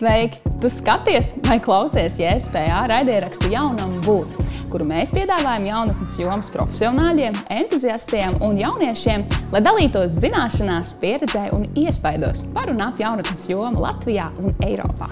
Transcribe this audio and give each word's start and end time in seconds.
Sveiki! 0.00 0.40
Tu 0.60 0.68
skaties 0.72 1.34
vai 1.44 1.58
klausies 1.60 2.14
JSPA 2.16 2.86
raidierakstu 2.88 3.50
jaunam 3.52 3.98
būt, 4.00 4.38
kuru 4.72 4.86
mēs 4.88 5.10
piedāvājam 5.12 5.66
jaunatnes 5.66 6.14
jomas 6.16 6.48
profesionāļiem, 6.54 7.36
entuziastiem 7.52 8.38
un 8.46 8.56
jauniešiem, 8.56 9.26
lai 9.52 9.60
dalītos 9.60 10.16
zināšanās, 10.22 10.94
pieredzē 11.02 11.50
un 11.52 11.66
iespaidos 11.76 12.40
par 12.56 12.72
un 12.72 12.80
ap 12.86 13.02
jaunatnes 13.02 13.44
jomu 13.52 13.84
Latvijā 13.84 14.30
un 14.40 14.56
Eiropā. 14.64 15.10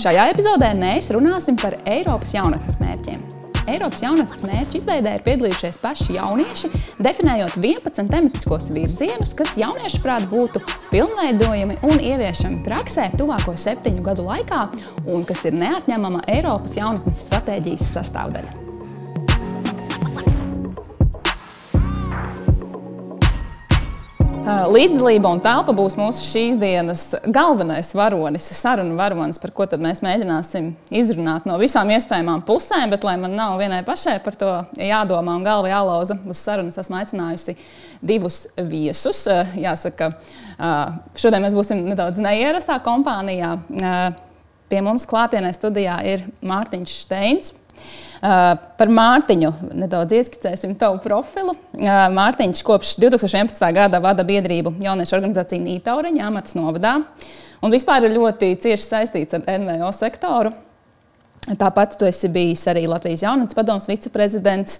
Šajā 0.00 0.30
epizodē 0.32 0.72
mēs 0.80 1.12
runāsim 1.12 1.60
par 1.60 1.76
Eiropas 1.84 2.32
jaunatnes 2.32 2.80
mērķiem. 2.80 3.39
Eiropas 3.68 4.02
jaunatnes 4.04 4.40
mērķu 4.46 4.78
izveidē 4.78 5.16
ir 5.16 5.24
piedalījušies 5.26 5.80
paši 5.82 6.16
jaunieši, 6.16 6.70
definējot 7.02 7.58
11 7.60 8.08
tematiskos 8.12 8.70
virzienus, 8.74 9.34
kas 9.36 9.56
jauniešu 9.60 10.00
prāt 10.04 10.26
būtu 10.30 10.62
pilnveidojami 10.92 11.80
un 11.90 12.00
ieviešami 12.00 12.62
praksē 12.66 13.10
tuvāko 13.20 13.56
septiņu 13.60 14.06
gadu 14.06 14.26
laikā 14.30 14.64
un 15.12 15.28
kas 15.28 15.44
ir 15.50 15.60
neatņemama 15.60 16.24
Eiropas 16.38 16.80
jaunatnes 16.80 17.24
stratēģijas 17.26 17.92
sastāvdaļa. 17.98 18.69
Līdzdalība 24.70 25.30
un 25.30 25.40
telpa 25.42 25.72
būs 25.76 25.94
mūsu 25.98 26.24
šīs 26.26 26.56
dienas 26.58 27.02
galvenais 27.30 27.90
varonis, 27.94 28.46
sarunu 28.56 28.96
varonis, 28.98 29.38
par 29.42 29.52
ko 29.54 29.66
mēs 29.78 30.00
mēģināsim 30.04 30.70
izrunāt 31.00 31.46
no 31.46 31.58
visām 31.60 31.90
iespējamām 31.94 32.42
pusēm. 32.48 32.90
Bet, 32.92 33.04
lai 33.06 33.16
man 33.20 33.36
nav 33.38 33.58
vienai 33.60 33.82
pašai 33.86 34.16
par 34.24 34.38
to 34.40 34.50
jādomā 34.80 35.36
un 35.38 35.46
galva 35.46 35.70
jālauza 35.70 36.18
uz 36.24 36.40
sarunas, 36.40 36.78
esmu 36.80 36.98
aicinājusi 37.00 37.56
divus 38.02 38.42
viesus. 38.56 39.22
Jāsaka, 39.60 40.12
šodien 41.20 41.46
mēs 41.46 41.56
būsim 41.56 41.84
nedaudz 41.86 42.22
neierastā 42.22 42.80
kompānijā. 42.84 43.56
Pie 44.70 44.84
mums 44.86 45.06
klātienē 45.10 45.50
studijā 45.54 45.98
ir 46.06 46.26
Mārtiņš 46.46 47.00
Steins. 47.04 47.54
Par 48.20 48.90
Mārtiņu 48.92 49.50
nedaudz 49.80 50.12
ieskicēsim 50.18 50.74
tavu 50.80 50.98
profilu. 51.04 51.54
Mārtiņš 52.16 52.62
kopš 52.66 52.96
2011. 53.00 53.62
gada 53.76 54.00
vada 54.04 54.26
biedrību 54.28 54.74
jauniešu 54.84 55.16
organizāciju 55.16 55.64
Nītauriņa 55.64 56.26
amatas 56.28 56.58
novadā 56.58 56.98
un 57.64 57.72
vispār 57.72 58.04
ir 58.04 58.18
ļoti 58.18 58.52
cieši 58.60 58.84
saistīts 58.84 59.38
ar 59.38 59.46
NVO 59.62 59.88
sektoru. 59.96 60.52
Tāpat 61.40 61.94
tu 61.96 62.04
esi 62.04 62.28
bijis 62.28 62.62
arī 62.68 62.82
Latvijas 62.84 63.22
jaunatnes 63.24 63.56
padomus 63.56 63.86
viceprezidents. 63.88 64.76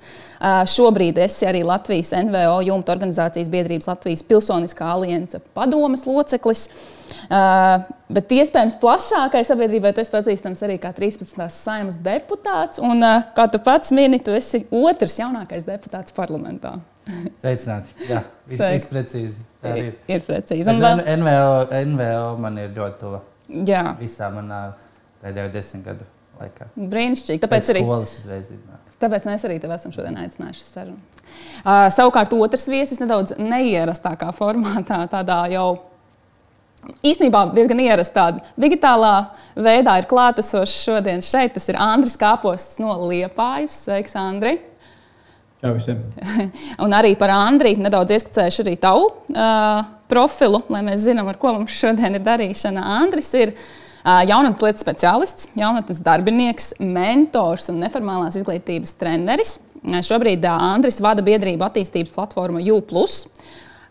Šobrīd 0.69 1.16
esi 1.25 1.47
arī 1.48 1.62
Latvijas 1.64 2.12
NVO 2.12 2.58
jumta 2.66 2.92
organizācijas 2.92 3.48
biedrības 3.50 3.89
Latvijas 3.89 4.22
Pilsoniskā 4.28 4.91
alianse 4.92 5.41
padomas 5.56 6.05
loceklis. 6.05 6.66
Bet 8.12 8.36
iespējams 8.36 8.77
plašākai 8.83 9.42
sabiedrībai 9.48 9.94
esi 10.05 10.12
pazīstams 10.12 10.61
arī 10.69 10.77
kā 10.83 10.92
13. 10.92 11.48
saimas 11.56 11.97
deputāts. 12.05 12.83
Un, 12.84 13.08
kā 13.34 13.48
tu 13.48 13.62
pats 13.64 13.97
mini, 13.97 14.20
tu 14.20 14.36
esi 14.36 14.66
otrs 14.69 15.16
jaunākais 15.22 15.64
deputāts 15.64 16.12
parlamentā. 16.12 16.77
Sveicināti. 17.41 17.97
Jā, 18.05 18.22
viss 18.53 18.92
precīzi. 18.92 19.41
Tā 19.64 19.75
ir. 19.81 19.91
Ir 20.12 20.22
precīzi. 20.28 20.69
Un 20.69 20.84
vēl... 20.84 21.06
NVO, 21.25 21.66
NVO 21.97 22.31
man 22.44 22.61
ir 22.61 22.70
ļoti 22.77 23.00
tuva. 23.00 23.25
Jā. 23.48 23.84
Visā 23.98 24.28
manā 24.36 24.66
pēdējo 25.25 25.56
desmit 25.56 25.88
gadu 25.88 26.12
laikā. 26.41 26.70
Brīnišķīgi. 26.77 27.42
Tāpēc 27.42 27.69
Pēc 27.69 27.74
arī. 27.74 27.84
Tāpēc 29.00 29.27
mēs 29.28 29.44
arī 29.48 29.56
tevi 29.60 29.77
esam 29.77 29.92
šodien 29.94 30.19
aicinājuši 30.20 30.64
sarunu. 30.66 30.98
Uh, 31.62 31.86
savukārt, 31.92 32.34
otrs 32.36 32.66
viesis 32.69 33.00
nedaudz 33.00 33.36
neierastākā 33.41 34.28
formātā, 34.36 35.05
tādā 35.12 35.44
jau 35.52 35.69
īstenībā 37.05 37.47
diezgan 37.55 37.80
ierastā 37.84 38.27
digitālā 38.60 39.14
veidā 39.56 39.98
ir 40.00 40.08
klātesošs 40.10 40.82
šodien 40.84 41.24
šeit. 41.24 41.55
Tas 41.56 41.69
ir 41.72 41.80
Andris 41.80 42.19
Kāposts 42.20 42.80
no 42.82 42.97
Liepājas. 43.06 43.87
Sveiks, 43.87 44.16
Andri! 44.20 44.59
Jā, 45.60 45.75
visiem. 45.76 46.00
Un 46.84 46.97
arī 46.97 47.14
par 47.20 47.32
Andriju 47.37 47.84
nedaudz 47.84 48.16
ieskicējuši 48.16 48.64
arī 48.64 48.78
tavu 48.81 49.10
uh, 49.10 49.81
profilu, 50.12 50.62
lai 50.72 50.81
mēs 50.87 51.04
zinām, 51.04 51.28
ar 51.28 51.41
ko 51.41 51.53
mums 51.56 51.76
šodien 51.76 52.16
ir 52.16 52.25
darīšana. 52.25 52.84
Andris 53.00 53.28
ir 53.37 53.53
uh, 53.53 53.69
jaunatnes 54.05 54.62
lietu 54.65 54.83
speciālists, 54.83 55.50
jaunatnes 55.59 56.03
darbinieks, 56.05 56.75
mentors 56.81 57.69
un 57.72 57.83
neformālās 57.84 58.38
izglītības 58.41 58.94
treneris. 59.00 59.59
Uh, 59.81 60.03
šobrīd 60.05 60.44
uh, 60.44 60.71
Andris 60.75 61.00
vada 61.00 61.25
biedrību 61.25 61.65
attīstības 61.66 62.12
platformu 62.15 62.61
UPlus 62.77 63.25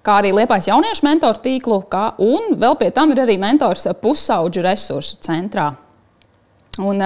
kā 0.06 0.20
arī 0.22 0.34
Liepais 0.36 0.70
jauniešu 0.70 1.06
mentoru 1.06 1.42
tīklu, 1.44 1.80
kā, 1.92 2.10
un 2.24 2.56
vēl 2.60 2.78
pie 2.80 2.90
tam 2.96 3.14
ir 3.14 3.24
arī 3.26 3.38
mentors 3.42 3.88
pusauģu 4.02 4.64
resursu 4.66 5.20
centrā. 5.26 5.70
Un, 6.80 7.04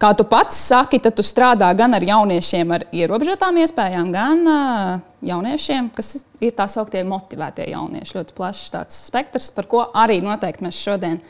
kā 0.00 0.12
tu 0.16 0.24
pats 0.28 0.56
saki, 0.70 1.00
tad 1.04 1.18
tu 1.18 1.24
strādā 1.26 1.68
gan 1.76 1.96
ar 1.96 2.04
jauniešiem 2.06 2.72
ar 2.74 2.86
ierobežotām 2.94 3.60
iespējām, 3.64 4.12
gan 4.14 5.02
jauniešiem, 5.28 5.90
kas 5.96 6.22
ir 6.40 6.56
tā 6.56 6.68
sauktie 6.70 7.04
motivētie 7.04 7.68
jaunieši. 7.74 8.16
Ļoti 8.16 8.38
plašs 8.38 8.72
tāds 8.72 9.02
spektrs, 9.10 9.50
par 9.52 9.68
ko 9.68 9.84
arī 9.92 10.22
noteikti 10.24 10.64
mēs 10.64 10.80
šodien 10.80 11.20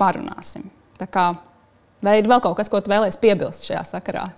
parunāsim. 0.00 0.68
Kā, 1.02 1.32
vai 2.04 2.20
ir 2.20 2.30
vēl 2.30 2.42
kaut 2.44 2.56
kas, 2.60 2.70
ko 2.70 2.80
tu 2.82 2.92
vēlēsies 2.92 3.20
piebilst 3.22 3.66
šajā 3.66 3.82
sakarā? 3.96 4.28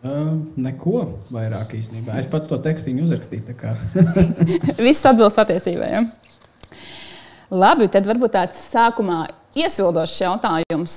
Uh, 0.00 0.38
neko 0.56 1.02
vairāk 1.28 1.74
īstenībā. 1.76 2.14
Es 2.22 2.28
pats 2.32 2.48
to 2.48 2.56
tekstīnu 2.64 3.04
uzrakstīju. 3.04 3.52
Viss 4.86 5.04
atbilst 5.04 5.36
patiesībai. 5.36 5.90
Ja? 5.92 6.06
Labi, 7.50 7.90
tad 7.92 8.08
varbūt 8.08 8.32
tāds 8.38 8.62
sākumā 8.70 9.26
iesildošs 9.58 10.20
jautājums. 10.22 10.96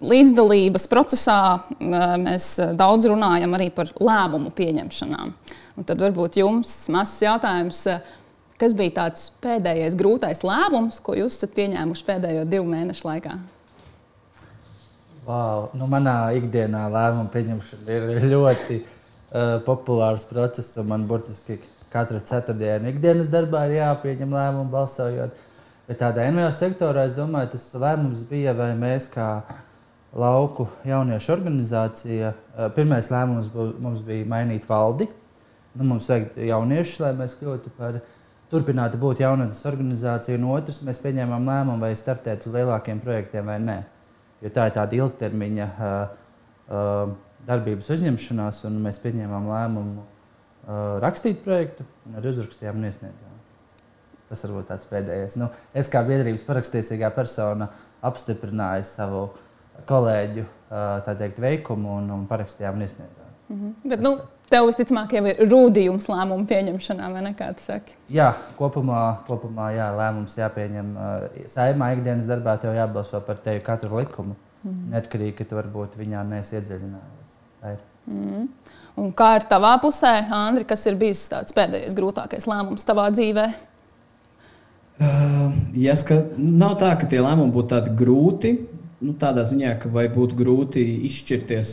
Līdzdalības 0.00 0.88
procesā 0.90 1.38
mēs 1.78 2.54
daudz 2.78 3.06
runājam 3.12 3.54
arī 3.58 3.68
par 3.74 3.92
lēmumu 4.00 4.50
pieņemšanām. 4.56 5.34
Un 5.76 5.86
tad 5.86 6.00
varbūt 6.00 6.40
jums 6.40 6.72
mazs 6.92 7.20
jautājums, 7.26 7.82
kas 8.60 8.76
bija 8.76 8.94
tāds 9.02 9.28
pēdējais 9.42 9.96
grūtais 9.98 10.42
lēmums, 10.46 11.00
ko 11.04 11.16
jūs 11.18 11.36
esat 11.38 11.54
pieņēmuši 11.56 12.08
pēdējo 12.08 12.46
divu 12.48 12.68
mēnešu 12.70 13.08
laikā? 13.08 13.36
Wow. 15.26 15.72
Nu, 15.74 15.88
manā 15.90 16.30
ikdienā 16.38 16.84
lēmumu 16.92 17.32
pieņemšana 17.34 17.96
ir 17.96 18.26
ļoti 18.34 18.78
uh, 18.78 19.56
populārs 19.66 20.26
process. 20.30 20.76
Man 20.86 21.08
burtiski 21.10 21.58
katru 21.90 22.20
ceturtdienu 22.22 22.92
ikdienas 22.92 23.30
darbā 23.32 23.64
ir 23.66 23.80
jāpieņem 23.80 24.36
lēmumu 24.38 24.70
balsojot. 24.70 25.42
Bet 25.86 26.00
tādā 26.02 26.24
NVO 26.30 26.50
sektorā 26.54 27.06
es 27.06 27.14
domāju, 27.14 27.52
tas 27.54 27.66
lēmums 27.78 28.22
bija, 28.26 28.54
vai 28.58 28.72
mēs 28.78 29.06
kā 29.10 29.28
lauku 30.16 30.68
jauniešu 30.86 31.34
organizācija, 31.34 32.32
uh, 32.32 32.68
pirmais 32.78 33.10
lēmums 33.10 33.50
bū, 33.50 33.72
mums 33.82 34.06
bija 34.06 34.26
mainīt 34.30 34.66
valdi. 34.70 35.10
Nu, 35.74 35.90
mums 35.90 36.06
vajag 36.08 36.38
jauniešus, 36.38 37.00
lai 37.02 37.12
mēs 37.18 37.34
kļūtu 37.40 37.74
par 37.76 37.98
turpinātu 38.50 38.98
būt 39.02 39.20
jaunatnes 39.20 39.64
organizācija. 39.66 40.38
Un 40.38 40.48
otrs, 40.54 40.82
mēs 40.86 41.02
pieņēmām 41.02 41.48
lēmumu, 41.50 41.80
vai 41.82 41.92
startēt 41.98 42.46
uz 42.46 42.54
lielākiem 42.54 43.00
projektiem 43.02 43.46
vai 43.46 43.60
nē 43.60 43.82
jo 44.42 44.52
tā 44.52 44.68
ir 44.68 44.74
tāda 44.76 44.98
ilgtermiņa 44.98 45.68
darbības 47.46 47.88
uzņemšanās, 47.94 48.64
un 48.68 48.78
mēs 48.84 49.00
pieņēmām 49.04 49.48
lēmumu 49.50 50.04
rakstīt 51.02 51.42
projektu, 51.44 51.86
un 52.08 52.18
arī 52.18 52.32
uzrakstījām 52.32 52.80
un 52.80 52.88
iesniedzām. 52.88 53.34
Tas 54.26 54.42
varbūt 54.42 54.66
tāds 54.72 54.88
pēdējais. 54.90 55.36
Nu, 55.38 55.52
es 55.76 55.90
kā 55.90 56.02
biedrības 56.06 56.42
parakstīsīgā 56.48 57.12
persona 57.14 57.68
apstiprināju 58.06 58.88
savu 58.88 59.20
kolēģu 59.86 60.46
teikt, 61.06 61.38
veikumu 61.42 62.00
un, 62.00 62.10
un 62.16 62.24
parakstījām 62.26 62.74
un 62.74 62.86
iesniedzām. 62.88 63.30
Mm 63.46 63.60
-hmm. 63.60 63.90
Bet, 63.92 64.02
nu, 64.02 64.16
tev 64.52 64.68
visticamāk 64.70 65.12
jau 65.16 65.22
ir 65.30 65.42
rūdījums 65.50 66.08
lēmumu 66.10 66.46
pieņemšanā, 66.50 67.10
vai 67.12 67.22
ne? 67.26 67.34
Kā 67.38 67.50
tu 67.56 67.64
saki? 67.64 67.96
Jā, 68.12 68.32
kopumā, 68.58 69.02
kopumā 69.28 69.70
jā, 69.76 69.90
lēmums 69.98 70.36
jāpieņem. 70.38 70.92
Saimā 71.52 71.92
ikdienas 71.96 72.28
darbā 72.30 72.56
tev 72.62 72.76
jābalso 72.76 73.20
par 73.26 73.40
tevi 73.42 73.64
katru 73.66 74.00
likumu. 74.00 74.36
Mm 74.62 74.70
-hmm. 74.72 74.90
Neatkarīgi, 74.94 75.36
ka 75.38 75.44
tu 75.44 75.56
varbūt 75.56 75.98
viņā 75.98 76.24
neesi 76.28 76.56
iedziļinājies. 76.56 77.36
Mm. 78.06 78.48
Un 78.96 79.12
kā 79.12 79.34
ir 79.36 79.44
tavā 79.50 79.74
pusē, 79.82 80.12
Andri, 80.32 80.64
kas 80.64 80.86
ir 80.86 80.94
bijis 80.94 81.28
tāds 81.28 81.52
pēdējais 81.52 81.94
grūtākais 81.94 82.46
lēmums 82.46 82.86
tavā 82.86 83.10
dzīvē? 83.10 83.46
Uh, 84.96 85.52
jāska, 85.76 86.22
nav 86.38 86.78
tā, 86.80 86.94
ka 86.96 87.06
tie 87.10 87.18
lēmumi 87.20 87.52
būtu 87.52 87.68
tādi 87.74 87.92
grūti 87.98 88.54
nu, 89.04 89.14
tādā 89.20 89.44
ziņā, 89.48 89.74
ka 89.82 89.90
vai 89.92 90.06
būtu 90.12 90.36
grūti 90.38 90.82
izšķirties, 91.08 91.70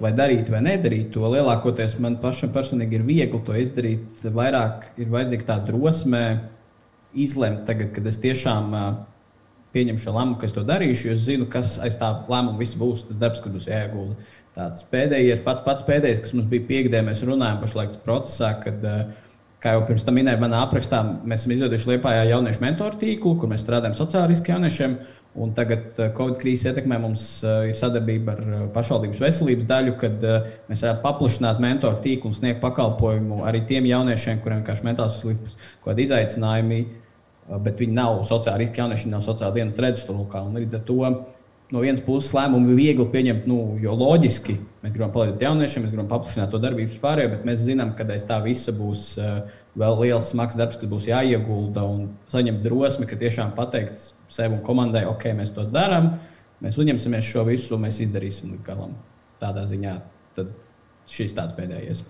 vai 0.00 0.12
darīt 0.16 0.50
vai 0.52 0.62
nedarīt 0.64 1.10
to. 1.14 1.24
Lielākoties 1.32 1.98
man 2.02 2.18
pašam 2.22 2.54
personīgi 2.54 2.98
ir 2.98 3.08
viegli 3.08 3.40
to 3.44 3.56
izdarīt. 3.60 4.22
Vairāk 4.24 4.92
ir 5.00 5.10
vajadzīga 5.12 5.48
tā 5.50 5.58
drosme 5.66 6.22
izlemt, 7.14 7.64
tagad, 7.68 7.92
kad 7.96 8.06
es 8.10 8.20
tiešām 8.22 8.72
pieņemšu 9.74 10.14
lēmumu, 10.14 10.38
ka 10.38 10.48
es 10.48 10.54
to 10.54 10.62
darīšu, 10.66 11.08
jo 11.08 11.18
es 11.18 11.26
zinu, 11.26 11.48
kas 11.50 11.76
aiz 11.82 11.98
tā 11.98 12.10
lēmuma 12.30 12.60
viss 12.60 12.78
būs. 12.78 13.08
Tas 13.08 13.20
darbs, 13.20 13.42
kad 13.44 13.54
būs 13.54 13.68
jāiegulda. 13.70 14.16
Tāds 14.54 14.86
pēdējais, 14.86 15.42
pats, 15.42 15.64
pats 15.66 15.82
pēdējais, 15.86 16.22
kas 16.22 16.34
mums 16.36 16.46
bija 16.50 16.66
piekdienā, 16.68 17.08
mēs 17.08 17.24
runājam 17.26 17.58
pašlaik 17.64 17.96
procesā, 18.04 18.52
kad, 18.62 18.84
kā 19.62 19.72
jau 19.74 19.82
pirms 19.88 20.04
tam 20.06 20.14
minēju, 20.20 20.38
manā 20.44 20.60
aprakstā 20.62 21.00
mēs 21.24 21.42
esam 21.42 21.56
izveidojuši 21.56 21.90
Lietpājā 21.90 22.28
jauniešu 22.28 22.62
mentoru 22.62 23.00
tīklu, 23.00 23.34
kur 23.40 23.50
mēs 23.50 23.64
strādājam 23.66 23.96
sociāliski 23.98 24.54
jauniešiem. 24.54 24.94
Un 25.34 25.50
tagad 25.50 25.96
Covid 26.14 26.36
krīzes 26.38 26.68
ietekmē 26.70 27.00
mums 27.02 27.22
ir 27.42 27.74
sadarbība 27.74 28.36
ar 28.36 28.66
pašvaldības 28.74 29.18
veselības 29.18 29.66
daļu, 29.66 29.94
kad 29.98 30.26
mēs 30.68 30.84
varētu 30.84 31.02
paplašināt 31.02 31.62
mentoru 31.62 31.98
tīklu 32.04 32.30
un 32.30 32.36
sniegt 32.36 32.60
pakalpojumu 32.62 33.40
arī 33.48 33.64
tiem 33.66 33.88
jauniešiem, 33.90 34.38
kuriem 34.44 34.60
vienkārši 34.62 34.86
mentāls 34.86 35.18
slipas, 35.24 35.58
kādi 35.82 36.06
izaicinājumi, 36.06 36.78
bet 37.66 37.82
viņi 37.82 37.98
nav 37.98 38.22
sociāli 38.28 38.62
riski 38.62 38.84
jaunieši, 38.84 39.10
nav 39.10 39.26
sociāli 39.26 39.58
dienas 39.58 39.82
redzeslokā. 39.82 40.46
Līdz 40.54 40.78
ar 40.78 40.86
to 40.86 41.00
no 41.74 41.82
vienas 41.82 42.06
puses 42.06 42.30
lēmumu 42.36 42.70
ir 42.70 42.78
viegli 42.78 43.10
pieņemt, 43.10 43.50
nu, 43.50 43.60
jo 43.82 43.98
loģiski 43.98 44.54
mēs 44.84 44.94
gribam 44.94 45.10
palīdzēt 45.18 45.46
jauniešiem, 45.48 45.82
mēs 45.82 45.96
gribam 45.96 46.14
paplašināt 46.14 46.54
to 46.54 46.62
darbības 46.62 47.02
pārējo, 47.02 47.34
bet 47.34 47.46
mēs 47.50 47.66
zinām, 47.66 47.96
ka 47.98 48.06
aiz 48.14 48.22
tā 48.28 48.38
visa 48.44 48.70
būs 48.76 49.16
vēl 49.74 50.02
liels 50.04 50.30
smags 50.30 50.54
darbs, 50.54 50.78
kas 50.78 50.94
būs 50.94 51.10
jāiegulda 51.10 51.82
un 51.90 52.12
saņemt 52.30 52.62
drosmi, 52.62 53.10
ka 53.10 53.18
tiešām 53.18 53.56
pateikt 53.58 54.13
sev 54.34 54.56
un 54.56 54.62
komandai, 54.66 55.04
ok, 55.10 55.30
mēs 55.38 55.54
to 55.54 55.66
darām, 55.70 56.14
mēs 56.64 56.78
uzņemsimies 56.80 57.30
šo 57.30 57.46
visu, 57.48 57.78
mēs 57.80 58.02
izdarīsim 58.04 58.54
līdz 58.54 58.66
galam. 58.66 58.94
Tādā 59.42 59.64
ziņā 59.70 59.94
šis 61.10 61.34
tāds 61.36 61.54
pēdējais. 61.56 62.04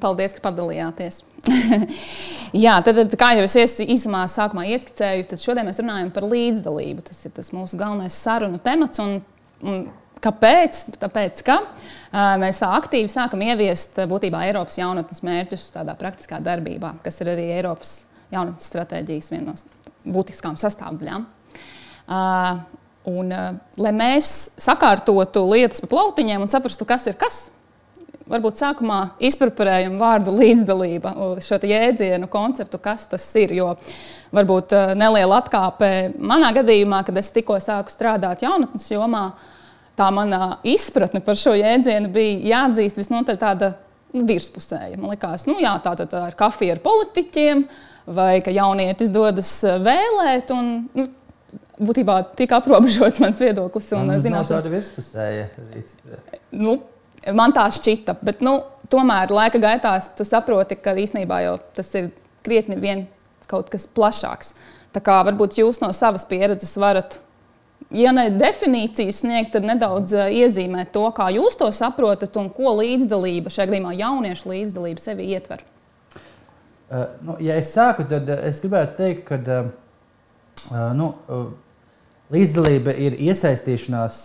Paldies, 0.00 0.32
ka 0.36 0.44
padalījāties. 0.46 1.20
Jā, 2.64 2.76
tad, 2.86 2.96
tad, 3.00 3.16
kā 3.20 3.32
jau 3.36 3.44
es 3.44 3.80
īsumā 3.82 4.22
sākumā 4.30 4.64
ieskicēju, 4.76 5.26
tad 5.28 5.42
šodien 5.42 5.68
mēs 5.68 5.80
runājam 5.82 6.12
par 6.14 6.26
līdzdalību. 6.30 7.04
Tas 7.10 7.24
ir 7.26 7.34
tas 7.36 7.50
mūsu 7.52 7.78
galvenais 7.80 8.16
sarunu 8.16 8.60
temats. 8.64 9.02
Un, 9.02 9.18
un 9.66 9.84
kāpēc? 10.24 10.84
Tāpēc, 11.02 11.44
ka 11.44 11.60
uh, 11.66 12.34
mēs 12.40 12.62
tā 12.62 12.70
aktīvi 12.78 13.12
sākam 13.12 13.44
ieviest 13.44 13.98
būtībā 14.08 14.46
Eiropas 14.48 14.78
jaunatnes 14.80 15.24
mērķus 15.26 15.72
tādā 15.74 15.98
praktiskā 16.00 16.40
darbībā, 16.44 16.96
kas 17.04 17.20
ir 17.20 17.34
arī 17.34 17.50
Eiropas 17.58 18.04
jaunatnes 18.32 18.70
stratēģijas 18.70 19.34
viena 19.34 19.52
no 19.52 19.83
būtiskām 20.04 20.58
sastāvdaļām. 20.60 21.26
Uh, 22.04 22.60
un, 23.08 23.32
uh, 23.32 23.56
lai 23.80 23.94
mēs 23.96 24.34
sakārtotu 24.60 25.46
lietas 25.48 25.84
pa 25.84 25.90
plautiņiem 25.94 26.44
un 26.44 26.52
saprastu, 26.52 26.86
kas 26.88 27.08
ir 27.08 27.16
kas, 27.20 27.46
varbūt 28.30 28.60
sākumā 28.60 28.98
izpreparējam 29.24 29.98
vārdu 30.00 30.34
līdzdalība, 30.34 31.12
šo 31.44 31.58
jēdzienu, 31.68 32.28
konceptu, 32.32 32.80
kas 32.82 33.06
tas 33.10 33.26
ir. 33.40 33.54
Jo 33.56 33.74
varbūt 34.34 34.74
eh, 34.74 34.92
neliela 34.98 35.40
atkāpe 35.42 35.90
manā 36.18 36.50
gadījumā, 36.56 37.04
kad 37.06 37.18
es 37.20 37.32
tikko 37.34 37.58
sāku 37.62 37.92
strādāt 37.92 38.44
jaunatnes 38.44 38.88
jomā, 38.90 39.28
tā 39.98 40.08
mana 40.14 40.56
izpratne 40.66 41.22
par 41.24 41.38
šo 41.38 41.54
jēdzienu 41.58 42.10
bija 42.14 42.40
jāatzīst 42.54 42.98
visnotaļ 42.98 43.40
tāda 43.40 43.74
virspusēja. 44.14 44.98
Man 44.98 45.14
liekas, 45.14 45.46
nu 45.50 45.58
jā, 45.62 45.74
tā, 45.84 45.94
tā, 45.98 46.06
tā 46.10 46.28
ir 46.30 46.38
kafija 46.38 46.76
ar 46.76 46.82
politiķiem, 46.82 47.64
vai 48.06 48.38
ka 48.44 48.54
jaunietis 48.54 49.12
dodas 49.14 49.52
eh, 49.64 49.78
vēlēt. 49.82 50.54
Un, 50.56 50.72
nu, 50.96 51.10
Būtībā 51.74 52.20
tik 52.38 52.52
aprobežots 52.54 53.18
mans 53.18 53.40
viedoklis. 53.42 53.88
Un, 53.98 54.12
un 54.14 54.20
zināšanas... 54.22 54.50
tāda 54.52 54.70
virspusēja. 54.70 55.48
Nu, 56.54 56.76
Man 57.32 57.54
tā 57.56 57.64
šķita, 57.72 58.18
bet 58.20 58.42
nu, 58.44 58.58
tomēr 58.92 59.32
laika 59.32 59.60
gaitā 59.60 59.94
tu 60.16 60.26
saproti, 60.28 60.76
ka 60.76 60.92
īsnībā 60.98 61.40
jau 61.46 61.54
tas 61.76 61.88
ir 61.96 62.10
krietni 62.44 62.76
vien 62.80 63.06
kaut 63.48 63.70
kas 63.72 63.86
plašāks. 63.88 64.52
Tā 64.92 65.00
kā 65.04 65.16
varbūt 65.26 65.56
jūs 65.58 65.80
no 65.80 65.88
savas 65.96 66.26
pieredzes 66.28 66.76
varat, 66.80 67.16
ja 67.94 68.12
ne 68.14 68.28
definīciju 68.34 69.14
sniegt, 69.14 69.54
tad 69.56 69.64
nedaudz 69.66 70.12
eh, 70.18 70.34
iezīmēt 70.44 70.92
to, 70.94 71.06
kā 71.16 71.30
jūs 71.34 71.56
to 71.60 71.70
saprotat 71.72 72.36
un 72.40 72.50
ko 72.52 72.76
līdzdalība, 72.82 73.52
šajā 73.52 73.70
gadījumā 73.70 73.94
jauniešu 73.96 74.52
līdzdalība 74.52 75.02
sevi 75.02 75.30
ietver. 75.32 75.64
Uh, 76.90 77.06
nu, 77.24 77.36
ja 77.40 77.56
es 77.56 77.72
sāku, 77.74 78.04
tad 78.08 78.28
es 78.28 78.60
gribētu 78.62 78.98
teikt, 78.98 79.28
ka 79.28 79.38
uh, 79.40 80.92
nu, 80.94 81.14
uh, 81.28 81.46
līdzdalība 82.34 82.92
ir 82.96 83.16
iesaistīšanās 83.24 84.20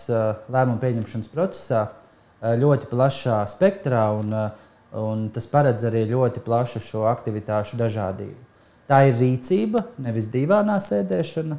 lēmumu 0.50 0.80
pieņemšanas 0.82 1.32
procesā 1.32 1.86
Eh, 2.40 2.56
ļoti 2.56 2.88
plašā 2.88 3.42
spektrā, 3.52 4.06
un, 4.16 4.32
eh, 4.32 4.50
un 4.96 5.28
tas 5.28 5.46
paredz 5.46 5.84
arī 5.84 6.06
ļoti 6.08 6.40
plašu 6.40 6.80
šo 6.80 7.04
aktivitāšu 7.10 7.76
dažādību. 7.76 8.38
Tā 8.88 9.08
ir 9.08 9.18
rīcība, 9.20 9.84
nevis 9.98 10.28
divānā 10.32 10.78
sēdēšana, 10.80 11.58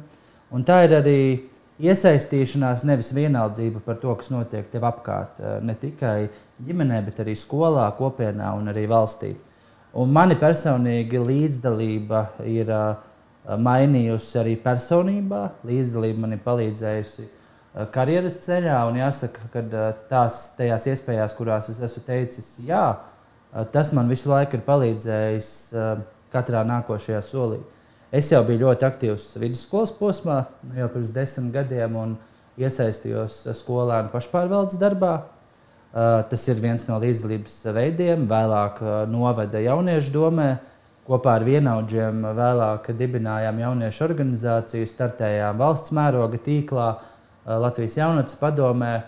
un 0.50 0.64
tā 0.64 0.82
ir 0.84 0.96
arī 0.98 1.46
iesaistīšanās, 1.80 2.82
nevis 2.84 3.12
vienaldzība 3.12 3.80
par 3.84 3.94
to, 4.02 4.14
kas 4.16 4.28
notiek 4.30 4.68
tev 4.70 4.82
apkārt, 4.82 5.38
eh, 5.38 5.60
ne 5.62 5.74
tikai 5.74 6.28
ģimenē, 6.66 7.04
bet 7.04 7.20
arī 7.20 7.36
skolā, 7.38 7.86
kopienā 7.96 8.52
un 8.58 8.66
arī 8.66 8.88
valstī. 8.88 9.36
Un 9.92 10.08
mani 10.08 10.38
personīgi 10.40 11.20
līdzdalība 11.20 12.22
ir 12.48 12.70
mainījusi 13.44 14.38
arī 14.40 14.54
personībā. 14.62 15.42
Līdzdalība 15.68 16.22
man 16.24 16.36
ir 16.36 16.40
palīdzējusi 16.46 17.26
karjeras 17.92 18.38
ceļā. 18.46 18.78
Jāsaka, 18.96 19.50
ka 19.52 19.64
tās 20.08 20.40
tajās 20.56 20.88
iespējās, 20.94 21.36
kurās 21.36 21.68
es 21.72 21.82
esmu 21.84 22.04
teicis, 22.06 22.54
jā, 22.64 22.86
tas 23.74 23.92
man 23.92 24.08
visu 24.08 24.32
laiku 24.32 24.56
ir 24.56 24.64
palīdzējis 24.64 25.52
katrā 26.32 26.64
nākošajā 26.68 27.20
solī. 27.26 27.60
Es 28.12 28.28
jau 28.32 28.42
biju 28.44 28.66
ļoti 28.66 28.84
aktīvs 28.88 29.30
vidusskolas 29.40 29.92
posmā, 29.96 30.42
nu, 30.66 30.74
jau 30.80 30.88
pirms 30.92 31.12
desmit 31.16 31.52
gadiem, 31.54 31.94
un 31.96 32.16
iesaistījos 32.60 33.42
skolēnu 33.60 34.12
pašpārvaldes 34.12 34.80
darbā. 34.80 35.14
Tas 35.92 36.48
ir 36.48 36.56
viens 36.56 36.86
no 36.88 36.96
līdzdalības 36.96 37.56
veidiem. 37.76 38.22
Vēlāk 38.30 38.78
noveda 39.12 39.60
jauniešu 39.60 40.14
domē. 40.14 40.50
Kopā 41.04 41.34
ar 41.36 41.44
vienaudžiem 41.44 42.22
vēlāk 42.38 42.86
dibinājām 42.96 43.58
jauniešu 43.60 44.06
organizāciju, 44.06 44.88
startējām 44.88 45.58
valsts 45.60 45.92
mēroga 45.92 46.38
tīklā, 46.40 46.86
uh, 46.94 47.12
Eh, 47.46 47.50
Latvijas 47.50 47.96
jaunatnes 47.96 48.36
padomē. 48.38 49.02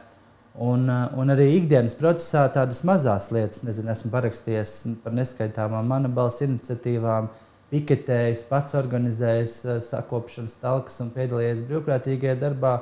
Un, 0.55 0.91
eh, 0.91 1.09
un 1.17 1.31
arī 1.31 1.47
ikdienas 1.59 1.95
procesā 1.95 2.49
tādas 2.53 2.83
mazas 2.85 3.31
lietas, 3.31 3.63
nezinu, 3.67 3.91
esmu 3.91 4.11
parakstījies 4.11 5.03
par 5.03 5.13
neskaitāmām 5.13 5.87
mana 5.87 6.09
balss 6.09 6.43
iniciatīvām, 6.43 7.29
piketējis, 7.71 8.45
pats 8.49 8.75
organizējis 8.79 9.55
eh, 9.65 9.81
sakopšanas 9.87 10.59
talkas 10.63 11.01
un 11.03 11.11
piedalījies 11.15 11.63
brīvprātīgajā 11.69 12.37
darbā, 12.39 12.81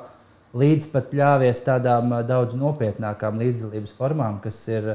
līdz 0.53 0.89
pat 0.93 1.13
ļāvies 1.17 1.63
tādām 1.65 2.13
daudz 2.27 2.57
nopietnākām 2.59 3.39
līdzdalības 3.41 3.95
formām, 3.97 4.39
kas 4.43 4.59
ir 4.69 4.93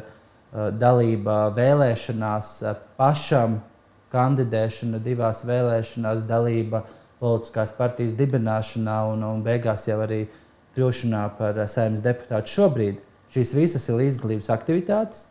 dalība 0.52 1.48
vēlēšanās 1.56 2.52
pašam, 2.96 3.58
kandidēšana 4.14 5.00
divās 5.04 5.42
vēlēšanās, 5.44 6.22
dalība 6.28 6.84
politiskās 7.18 7.74
partijas 7.76 8.14
dibināšanā 8.16 9.00
un, 9.10 9.24
un 9.26 9.42
beigās 9.44 9.88
jau 9.90 9.98
arī 10.04 10.22
uh, 10.24 10.36
kļūšanā 10.78 11.24
par 11.38 11.58
saimnes 11.70 12.04
deputātu 12.04 12.54
šobrīd. 12.54 13.02
Šīs 13.34 13.52
visas 13.56 13.88
ir 13.90 13.98
līdzdalības 13.98 14.48
aktivitātes. 14.54 15.26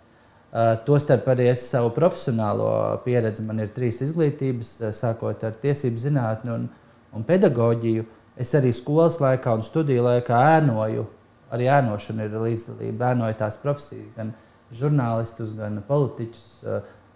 Tostarp 0.88 1.27
arī 1.31 1.50
es 1.51 1.65
savu 1.69 1.89
profesionālo 1.96 2.69
pieredzi, 3.05 3.46
man 3.46 3.62
ir 3.63 3.72
trīs 3.75 4.00
izglītības, 4.05 4.77
sākot 4.96 5.43
ar 5.48 5.57
tiesību 5.62 6.01
zinātni 6.01 6.53
un, 6.53 6.67
un 7.15 7.25
pedagoģiju. 7.27 8.05
Es 8.38 8.53
arī 8.58 8.74
skolas 8.75 9.17
laikā 9.24 9.56
un 9.58 9.65
studiju 9.65 10.03
laikā 10.06 10.41
ēnoju, 10.60 11.08
arī 11.56 11.72
ēnošana 11.74 12.27
ir 12.27 12.38
līdzdalība, 12.44 13.13
ēnoju 13.15 13.39
tās 13.39 13.58
profesijas, 13.62 14.12
gan 14.17 14.36
žurnālistus, 14.77 15.56
gan 15.58 15.82
politiķus, 15.88 16.46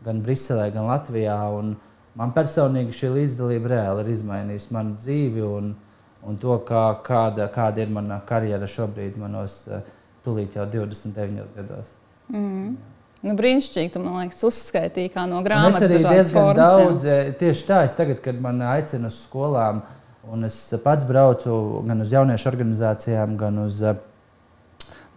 gan 0.05 0.21
Briselē, 0.25 0.71
gan 0.73 0.89
Latvijā. 0.89 1.37
Un 1.59 1.75
man 2.17 2.33
personīgi 2.33 2.95
šī 2.95 3.13
līdzdalība 3.19 3.75
reāli 3.75 4.05
ir 4.05 4.13
izmainījusi 4.15 4.75
manu 4.75 4.97
dzīvi. 5.01 5.45
Un, 5.45 5.71
uh, 5.75 5.87
un 6.27 6.37
to, 6.41 6.55
kā, 6.67 6.85
kāda, 7.05 7.47
kāda 7.53 7.83
ir 7.83 7.91
mana 7.93 8.21
karjera 8.27 8.69
šobrīd, 8.69 9.17
manos 9.21 9.63
eh, 9.69 9.83
tūlīt 10.25 10.57
jau 10.57 10.67
29 10.69 11.55
gados. 11.57 11.95
Mm. 12.31 12.75
Nu, 13.21 13.35
brīnišķīgi, 13.37 13.91
tu 13.93 14.01
man 14.01 14.23
liekas, 14.23 14.39
uzskaitīji 14.47 15.11
kā 15.13 15.27
no 15.29 15.43
grāmatas. 15.45 15.83
Es 15.83 15.87
arī 15.87 15.99
diezgan 16.01 16.31
formas, 16.33 16.61
daudz, 16.61 17.05
jā. 17.05 17.17
Eh, 17.17 17.33
tieši 17.37 17.65
tā, 17.67 17.81
es 17.85 17.97
tagad, 17.97 18.21
kad 18.23 18.39
man 18.41 18.61
aicina 18.65 19.11
uz 19.11 19.19
skolām, 19.21 19.83
un 20.29 20.45
es 20.45 20.57
pats 20.83 21.07
braucu 21.07 21.81
gan 21.87 22.03
uz 22.03 22.13
jauniešu 22.13 22.49
organizācijām, 22.51 23.35
gan 23.39 23.57
uz 23.63 23.81
eh, 23.81 23.97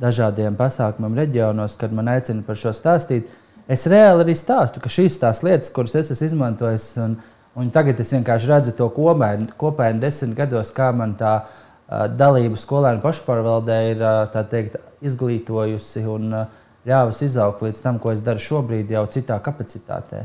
dažādiem 0.01 0.57
pasākumiem 0.57 1.21
reģionos, 1.25 1.77
kad 1.81 1.93
man 1.93 2.09
aicina 2.15 2.43
par 2.47 2.57
šo 2.59 2.73
stāstīt, 2.75 3.29
es 3.69 3.87
reāli 3.91 4.25
arī 4.25 4.35
stāstu, 4.39 4.81
ka 4.81 4.93
šīs 4.93 5.21
tās 5.21 5.45
lietas, 5.45 5.73
kuras 5.75 5.95
es 6.01 6.11
esmu 6.15 6.33
izmantojis, 6.33 6.93
un, 7.05 7.19
uh, 7.19 7.35
Un 7.55 7.71
tagad 7.71 8.01
es 8.03 8.11
vienkārši 8.11 8.51
redzu 8.51 8.73
to 8.75 8.89
kopainu 8.91 10.01
desmit 10.03 10.35
gados, 10.39 10.73
kā 10.75 10.89
man 10.91 11.13
tā 11.19 11.35
uh, 11.45 12.07
dalība 12.11 12.59
skolēnu 12.59 13.03
pašpārvaldē 13.05 13.77
ir 13.93 14.03
uh, 14.03 14.39
teikt, 14.51 14.81
izglītojusi 15.07 16.03
un 16.11 16.33
uh, 16.35 16.49
ļāvusi 16.89 17.29
izaugt 17.29 17.63
līdz 17.63 17.85
tam, 17.85 18.01
ko 18.03 18.11
es 18.11 18.25
daru 18.27 18.43
šobrīd, 18.43 18.91
jau 18.91 19.05
citā 19.15 19.39
kapacitātē. 19.43 20.25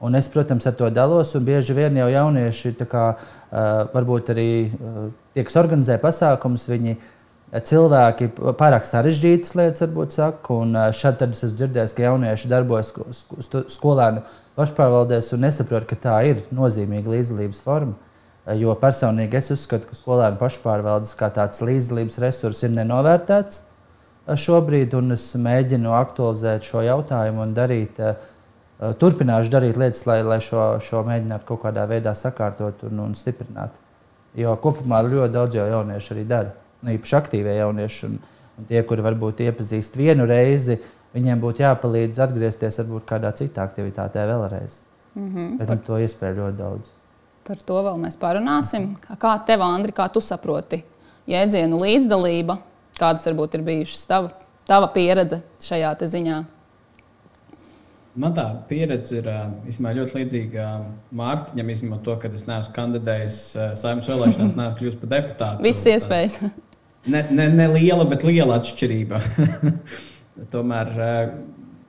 Un 0.00 0.14
es, 0.14 0.28
protams, 0.30 0.66
ar 0.66 0.76
to 0.78 0.88
dalos, 0.94 1.32
bieži 1.42 1.74
vien 1.74 1.96
jau 1.98 2.06
jaunieši 2.06 2.74
kā, 2.86 3.04
uh, 3.18 3.86
varbūt 3.90 4.30
arī 4.34 4.50
uh, 4.70 5.06
tie, 5.34 5.42
kas 5.46 5.58
organizē 5.58 5.96
pasākumus, 6.02 6.68
viņi 6.70 6.94
cilvēki 7.48 8.28
pārāk 8.60 8.84
sarežģītas 8.86 9.54
lietas, 9.58 9.82
varbūt 9.86 10.14
saka, 10.14 10.54
un 10.54 10.76
uh, 10.76 10.90
šeit 10.94 11.24
es 11.26 11.42
esmu 11.42 11.58
dzirdējis, 11.62 11.96
ka 11.96 12.06
jaunieši 12.06 12.50
darbojas 12.52 12.92
skolēnu 13.74 14.22
pašpārvaldēs 14.58 15.32
un 15.34 15.46
nesaprot, 15.48 15.88
ka 15.88 15.98
tā 15.98 16.18
ir 16.30 16.44
nozīmīga 16.54 17.16
līdzdalības 17.16 17.64
forma. 17.64 17.96
Jo 18.56 18.72
personīgi 18.80 19.36
es 19.36 19.50
uzskatu, 19.52 19.90
ka 19.90 19.96
skolēnu 19.96 20.38
pašpārvaldes 20.40 21.12
kā 21.18 21.28
tāds 21.34 21.60
līdzdalības 21.60 22.22
resurs 22.22 22.62
ir 22.64 22.72
nenovērtēts 22.78 23.64
šobrīd, 24.36 24.94
un 24.98 25.14
es 25.16 25.30
mēģinu 25.40 25.92
aktualizēt 25.96 26.66
šo 26.68 26.82
jautājumu 26.84 27.44
un 27.44 27.54
darīt, 27.56 28.00
turpināšu 28.78 29.50
darīt 29.50 29.78
lietas, 29.80 30.04
lai, 30.06 30.20
lai 30.22 30.38
šo, 30.44 30.78
šo 30.84 31.02
mēģinātu 31.06 31.46
kaut 31.48 31.62
kādā 31.64 31.86
veidā 31.90 32.14
sakārtot 32.14 32.84
un, 32.88 33.00
un 33.08 33.14
stiprināt. 33.18 33.74
Jo 34.38 34.54
kopumā 34.62 35.00
ļoti 35.06 35.34
daudz 35.34 35.56
jau 35.58 35.66
jauniešu 35.66 36.14
arī 36.14 36.26
dara, 36.28 36.52
nu, 36.82 36.92
īpaši 36.94 37.16
aktīvie 37.18 37.56
jaunieši. 37.58 38.10
Un, 38.10 38.20
un 38.58 38.68
tie, 38.68 38.82
kuri 38.86 39.02
varbūt 39.02 39.42
iepazīst 39.48 39.98
vienu 39.98 40.28
reizi, 40.30 40.78
viņiem 41.16 41.42
būtu 41.42 41.64
jāpalīdz 41.64 42.22
atgriezties 42.28 42.78
varbūt 42.82 43.08
kādā 43.08 43.32
citā 43.38 43.66
aktivitātē 43.66 44.26
vēlreiz. 44.30 44.78
Mm 45.14 45.34
-hmm. 45.34 45.58
Bet 45.58 45.68
par 45.68 45.78
to 45.86 45.98
iespēju 45.98 46.36
ļoti 46.36 46.56
daudz. 46.56 46.90
Par 47.48 47.56
to 47.56 47.82
vēl 47.82 47.96
mēs 47.96 48.16
parunāsim. 48.20 48.94
Kā 49.18 49.44
tev, 49.46 49.62
Andri, 49.62 49.92
kā 49.92 50.08
tu 50.12 50.20
saproti 50.20 50.84
jēdzienu 51.26 51.80
līdzdalība? 51.80 52.58
Kādas 52.98 53.26
varbūt 53.26 53.54
ir 53.54 53.62
bijušas 53.62 54.06
tava, 54.06 54.30
tava 54.66 54.86
pieredze 54.86 55.42
šajā 55.60 55.96
ziņā? 56.00 56.44
Man 58.18 58.32
tā 58.34 58.44
pieredze 58.66 59.20
ir 59.20 59.28
īstenībā 59.70 59.92
ļoti 60.00 60.16
līdzīga 60.18 60.68
Mārtiņam, 61.18 61.68
izņemot 61.74 62.00
to, 62.06 62.16
ka 62.18 62.30
es 62.34 62.48
neesmu 62.48 62.74
kandidējis 62.74 63.36
saimnes 63.78 64.08
vēlēšanās, 64.10 64.56
neesmu 64.58 64.78
kļuvis 64.80 64.96
par 65.02 65.12
deputātu. 65.12 65.66
Viss 65.68 65.86
iespējas. 65.86 66.40
Ne, 67.06 67.22
ne, 67.30 67.46
ne 67.54 67.68
liela, 67.76 68.02
bet 68.10 68.26
liela 68.26 68.58
atšķirība. 68.58 69.20
Tomēr 70.54 70.90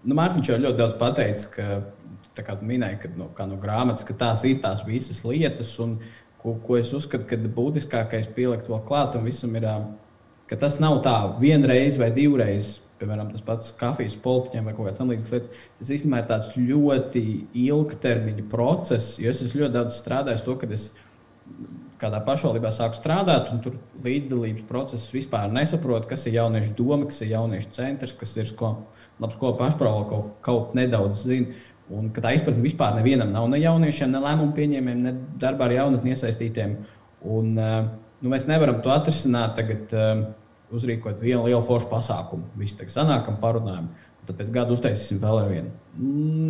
nu, 0.05 0.13
Mārtiņš 0.19 0.51
jau 0.51 0.59
ļoti 0.67 0.79
daudz 0.83 0.99
pateicis, 1.01 1.49
ka 1.55 1.79
kā 2.45 2.55
minēja, 2.61 3.01
ka, 3.03 3.11
nu, 3.17 3.29
no 3.49 3.57
grāmatas, 3.59 4.05
ka 4.07 4.15
tās 4.17 4.45
ir 4.47 4.61
tās 4.63 4.83
visas 4.87 5.23
lietas, 5.25 5.73
un 5.83 5.97
ko, 6.39 6.55
ko 6.63 6.77
es 6.79 6.91
uzskatu, 6.95 7.25
ka 7.27 7.39
būtiskākais 7.57 8.29
pielikt 8.35 8.69
vēl 8.71 8.83
klāt 8.87 9.13
tam 9.15 9.25
visam 9.27 9.55
ir, 9.59 9.67
ka 10.49 10.59
tas 10.59 10.79
nav 10.83 11.01
tā 11.05 11.17
vienreiz 11.41 11.99
vai 11.99 12.11
divreiz. 12.15 12.77
Piemēram, 12.99 13.29
tas 13.31 13.43
pats 13.45 13.71
kafijas 13.79 14.17
polkņiem 14.19 14.65
vai 14.67 14.73
kaut 14.75 14.89
kādas 14.89 14.99
tamlīdzīgas 14.99 15.35
lietas. 15.35 15.67
Tas 15.79 15.91
īstenībā 15.95 16.19
ir 16.19 16.25
tāds 16.27 16.49
ļoti 16.57 17.23
ilgtermiņa 17.61 18.47
process, 18.51 19.13
jo 19.23 19.31
es 19.31 19.55
ļoti 19.55 19.71
daudz 19.77 20.01
strādājis 20.01 20.43
to, 20.43 20.57
ka 20.59 20.67
es 20.75 20.89
kādā 21.99 22.19
pašvaldībā 22.23 22.71
sāku 22.73 22.99
strādāt, 22.99 23.49
un 23.53 23.61
tur 23.63 23.75
līdzdalības 24.03 24.67
process 24.69 25.11
vispār 25.13 25.51
nesaprotu, 25.51 26.07
kas 26.11 26.25
ir 26.27 26.37
jauniešu 26.39 26.75
doma, 26.77 27.07
kas 27.09 27.21
ir 27.25 27.33
jauniešu 27.33 27.73
centrs, 27.75 28.15
kas 28.19 28.35
ir 28.37 28.47
skolu, 28.49 28.85
labi, 29.19 29.35
skolu 29.35 29.57
pašpārvalde 29.59 30.09
kaut, 30.11 30.29
kaut 30.45 30.77
nedaudz 30.79 31.25
zina. 31.27 31.65
Un 31.89 32.11
tā 32.13 32.35
izpratne 32.37 32.61
vispār 32.61 32.93
nevienam 32.99 33.31
nav 33.33 33.47
ne 33.49 33.57
jauniešiem, 33.63 34.11
ne 34.13 34.21
lēmumu 34.21 34.53
pieņēmējiem, 34.57 34.99
ne 35.07 35.13
darbā 35.41 35.65
ar 35.65 35.73
jaunatni 35.73 36.13
iesaistītiem. 36.13 36.75
Un, 37.25 37.55
eh, 37.57 37.87
nu, 38.21 38.29
mēs 38.29 38.45
nevaram 38.47 38.83
to 38.85 38.93
atrisināt 38.93 39.55
tagad, 39.57 39.95
eh, 39.97 40.21
uzrīkot 40.75 41.21
vienu 41.23 41.45
lielu 41.47 41.61
foršu 41.65 41.89
pasākumu. 41.91 42.49
Visi 42.59 42.77
tagad 42.79 42.95
sanākam, 42.95 43.39
parunājam. 43.41 43.91
Tad 44.27 44.37
pēc 44.37 44.51
gada 44.53 44.75
uztaisīsim 44.75 45.21
vēl 45.21 45.39
vienu. 45.49 45.71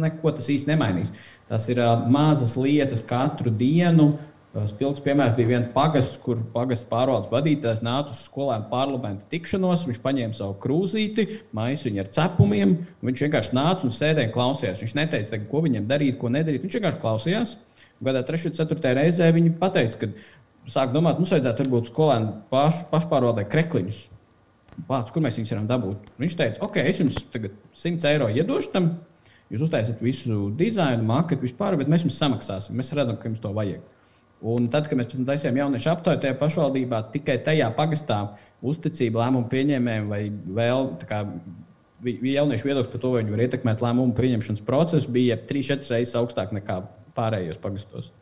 Neko 0.04 0.34
tas 0.36 0.50
īsti 0.52 0.74
nemainīs. 0.74 1.14
Tas 1.50 1.66
ir 1.72 1.80
mazas 2.12 2.58
lietas 2.60 3.02
katru 3.08 3.54
dienu, 3.56 4.12
Spilgts 4.50 5.04
piemērs 5.06 5.36
bija 5.38 5.52
viens 5.52 5.68
pagasts, 5.76 6.18
kur 6.24 6.40
pagasts 6.56 6.88
pārvaldes 6.90 7.30
vadītājs 7.30 7.84
nāca 7.86 8.10
uz 8.10 8.24
skolēnu 8.26 8.66
parlamenta 8.72 9.28
tikšanos. 9.30 9.84
Viņš 9.86 10.00
paņēma 10.02 10.34
savu 10.34 10.56
krūzīti, 10.64 11.28
maisiņu 11.54 12.02
ar 12.02 12.10
cepumiem. 12.16 12.74
Viņš 13.06 13.24
vienkārši 13.28 13.54
nāca 13.54 13.86
un 13.86 13.94
sēdēja 13.94 14.32
un 14.32 14.34
klausījās. 14.34 14.82
Viņš 14.82 14.96
neteica, 14.98 15.42
ko 15.52 15.62
viņam 15.68 15.86
darīt, 15.92 16.18
ko 16.18 16.34
nedarīt. 16.34 16.66
Viņš 16.66 16.80
vienkārši 16.80 17.02
klausījās. 17.04 17.54
Gadā 18.02 18.24
3. 18.26 18.50
un 18.50 18.58
4. 18.58 18.96
reizē 18.98 19.30
viņi 19.36 19.54
pateica, 19.62 20.02
ka 20.02 20.10
sāk 20.72 20.94
domāt, 20.94 21.20
mums 21.20 21.34
vajadzētu 21.34 21.66
varbūt 21.66 21.92
skolēnu 21.92 22.34
paš, 22.52 22.82
pašpārvaldē 22.92 23.46
krekliņus. 23.50 24.02
Pats, 24.88 25.12
kur 25.12 25.24
mēs 25.24 25.38
viņus 25.40 25.54
varam 25.56 25.70
dabūt? 25.70 26.10
Viņš 26.22 26.36
teica, 26.40 26.62
ok, 26.66 26.82
es 26.88 27.00
jums 27.02 27.18
tagad 27.34 27.56
100 27.76 28.12
eiro 28.14 28.30
iedošu 28.32 28.72
tam. 28.74 28.92
Jūs 29.50 29.64
uztaisiet 29.66 30.02
visu 30.06 30.52
dizainu, 30.56 31.04
maketu, 31.10 31.42
vispār, 31.48 31.76
bet 31.80 31.90
mēs 31.90 32.06
jums 32.06 32.20
samaksāsim. 32.22 32.78
Mēs 32.78 32.94
redzam, 32.94 33.18
ka 33.18 33.32
jums 33.32 33.42
to 33.42 33.50
vajag. 33.56 33.82
Un 34.40 34.70
tad, 34.72 34.86
kad 34.88 35.00
mēs 35.00 35.10
taisījām 35.12 35.58
jauniešu 35.60 35.90
aptauju 35.92 36.22
tajā 36.24 36.38
pašvaldībā, 36.40 37.02
tikai 37.16 37.40
tajā 37.44 37.72
pagastā 37.76 38.22
uzticība 38.64 39.26
lēmumu 39.26 39.50
pieņēmējiem 39.52 40.08
vai 40.12 40.22
vēl 40.60 40.94
kā, 41.10 41.24
jauniešu 42.06 42.70
viedoklis 42.70 42.94
par 42.94 43.04
to, 43.04 43.12
vai 43.16 43.24
viņi 43.24 43.36
var 43.36 43.44
ietekmēt 43.48 43.84
lēmumu 43.84 44.16
pieņemšanas 44.16 44.64
procesu, 44.68 45.12
bija 45.12 45.36
3-4 45.50 45.96
reizes 45.96 46.16
augstāk 46.20 46.54
nekā 46.56 46.80
pārējos 47.18 47.60
pagastos. 47.60 48.14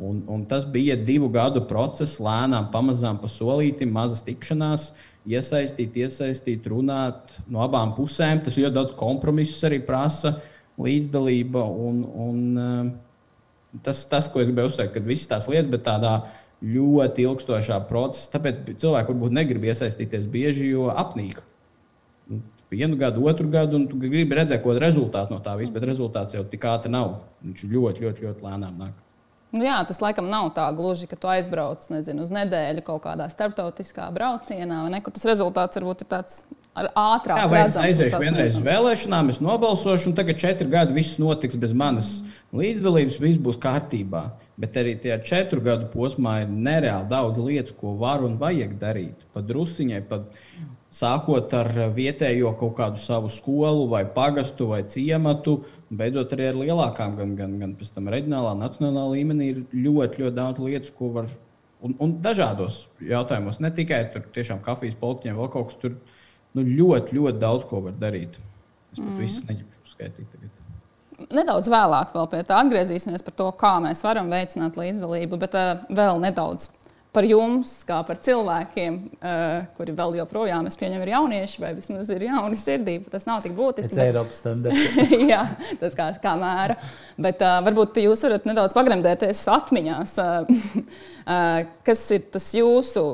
Un, 0.00 0.22
un 0.32 0.46
tas 0.48 0.64
bija 0.64 0.96
divu 0.96 1.28
gadu 1.32 1.62
process, 1.68 2.20
lēnām, 2.22 2.70
pamazām, 2.72 3.18
pa 3.20 3.28
solītam, 3.28 3.92
mazas 3.92 4.24
tikšanās, 4.24 4.90
iesaistīt, 5.28 5.98
iesaistīt, 6.00 6.64
runāt 6.72 7.36
no 7.50 7.60
abām 7.66 7.92
pusēm. 7.98 8.40
Tas 8.46 8.56
ļoti 8.56 8.76
daudz 8.78 8.96
kompromisus 8.96 9.60
arī 9.68 9.82
prasa, 9.84 10.38
līdzdalība. 10.80 11.66
Un, 11.88 12.02
un, 12.24 12.42
uh, 12.56 12.90
Tas, 13.84 14.02
tas, 14.10 14.26
ko 14.26 14.42
es 14.42 14.48
gribēju 14.48 14.70
uzsvērt, 14.72 14.94
ka 14.96 15.02
visas 15.04 15.28
tās 15.30 15.46
lietas, 15.50 15.68
bet 15.70 15.84
tādā 15.86 16.14
ļoti 16.60 17.22
ilgstošā 17.22 17.78
procesā, 17.88 18.32
tāpēc 18.34 18.64
cilvēki 18.82 19.12
varbūt 19.12 19.36
negrib 19.36 19.66
iesaistīties 19.70 20.26
bieži, 20.30 20.72
jo 20.72 20.88
apnīk. 20.90 21.38
Nu, 22.30 22.40
vienu 22.72 22.98
gadu, 22.98 23.22
otru 23.30 23.46
gadu, 23.52 23.78
un 23.78 23.86
tu 23.90 23.98
gribi 24.00 24.36
redzēt, 24.36 24.62
ko 24.64 24.74
rezultātu 24.74 25.36
no 25.36 25.38
tā 25.44 25.54
visa, 25.60 25.74
bet 25.76 25.86
rezultāts 25.86 26.34
jau 26.34 26.42
tik 26.50 26.66
ātri 26.66 26.90
nav. 26.92 27.20
Viņš 27.46 27.62
ļoti, 27.70 28.06
ļoti, 28.06 28.26
ļoti 28.26 28.46
lēnām 28.48 28.82
nāk. 28.82 28.98
Nu 29.50 29.64
jā, 29.66 29.80
tas 29.86 29.98
laikam 29.98 30.28
nav 30.30 30.52
tā 30.54 30.68
gluži, 30.78 31.08
ka 31.10 31.18
tu 31.18 31.30
aizbrauc 31.30 31.82
nezinu, 31.90 32.22
uz 32.22 32.30
nedēļu 32.34 32.84
kaut 32.86 33.02
kādā 33.08 33.26
starptautiskā 33.32 34.06
braucienā, 34.14 34.84
vai 34.84 34.92
ne? 34.94 35.00
Kur 35.02 35.14
tas 35.16 35.26
rezultāts 35.26 35.80
varbūt 35.80 36.04
ir 36.04 36.10
tāds 36.12 36.44
ātrāk. 36.78 37.40
Jā, 37.40 37.48
vai 37.50 37.64
es 37.64 37.78
aiziešu 37.80 38.20
vienreiz 38.22 38.58
uz 38.60 38.66
vēlēšanām, 38.66 39.32
es 39.32 39.40
nobalsošu, 39.42 40.12
un 40.12 40.18
tagad 40.18 40.38
četri 40.38 40.70
gadi 40.70 40.94
viss 40.94 41.18
notiks 41.18 41.58
bez 41.58 41.74
manas 41.74 42.20
līdzdalības, 42.54 43.18
viss 43.22 43.42
būs 43.42 43.58
kārtībā. 43.62 44.28
Bet 44.60 44.76
arī 44.76 44.94
tajā 45.00 45.18
četru 45.24 45.62
gadu 45.64 45.88
posmā 45.90 46.42
ir 46.44 46.50
nereāli 46.52 47.08
daudz 47.10 47.40
lietas, 47.42 47.74
ko 47.74 47.96
var 47.98 48.22
un 48.26 48.36
vajag 48.38 48.76
darīt. 48.78 49.26
Pat 49.34 49.46
drusciņai, 49.48 50.02
pat 50.06 50.28
sākot 50.90 51.52
ar 51.54 51.70
vietējo 51.94 52.52
kaut 52.58 52.74
kādu 52.78 53.00
savu 53.00 53.30
skolu, 53.32 53.86
vai 53.90 54.02
pagastu, 54.14 54.68
vai 54.72 54.82
ciematu, 54.90 55.60
beidzot 55.90 56.34
arī 56.34 56.50
ar 56.50 56.58
lielākām, 56.58 57.16
gan, 57.18 57.36
gan, 57.38 57.56
gan 57.62 57.76
pēc 57.78 57.94
tam 57.94 58.10
reģionālā, 58.12 58.56
nacionālā 58.58 59.06
līmenī, 59.14 59.50
ir 59.54 59.62
ļoti, 59.86 60.24
ļoti 60.24 60.36
daudz 60.36 60.64
lietas, 60.66 60.94
ko 60.96 61.12
var. 61.18 61.30
Un, 61.80 61.94
un 62.04 62.18
dažādos 62.20 62.82
jautājumos, 63.00 63.56
ne 63.64 63.70
tikai 63.72 64.02
tur 64.12 64.26
tiešām 64.34 64.58
kafijas 64.60 64.98
polķiem, 65.00 65.38
vēl 65.38 65.48
kaut 65.48 65.70
kas 65.70 65.78
tur 65.80 65.94
nu, 66.52 66.64
ļoti, 66.66 67.16
ļoti 67.16 67.40
daudz 67.40 67.64
ko 67.70 67.80
var 67.86 67.94
darīt. 67.96 68.36
Es 68.92 68.98
pat 68.98 69.06
mm. 69.06 69.20
visus 69.22 69.46
neņemšu 69.48 69.94
skaitīt. 69.94 70.26
Tagad. 70.34 71.30
Nedaudz 71.36 71.70
vēlāk 71.72 72.12
vēl 72.16 72.28
pie 72.32 72.42
tā 72.48 72.58
atgriezīsimies 72.60 73.24
par 73.24 73.36
to, 73.38 73.48
kā 73.60 73.72
mēs 73.84 74.04
varam 74.04 74.28
veicināt 74.32 74.76
līdzdalību, 74.80 75.40
bet 75.40 75.56
uh, 75.56 75.72
vēl 75.88 76.20
nedaudz 76.20 76.68
par 77.14 77.26
jums, 77.26 77.72
kā 77.86 77.98
par 78.06 78.20
cilvēkiem, 78.22 78.98
uh, 79.18 79.64
kuri 79.76 79.94
vēl 79.98 80.20
joprojām, 80.20 80.68
es 80.70 80.78
pieņemu, 80.78 81.02
ir 81.02 81.12
jaunieši 81.14 81.62
vai 81.62 81.72
vismaz 81.74 82.12
ir 82.14 82.26
jauni 82.28 82.58
sirdī. 82.58 82.96
Tas 83.10 83.26
nav 83.26 83.42
tik 83.44 83.56
būtiski. 83.56 83.90
Tas 83.90 83.98
ir 83.98 84.12
Eiropas 84.12 84.38
standarts. 84.42 85.02
jā, 85.32 85.42
tas 85.82 85.98
kā, 85.98 86.10
kā 86.22 86.36
mēra. 86.38 86.78
Bet 87.20 87.42
uh, 87.42 87.58
varbūt 87.66 87.98
jūs 88.04 88.22
varat 88.28 88.46
nedaudz 88.48 88.76
pagremdēties 88.78 89.42
atmiņās, 89.56 90.16
uh, 90.22 91.68
kas 91.88 92.06
ir 92.14 92.26
tas 92.30 92.50
jūsu 92.54 93.06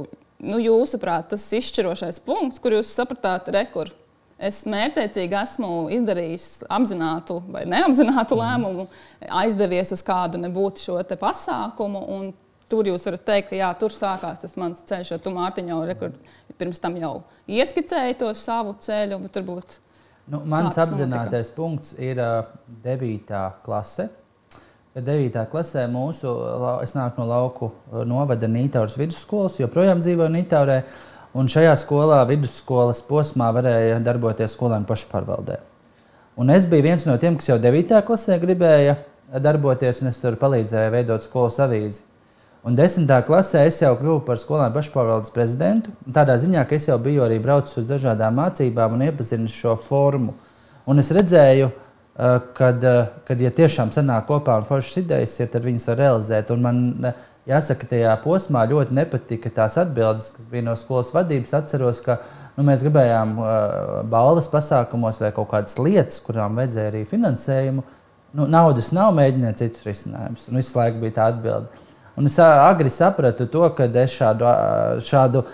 nu, 0.45 0.59
jūsuprāt, 0.61 1.31
tas 1.33 1.47
izšķirošais 1.57 2.21
punkts, 2.25 2.61
kur 2.63 2.77
jūs 2.77 2.93
sapratāt, 2.93 3.49
rekur, 3.55 3.91
es 4.37 4.63
mērķiecīgi 4.69 5.37
esmu 5.41 5.71
izdarījis 5.97 6.67
apzinātu 6.69 7.41
vai 7.49 7.65
neapzinātu 7.69 8.37
mhm. 8.37 8.43
lēmumu, 8.43 8.89
aizdevies 9.45 9.95
uz 9.97 10.05
kādu 10.05 10.41
nebūtu 10.43 10.89
šo 10.89 10.99
pasākumu. 11.17 12.05
Tur 12.71 12.89
jūs 12.91 13.05
varat 13.07 13.23
teikt, 13.23 13.51
ka 13.53 13.59
jā, 13.61 13.69
tur 13.79 13.95
sākās 13.95 14.41
tas 14.43 14.57
mans 14.59 14.81
ceļš, 14.89 15.13
jo 15.13 15.19
tu 15.23 15.31
Mārtiņ 15.35 15.69
jau 15.71 15.81
rekur, 15.87 16.15
pirms 16.59 16.81
tam 16.83 16.97
jau 16.99 17.21
ieskicēji 17.47 18.19
to 18.19 18.33
savu 18.35 18.75
ceļu. 18.83 19.21
Nu, 20.27 20.41
mans 20.43 20.75
apzinātais 20.75 21.47
notika. 21.47 21.55
punkts 21.55 21.93
ir 22.03 22.19
uh, 22.19 22.49
9. 22.83 23.37
klase. 23.63 24.09
9. 24.97 25.37
klasē 25.53 25.85
mūsu, 25.93 26.33
es 26.83 26.95
nāku 26.97 27.21
no 27.21 27.27
lauku 27.29 27.69
novada 28.09 28.49
Nītauras 28.49 28.97
vidusskolas, 28.97 29.61
joprojām 29.61 30.01
dzīvoju 30.01 30.33
Nītaurē. 30.33 30.81
Un 31.37 31.51
šajā 31.53 31.75
skolā, 31.77 32.23
vidusskolas 32.27 33.03
posmā, 33.05 33.51
varēja 33.53 34.01
darboties 34.01 34.57
skolēnu 34.57 34.89
pašpārvaldē. 34.89 35.61
Un 36.41 36.51
es 36.51 36.67
biju 36.69 36.89
viens 36.89 37.05
no 37.07 37.15
tiem, 37.21 37.37
kas 37.37 37.51
jau 37.53 37.59
9. 37.61 37.93
klasē 38.09 38.41
gribēja 38.41 38.97
darboties, 39.45 40.01
un 40.01 40.11
es 40.11 40.19
tur 40.23 40.41
palīdzēju 40.41 40.95
veidot 40.97 41.25
skolas 41.29 41.61
avīzi. 41.61 42.03
Un 42.67 42.75
10. 42.75 43.07
klasē 43.27 43.63
es 43.69 43.79
jau 43.79 43.93
kļuvu 43.95 44.25
par 44.27 44.41
skolēnu 44.43 44.75
pašpārvaldes 44.75 45.31
prezidentu. 45.31 45.93
Tādā 46.03 46.35
ziņā, 46.43 46.65
ka 46.67 46.75
es 46.75 46.89
jau 46.89 46.99
biju 46.99 47.23
arī 47.23 47.39
braucis 47.43 47.79
uz 47.79 47.87
dažādām 47.87 48.35
mācībām 48.41 48.97
un 48.97 49.05
iepazinu 49.07 49.51
šo 49.51 49.77
formu. 49.79 50.35
Un 50.91 50.99
es 50.99 51.13
redzēju, 51.15 51.71
Eh, 52.19 52.39
kad, 52.55 52.85
eh, 52.85 53.07
kad 53.29 53.41
ja 53.41 53.51
tiešām 53.53 53.91
sanāk 53.93 54.25
kopā 54.25 54.55
un 54.57 54.65
foršas 54.65 55.03
idejas 55.03 55.35
ir, 55.37 55.51
tad 55.53 55.67
viņas 55.69 55.83
var 55.91 55.99
realizēt. 56.01 56.51
Un 56.55 56.63
man 56.65 56.79
eh, 57.05 57.19
jāsaka, 57.51 57.89
tajā 57.91 58.15
posmā 58.23 58.63
ļoti 58.71 58.97
nepatika 58.97 59.53
tās 59.53 59.77
atbildes, 59.83 60.31
kas 60.33 60.47
bija 60.49 60.65
no 60.65 60.73
skolas 60.81 61.13
vadības. 61.13 61.53
Atceros, 61.59 62.01
ka 62.01 62.17
nu, 62.57 62.65
mēs 62.65 62.87
gribējām 62.87 63.37
balvas 64.09 64.49
pasākumos 64.49 65.21
vai 65.21 65.31
kaut 65.37 65.51
kādas 65.51 65.77
lietas, 65.77 66.23
kurām 66.25 66.57
vajadzēja 66.57 66.95
arī 66.95 67.05
finansējumu. 67.11 67.85
Nu, 68.37 68.49
naudas 68.49 68.89
nav, 68.97 69.13
mēģiniet 69.19 69.61
citus 69.61 69.85
risinājumus. 69.85 70.49
Un 70.49 70.63
visu 70.63 70.79
laiku 70.79 71.05
bija 71.05 71.19
tā 71.19 71.29
atbilde. 71.35 71.85
Un 72.17 72.29
es 72.31 72.39
agri 72.41 72.91
sapratu 72.93 73.47
to, 73.53 73.67
ka 73.77 73.89
es 74.03 74.17
šādu, 74.17 74.49
šādu 75.05 75.45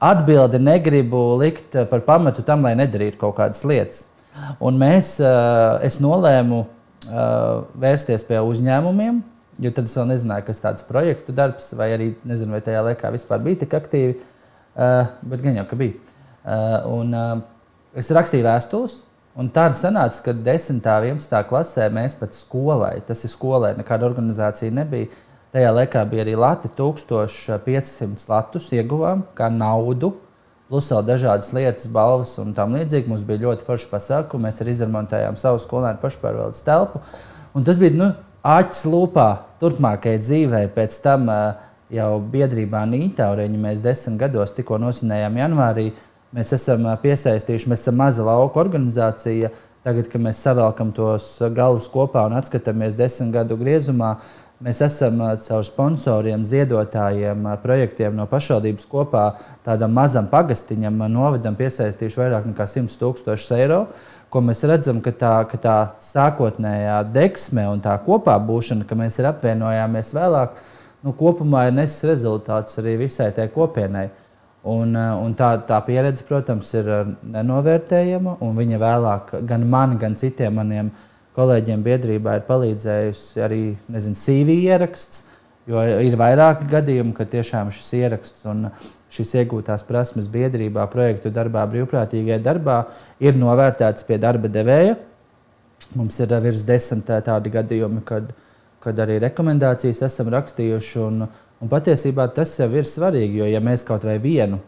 atbildi 0.00 0.60
negribu 0.60 1.22
likt 1.40 1.76
par 1.90 2.04
pamatu 2.06 2.44
tam, 2.44 2.64
lai 2.64 2.74
nedarītu 2.78 3.20
kaut 3.20 3.36
kādas 3.38 3.64
lietas. 3.68 4.06
Un 4.60 4.76
mēs, 4.80 5.16
es 5.84 6.00
nolēmu 6.04 6.64
vērsties 7.80 8.24
pie 8.28 8.40
uzņēmumiem, 8.44 9.22
Jo 9.56 9.72
tad 9.72 9.88
es 9.88 9.94
vēl 9.96 10.10
nezināju, 10.10 10.44
kas 10.50 10.60
tāds 10.60 10.84
projektu 10.84 11.32
darbs, 11.36 11.70
vai 11.76 11.88
arī 11.94 12.10
nezinu, 12.28 12.52
vai 12.52 12.60
tajā 12.64 12.82
laikā 12.90 13.08
vispār 13.14 13.40
bija 13.44 13.62
tik 13.62 13.76
aktīvi. 13.78 14.16
Bet 14.76 15.44
gan 15.44 15.56
jau, 15.56 15.64
ka 15.70 15.78
bija. 15.80 15.94
Un, 16.92 17.14
es 17.96 18.12
rakstīju 18.12 18.44
vēstules, 18.44 18.98
un 19.40 19.48
tāda 19.54 19.78
sanāca, 19.78 20.20
ka 20.26 20.34
10. 20.36 20.76
un 20.76 20.82
11. 21.16 21.38
klasē 21.48 21.88
mēs 21.92 22.18
pat 22.20 22.36
skolai, 22.36 22.98
tas 23.08 23.24
ir 23.24 23.32
skolai, 23.32 23.72
nekāda 23.78 24.08
organizācija 24.10 24.74
nebija. 24.76 25.08
Tajā 25.56 25.70
laikā 25.72 26.02
bija 26.04 26.20
arī 26.20 26.34
Lati 26.36 26.68
1500 26.76 28.26
latus 28.28 28.66
ieguvām 28.76 29.22
kā 29.38 29.46
naudu. 29.48 30.10
Plus 30.68 30.90
vēl 30.92 31.06
dažādas 31.08 31.48
lietas, 31.56 31.86
balvas 31.88 32.34
un 32.42 32.50
tam 32.52 32.74
līdzīgi. 32.76 33.08
Mums 33.08 33.22
bija 33.24 33.46
ļoti 33.46 33.64
forši 33.64 33.88
pasākumi. 33.88 34.50
Mēs 34.50 34.60
arī 34.60 34.74
izremontējām 34.76 35.38
savu 35.40 35.62
skolēnu 35.62 36.02
pašpārvaldes 36.02 36.60
telpu. 36.66 37.00
Un 37.56 37.64
tas 37.64 37.80
bija 37.80 37.96
nu, 37.96 38.10
acis 38.44 38.84
lūpā 38.84 39.26
turpmākajai 39.62 40.20
dzīvei. 40.26 40.68
Pēc 40.76 41.00
tam 41.06 41.32
jau 41.88 42.10
biedrībā 42.36 42.84
Nītauriņa 42.92 43.64
mēs 43.64 43.80
desmit 43.80 44.20
gados 44.26 44.52
tikko 44.58 44.76
nosinējām 44.84 45.40
janvārī. 45.40 45.86
Mēs 46.36 46.52
esam 46.52 46.84
piesaistījuši, 47.00 47.72
mēs 47.72 47.86
esam 47.86 47.96
maza 48.04 48.28
lauka 48.28 48.60
organizācija. 48.60 49.54
Tagad, 49.86 50.08
kad 50.10 50.20
mēs 50.20 50.40
savelkam 50.42 50.88
tos 50.92 51.36
galus 51.54 51.84
kopā 51.88 52.24
un 52.26 52.34
atskatāmies 52.34 52.96
desmit 52.98 53.30
gadu 53.36 53.54
griezumā, 53.60 54.16
mēs 54.64 54.80
esam 54.86 55.20
caur 55.44 55.64
sponsoriem, 55.66 56.44
ziedotājiem, 56.46 57.48
projektiem 57.62 58.16
no 58.16 58.28
pašvaldības 58.30 58.88
kopā 58.90 59.24
tādam 59.66 59.92
mazam 59.96 60.28
pagastiņam, 60.32 61.06
novedam 61.12 61.58
piesaistījuši 61.58 62.22
vairāk 62.22 62.50
nekā 62.52 62.68
100 62.76 63.00
tūkstošus 63.00 63.56
eiro 63.58 63.86
ko 64.36 64.42
mēs 64.44 64.60
redzam, 64.68 65.00
ka 65.00 65.12
tā, 65.16 65.32
ka 65.48 65.58
tā 65.60 65.76
sākotnējā 66.02 66.98
deksme 67.14 67.66
un 67.70 67.80
tā 67.80 67.94
kopā 68.04 68.34
būšana, 68.42 68.86
ka 68.88 68.98
mēs 68.98 69.16
ir 69.20 69.30
apvienojāmies 69.30 70.12
vēlāk, 70.16 70.60
nu, 71.06 71.14
kopumā 71.16 71.68
ir 71.68 71.76
nesis 71.78 72.04
rezultāts 72.08 72.76
arī 72.82 72.96
visai 73.06 73.30
tai 73.36 73.48
kopienai. 73.54 74.08
Un, 74.66 74.96
un 74.98 75.34
tā, 75.38 75.52
tā 75.62 75.78
pieredze, 75.86 76.24
protams, 76.26 76.72
ir 76.74 76.88
nenovērtējama. 77.22 78.32
Viņa 78.56 78.80
vēlāk 78.82 79.30
gan 79.46 79.66
man, 79.70 79.94
gan 80.00 80.16
citiem 80.18 80.58
maniem 80.58 80.90
kolēģiem 81.36 81.82
biedrībā 81.84 82.38
ir 82.38 82.44
palīdzējusi 82.48 83.42
arī 83.44 83.62
nezinu, 83.92 84.18
CV 84.18 84.60
ieraksts. 84.66 85.24
Jo 85.66 85.82
ir 85.82 86.14
vairāki 86.18 86.68
gadījumi, 86.70 87.12
kad 87.16 87.28
tiešām 87.32 87.72
šis 87.74 87.88
ieraksts 87.98 88.46
un 88.46 88.68
šīs 89.10 89.32
iegūtās 89.40 89.82
prasmes 89.88 90.28
biedrībā, 90.30 90.84
projektu 90.92 91.32
darbā, 91.34 91.64
brīvprātīgajā 91.72 92.38
darbā 92.44 92.76
ir 93.22 93.38
novērtētas 93.38 94.06
pie 94.06 94.20
darba 94.22 94.50
devēja. 94.52 94.94
Mums 95.98 96.20
ir 96.22 96.32
virs 96.42 96.62
desmit 96.66 97.10
tādi 97.26 97.50
gadījumi, 97.52 98.04
kad, 98.06 98.30
kad 98.82 99.02
arī 99.02 99.18
rekomendācijas 99.26 100.04
esam 100.06 100.30
rakstījuši. 100.34 101.02
Un, 101.02 101.26
un 101.26 101.72
patiesībā 101.72 102.28
tas 102.34 102.54
jau 102.60 102.70
ir 102.70 102.86
svarīgi, 102.86 103.42
jo 103.42 103.50
ja 103.50 103.62
mēs 103.64 103.86
kaut 103.86 104.06
vai 104.06 104.18
vienu 104.22 104.62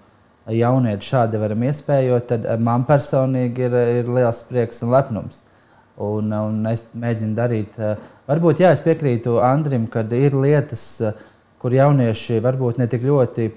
jaunieti 0.48 1.10
šādi 1.12 1.40
varam 1.40 1.62
iespējot, 1.68 2.30
tad 2.30 2.62
man 2.64 2.86
personīgi 2.88 3.66
ir, 3.68 3.76
ir 4.00 4.10
liels 4.18 4.40
prieks 4.48 4.82
un 4.82 4.94
lepnums. 4.94 5.44
Un, 5.98 6.30
un 6.30 6.66
es 6.70 6.84
mēģinu 6.94 7.34
darīt. 7.34 7.78
Varbūt 8.28 8.62
jā, 8.62 8.70
es 8.74 8.82
piekrītu 8.84 9.40
Andrim, 9.42 9.88
ka 9.90 10.04
ir 10.14 10.36
lietas, 10.38 10.84
kur 11.58 11.74
jaunieši 11.74 12.38
varbūt 12.44 12.78
ne 12.78 12.86
tik 12.90 13.02
ļoti 13.02 13.48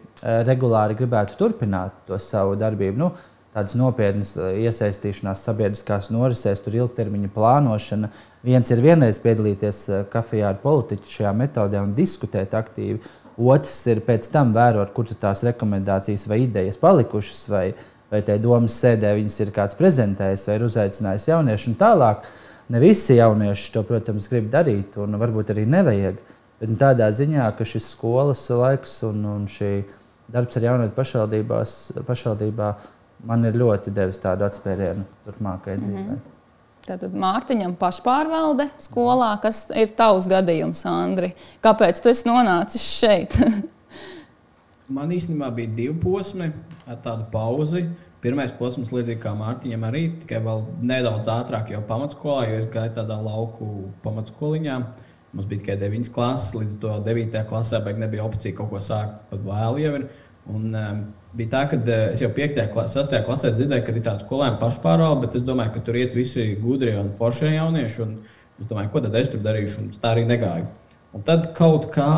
regulāri 0.48 0.98
gribētu 0.98 1.38
turpināt 1.38 1.94
to 2.08 2.18
savu 2.18 2.56
darbību. 2.58 2.98
Nu, 2.98 3.12
tādas 3.54 3.76
nopietnas 3.78 4.34
iesaistīšanās 4.40 5.44
sabiedriskās 5.46 6.10
norisēs, 6.14 6.64
tur 6.66 6.80
ilgtermiņa 6.80 7.30
plānošana. 7.36 8.10
Viens 8.48 8.74
ir 8.74 8.82
vienreiz 8.82 9.22
piedalīties 9.22 9.84
kafijā 10.10 10.50
ar 10.50 10.62
politiķu 10.64 11.14
šajā 11.20 11.34
metodē 11.44 11.84
un 11.84 11.94
diskutēt 11.98 12.56
aktīvi. 12.58 13.04
Otrs 13.42 13.86
ir 13.90 14.02
pēc 14.06 14.28
tam 14.34 14.52
vērot, 14.56 14.92
kur 14.96 15.08
tās 15.14 15.44
rekomendācijas 15.46 16.26
vai 16.30 16.44
idejas 16.48 16.78
palikušas, 16.82 17.46
vai, 17.50 17.66
vai 18.12 18.22
tajā 18.26 18.42
domas 18.44 18.76
sēdē 18.82 19.14
viņas 19.18 19.40
ir 19.46 19.54
kāds 19.56 19.78
prezentējis 19.80 20.48
vai 20.50 20.58
uzaicinājis 20.66 21.28
jauniešu. 21.32 21.72
Un 21.72 21.80
tālāk 21.80 22.28
ne 22.72 22.82
visi 22.84 23.18
jaunieši 23.18 23.72
to, 23.76 23.84
protams, 23.88 24.28
grib 24.32 24.52
darīt, 24.52 24.98
un 25.00 25.20
varbūt 25.22 25.54
arī 25.56 25.66
nevajag. 25.70 26.20
Bet 26.62 26.76
tādā 26.78 27.08
ziņā, 27.16 27.48
ka 27.58 27.66
šis 27.66 27.88
skolas 27.96 28.44
laiks 28.54 29.00
un, 29.08 29.24
un 29.26 29.48
šī 29.50 29.72
darbs 30.32 30.60
ar 30.60 30.68
jaunietu 30.68 30.94
pašvaldībā 32.08 32.74
man 33.26 33.48
ir 33.48 33.58
ļoti 33.58 33.94
devis 33.96 34.22
tādu 34.22 34.46
atspērienu 34.46 35.08
turpmākajai 35.26 35.78
mm 35.78 35.84
-hmm. 35.84 36.04
dzīvei. 36.04 36.20
Tātad 36.82 37.14
Mārtiņam 37.14 37.76
pašpārvalde 37.78 38.66
skolā, 38.82 39.36
kas 39.42 39.68
ir 39.78 39.92
tavs 39.94 40.28
gadījums, 40.28 40.82
Andri. 40.90 41.34
Kāpēc 41.62 42.02
tu 42.02 42.10
esi 42.10 42.28
nonācis 42.30 42.82
šeit? 42.82 43.38
Man 44.92 45.12
īstenībā 45.16 45.52
bija 45.56 45.72
divi 45.76 45.96
posmi 46.04 46.50
ar 46.88 46.98
tādu 47.04 47.28
pauzi. 47.34 47.86
Pirmais 48.22 48.52
posms, 48.54 48.92
līdzīgi 48.94 49.22
kā 49.24 49.32
Mārtiņam, 49.34 49.86
arī 49.88 50.02
tikai 50.22 50.42
nedaudz 50.86 51.30
ātrāk, 51.32 51.72
jau 51.74 51.80
pamatskolā, 51.90 52.44
jo 52.52 52.60
es 52.60 52.68
gāju 52.70 52.94
tādā 53.00 53.18
lauku 53.18 53.70
pamatskoliņā. 54.04 54.76
Mums 55.32 55.48
bija 55.48 55.64
tikai 55.64 55.78
9 55.82 56.12
klases, 56.14 56.52
līdz 56.60 56.76
9. 57.08 57.40
klasē 57.50 57.80
nebija 57.96 58.28
opcija 58.28 58.58
kaut 58.58 58.70
ko 58.74 58.84
sākt 58.84 59.24
pat 59.32 59.42
vēl. 59.48 59.80
Jau 59.82 59.96
ir. 60.02 60.06
Un, 60.52 60.70
um, 60.76 61.02
bija 61.38 61.52
tā, 61.54 61.64
ka 61.72 61.78
uh, 61.80 61.90
es 62.12 62.22
jau 62.22 62.30
5. 62.36 62.62
klasē, 62.74 63.06
6. 63.08 63.26
klasē 63.26 63.54
dzirdēju, 63.56 63.86
ka 63.88 63.94
ir 63.96 64.06
tāds 64.06 64.26
skolēns 64.26 64.60
pašpārvalde, 64.62 65.22
bet 65.26 65.38
es 65.40 65.46
domāju, 65.48 65.76
ka 65.76 65.84
tur 65.88 65.98
iet 66.02 66.16
visi 66.18 66.48
gudrie 66.62 66.98
un 67.00 67.10
foršie 67.14 67.54
jaunieši. 67.56 68.02
Un 68.06 68.16
es 68.60 68.70
domāju, 68.70 68.92
ko 68.94 69.06
tad 69.06 69.18
es 69.18 69.30
tur 69.32 69.42
darīšu, 69.46 69.86
un 69.86 69.94
tā 70.02 70.14
arī 70.16 70.28
negāju. 70.30 70.68
Un 71.16 71.26
tad 71.28 71.52
kaut 71.58 71.90
kā 71.94 72.10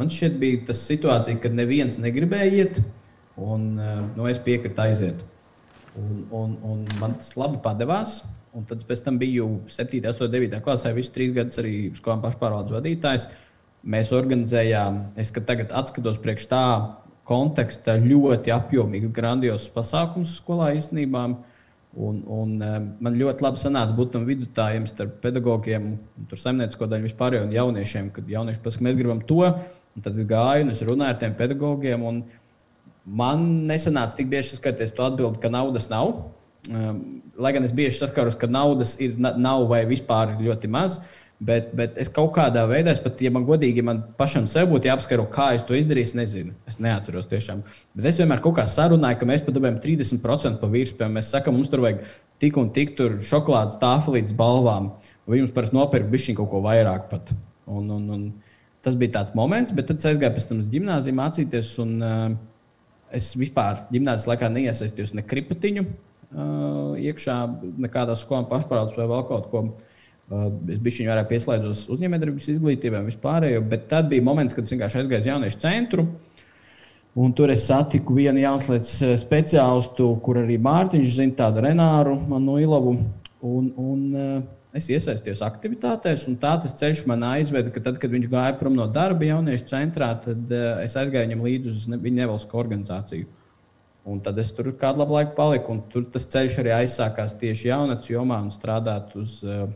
man 0.00 0.10
šķiet, 0.12 0.40
bija 0.40 0.64
tas 0.70 0.80
situācija, 0.88 1.38
kad 1.42 1.54
neviens 1.56 2.00
negribēja 2.00 2.52
iet, 2.64 2.80
un 3.40 3.70
uh, 3.76 4.00
nu, 4.16 4.26
es 4.30 4.40
piekritu 4.42 4.82
aiziet. 4.84 5.20
Un, 5.98 6.24
un, 6.30 6.54
un 6.64 6.84
man 7.00 7.18
tas 7.18 7.34
labi 7.38 7.60
padevās. 7.62 8.20
Un 8.56 8.64
tad 8.66 8.82
pēc 8.82 9.04
tam 9.04 9.18
biju 9.20 9.46
7, 9.70 10.00
8, 10.10 10.26
9 10.30 10.58
klasē, 10.64 10.90
visus 10.96 11.12
trīs 11.14 11.30
gadus 11.36 11.60
arī 11.62 11.74
skolām 11.94 12.22
pašpārvaldes 12.24 12.74
vadītājs. 12.74 13.28
Mēs 13.90 14.10
organizējām, 14.12 14.98
es 15.22 15.30
tagad 15.32 15.70
atskatos 15.70 16.18
priekš 16.20 16.48
tā 16.50 16.64
konteksta, 17.30 17.94
ļoti 18.02 18.50
apjomīgu, 18.50 19.12
grandiozu 19.14 19.70
pasākumu 19.76 20.26
skolā 20.26 20.72
īstenībā. 20.80 21.28
Un, 21.90 22.18
un, 22.30 22.52
man 23.02 23.16
ļoti 23.18 23.42
labi 23.42 23.58
sanāca 23.58 23.94
būt 23.96 24.12
tam 24.14 24.26
vidutājiem 24.26 24.84
starp 24.86 25.16
pedagogiem, 25.22 25.92
saimniecisko 26.30 26.86
daļu 26.90 27.08
vispār 27.08 27.40
un 27.40 27.54
jauniešiem, 27.54 28.12
kad 28.14 28.28
jaunieši 28.30 28.62
pasaka, 28.62 28.86
mēs 28.86 28.98
gribam 28.98 29.22
to. 29.26 29.42
Un 29.96 30.04
tad 30.04 30.18
es 30.18 30.26
gāju 30.28 30.66
un 30.66 30.74
es 30.74 30.82
runāju 30.86 31.14
ar 31.14 31.20
tiem 31.20 31.36
pedagogiem. 31.38 32.04
Man 33.04 33.46
nesanāca 33.68 34.18
tik 34.18 34.28
bieži 34.30 34.54
saskaties 34.54 34.94
to 34.96 35.06
atbildi, 35.06 35.40
ka 35.42 35.50
naudas 35.52 35.88
nav. 35.90 36.12
Um, 36.68 37.22
lai 37.40 37.54
gan 37.56 37.64
es 37.64 37.72
bieži 37.72 37.96
saskaros, 37.98 38.36
ka 38.38 38.48
naudas 38.50 38.94
ir, 39.00 39.16
nav 39.18 39.64
vai 39.70 39.82
vispār 39.88 40.36
ir 40.36 40.44
ļoti 40.50 40.70
maz. 40.70 41.00
Bet, 41.40 41.70
bet 41.72 41.96
es 41.96 42.10
kaut 42.12 42.34
kādā 42.36 42.66
veidā, 42.68 42.92
pat, 43.00 43.20
ja 43.24 43.30
man 43.32 43.46
godīgi, 43.48 43.80
man 43.84 44.02
pašam 44.18 44.44
sev 44.50 44.66
būtu 44.68 44.90
jāapskaro, 44.90 45.24
kā 45.32 45.54
es 45.56 45.62
to 45.64 45.72
izdarīju, 45.72 46.10
es 46.10 46.16
nezinu. 46.18 46.52
Es 46.68 46.76
neatceros 46.84 47.30
tiešām. 47.30 47.62
Bet 47.96 48.10
es 48.10 48.20
vienmēr 48.20 48.42
kaut 48.44 48.58
kā 48.58 48.66
sarunāju, 48.68 49.22
ka 49.22 49.28
mēs 49.30 49.46
pat 49.46 49.56
dabūjām 49.56 49.78
30% 49.80 50.60
pa 50.60 50.68
virsmu. 50.68 51.08
Mēs 51.14 51.32
sakām, 51.32 51.56
mums 51.56 51.72
tur 51.72 51.80
vajag 51.86 52.04
tik 52.44 52.60
un 52.60 52.68
tik 52.76 52.92
šokolādes 53.24 53.80
tāfelītes 53.80 54.36
balvām. 54.36 54.92
Viņi 55.30 55.46
mums 55.46 55.56
parasti 55.56 55.78
nopirka 55.78 56.12
bišķiņu 56.12 56.40
kaut 56.42 56.52
ko 56.52 56.60
vairāk 56.66 57.08
pat. 57.08 57.32
Un, 57.70 57.88
un, 57.96 58.04
un 58.12 58.28
tas 58.84 58.96
bija 58.98 59.18
tāds 59.18 59.34
moments, 59.36 59.74
bet 59.76 59.90
tad 59.90 60.00
es 60.00 60.08
aizgāju 60.08 60.36
pēc 60.36 60.48
tam 60.48 60.62
uz 60.62 60.70
gimnāziju 60.72 61.18
mācīties. 61.18 61.74
Un, 61.84 61.98
uh, 62.00 62.30
es 63.14 63.32
vispār 63.38 63.84
gimnāzijas 63.90 64.28
laikā 64.30 64.50
neiesaistījos 64.54 65.14
ne 65.18 65.24
kripatiņu 65.26 65.84
uh, 65.84 66.98
iekšā, 67.00 67.36
nekādā 67.86 68.16
skolā 68.18 68.46
pašpārvaldes 68.50 68.98
vai 69.00 69.08
vēl 69.10 69.24
kaut 69.28 69.48
ko. 69.52 69.64
Uh, 70.30 70.46
es 70.70 70.78
biju 70.78 71.08
vairāk 71.08 71.26
pieslēdzos 71.32 71.88
uzņēmējdarbības 71.90 72.52
izglītībai, 72.52 73.02
vispārējo, 73.08 73.64
bet 73.66 73.88
tad 73.90 74.06
bija 74.12 74.22
moments, 74.22 74.54
kad 74.54 74.66
es 74.66 74.70
vienkārši 74.76 75.00
aizgāju 75.02 75.24
uz 75.24 75.30
jauniešu 75.32 75.62
centru. 75.64 76.06
Un 77.18 77.32
tur 77.34 77.50
es 77.50 77.64
satiku 77.66 78.14
vienu 78.14 78.38
jauniešu 78.38 79.16
speciālistu, 79.18 80.12
kur 80.22 80.38
arī 80.44 80.60
Mārtiņš 80.62 81.16
zina, 81.16 81.34
tādu 81.40 81.64
Renāru, 81.64 82.14
manu 82.30 82.60
Ilavu. 82.62 82.94
Un, 83.40 83.72
un, 83.74 84.06
uh, 84.14 84.59
Es 84.70 84.86
iesaistījos 84.86 85.40
aktivitātēs, 85.42 86.28
un 86.30 86.36
tā 86.38 86.52
tas 86.62 86.76
ceļš 86.78 87.02
man 87.10 87.24
aizveda, 87.26 87.72
ka 87.74 87.82
tad, 87.82 87.96
kad 87.98 88.12
viņš 88.12 88.28
gāja 88.30 88.54
prom 88.60 88.76
no 88.78 88.86
darba 88.86 89.26
jauniešu 89.26 89.66
centrā, 89.66 90.12
tad 90.22 90.52
uh, 90.54 90.78
es 90.84 90.94
aizgāju 90.94 91.26
viņam 91.26 91.42
līdzi 91.46 91.72
uz 91.72 91.86
viņa 91.90 92.20
nevalstisko 92.20 92.60
organizāciju. 92.62 93.26
Un 94.10 94.22
tad 94.24 94.38
es 94.40 94.52
tur 94.54 94.70
kādu 94.78 95.02
labu 95.02 95.16
laiku 95.18 95.34
paliku, 95.36 95.74
un 95.74 95.82
tur 95.90 96.06
tas 96.14 96.28
ceļš 96.30 96.60
arī 96.62 96.72
aizsākās 96.78 97.34
tieši 97.40 97.68
jaunatnes 97.72 98.12
jomā 98.12 98.38
un 98.44 98.54
strādāt 98.54 99.16
uz 99.18 99.40
uh, 99.42 99.66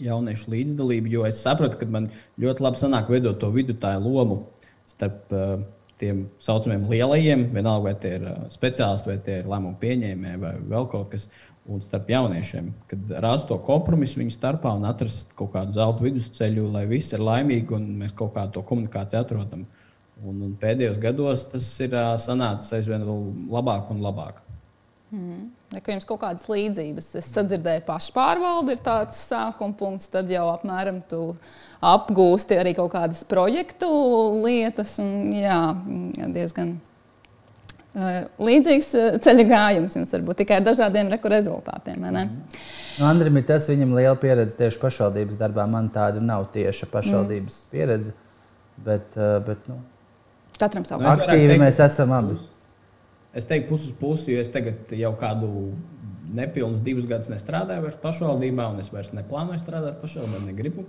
jauniešu 0.00 0.50
līdzdalību, 0.54 1.12
jo 1.12 1.28
es 1.28 1.42
sapratu, 1.44 1.76
ka 1.80 1.88
man 1.92 2.08
ļoti 2.40 2.64
labi 2.64 2.80
sanāk 2.80 3.12
veidot 3.12 3.36
to 3.40 3.52
vidutāju 3.52 4.00
lomu 4.08 4.40
starp 4.88 5.36
uh, 5.36 5.58
tiem 6.00 6.26
saucamiem 6.42 6.88
lielajiem, 6.88 7.50
vienalga 7.52 7.90
vai 7.90 7.94
tie 8.00 8.14
ir 8.18 8.26
speciālisti, 8.52 9.12
vai 9.12 9.18
tie 9.28 9.38
ir 9.42 9.52
lēmumu 9.52 9.76
pieņēmēji, 9.80 10.40
vai 10.40 10.54
vēl 10.72 10.88
kaut 10.92 11.12
kas 11.12 11.28
un 11.68 11.82
starp 11.82 12.10
jauniešiem, 12.10 12.70
kad 12.90 13.10
rast 13.22 13.48
to 13.50 13.58
kompromisu 13.66 14.20
viņu 14.20 14.34
starpā 14.34 14.72
un 14.78 14.86
atrast 14.86 15.32
kaut 15.38 15.52
kādu 15.56 15.74
zelta 15.74 16.04
vidusceļu, 16.04 16.68
lai 16.74 16.84
viss 16.90 17.14
ir 17.16 17.24
laimīgi 17.26 17.74
un 17.76 17.88
mēs 18.02 18.14
kaut 18.16 18.34
kādu 18.36 18.56
to 18.56 18.64
komunikāciju 18.66 19.22
atrodam. 19.22 19.66
Un, 20.24 20.40
un 20.46 20.54
pēdējos 20.60 21.00
gados 21.02 21.44
tas 21.50 21.66
ir 21.84 21.96
sanācis 22.22 22.72
aizvien 22.78 23.04
labāk 23.52 23.90
un 23.92 24.00
labāk. 24.04 24.40
Mm. 25.12 25.50
Ka 25.82 25.92
jums 25.92 26.06
kaut 26.08 26.20
kādas 26.22 26.46
līdzības. 26.50 27.10
Es 27.18 27.28
sadzirdēju, 27.34 27.82
pašpārvalde 27.86 28.74
ir 28.76 28.82
tāds 28.86 29.18
sākuma 29.28 29.74
punkts, 29.78 30.08
tad 30.10 30.30
jau 30.30 30.46
apmēram 30.52 31.02
tu 31.10 31.20
apgūsti 31.84 32.58
arī 32.62 32.72
kaut 32.78 32.92
kādas 32.94 33.22
projektu 33.28 33.88
lietas. 34.44 34.96
Un, 35.02 35.34
jā, 35.36 35.60
diezgan 36.34 36.76
līdzīgs 37.96 38.90
ceļa 39.24 39.44
gājums 39.48 39.96
jums 39.96 40.12
var 40.12 40.24
būt 40.26 40.40
tikai 40.42 40.58
ar 40.60 40.66
dažādiem 40.66 41.08
reku 41.12 41.30
rezultātiem. 41.32 42.04
Mm. 42.04 42.34
Nu, 42.98 43.06
Andrim 43.08 43.38
ir 43.40 43.46
tas, 43.48 43.68
viņam 43.72 43.94
liela 43.96 44.16
pieredze 44.20 44.56
tieši 44.58 44.80
pašvaldības 44.82 45.38
darbā. 45.40 45.64
Man 45.70 45.88
tāda 45.94 46.20
nav 46.20 46.48
tieša 46.52 46.90
pašvaldības 46.92 47.56
mm. 47.56 47.70
pieredze. 47.72 48.12
Bet, 48.76 49.16
bet, 49.46 49.62
nu, 49.70 49.78
Katram 50.60 50.84
savu 50.88 51.04
aktīvi 51.08 51.54
teikt, 51.54 51.62
mēs 51.62 51.80
esam 51.84 52.12
abi. 52.16 52.36
Es 53.36 53.48
teiktu, 53.48 53.70
puses 53.72 53.96
pusi, 53.96 54.34
jo 54.34 54.44
es 54.44 54.52
tagad 54.52 54.92
jau 54.96 55.12
kādu 55.20 55.50
nepilnus 56.36 56.82
divus 56.84 57.08
gadus 57.08 57.30
nestrādāju 57.32 57.86
vairs 57.86 57.98
pašvaldībā, 58.02 58.68
un 58.72 58.80
es 58.82 58.92
vairs 58.92 59.12
neplānoju 59.16 59.60
strādāt 59.62 60.00
pašvaldībā, 60.02 60.44
negribu. 60.50 60.84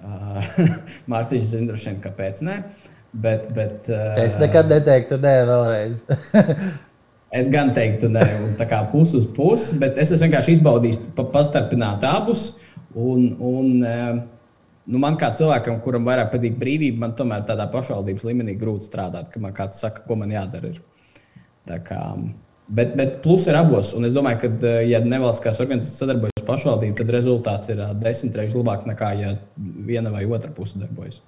Mārtiņš 1.12 1.48
zina, 1.52 1.70
droši 1.72 1.90
vien, 1.90 2.02
kāpēc. 2.04 2.44
Ne. 2.44 2.58
Uh, 2.60 2.95
Bet, 3.12 3.48
bet, 3.54 3.88
uh, 3.88 4.16
es 4.20 4.36
nekad 4.40 4.68
neteiktu, 4.70 5.16
nē, 5.22 5.34
vēlreiz. 5.48 6.02
es 7.40 7.50
gan 7.52 7.72
teiktu, 7.76 8.10
nē, 8.12 8.24
tā 8.58 8.66
kā 8.68 8.82
pusi 8.92 9.20
uz 9.20 9.28
pusi, 9.36 9.78
bet 9.80 9.98
es 10.02 10.12
vienkārši 10.12 10.58
izbaudīju, 10.58 11.12
pa, 11.16 11.26
pastarpināt 11.32 12.04
abus. 12.08 12.48
Un, 12.96 13.30
un, 13.40 13.70
uh, 13.80 14.18
nu, 14.86 15.00
man 15.02 15.18
kā 15.20 15.30
cilvēkam, 15.36 15.78
kuram 15.84 16.06
vairāk 16.08 16.32
patīk 16.34 16.58
brīvība, 16.60 17.02
man 17.04 17.14
tomēr 17.18 17.46
tādā 17.48 17.68
pašvaldības 17.72 18.26
līmenī 18.28 18.56
grūti 18.60 18.90
strādāt, 18.90 19.30
ka 19.32 19.42
man 19.42 19.54
kāds 19.56 19.80
saka, 19.82 20.04
ko 20.06 20.18
man 20.20 20.34
jādara. 20.34 20.72
Ir. 20.74 20.82
Kā, 21.86 22.00
bet, 22.68 22.92
bet 22.98 23.16
plus 23.24 23.46
ir 23.50 23.58
abos. 23.58 23.94
Un 23.98 24.08
es 24.08 24.14
domāju, 24.16 24.42
ka, 24.44 24.74
ja 24.86 25.00
nevalstiskās 25.04 25.62
organizācijas 25.64 26.02
sadarbojas 26.04 26.42
ar 26.42 26.48
pašvaldību, 26.50 26.98
tad 27.00 27.14
rezultāts 27.16 27.72
ir 27.72 27.82
desmit 28.02 28.36
reizes 28.38 28.58
labāks 28.58 28.88
nekā, 28.88 29.12
ja 29.22 29.34
viena 29.56 30.12
vai 30.14 30.26
otra 30.28 30.52
puse 30.54 30.78
darbojas. 30.82 31.22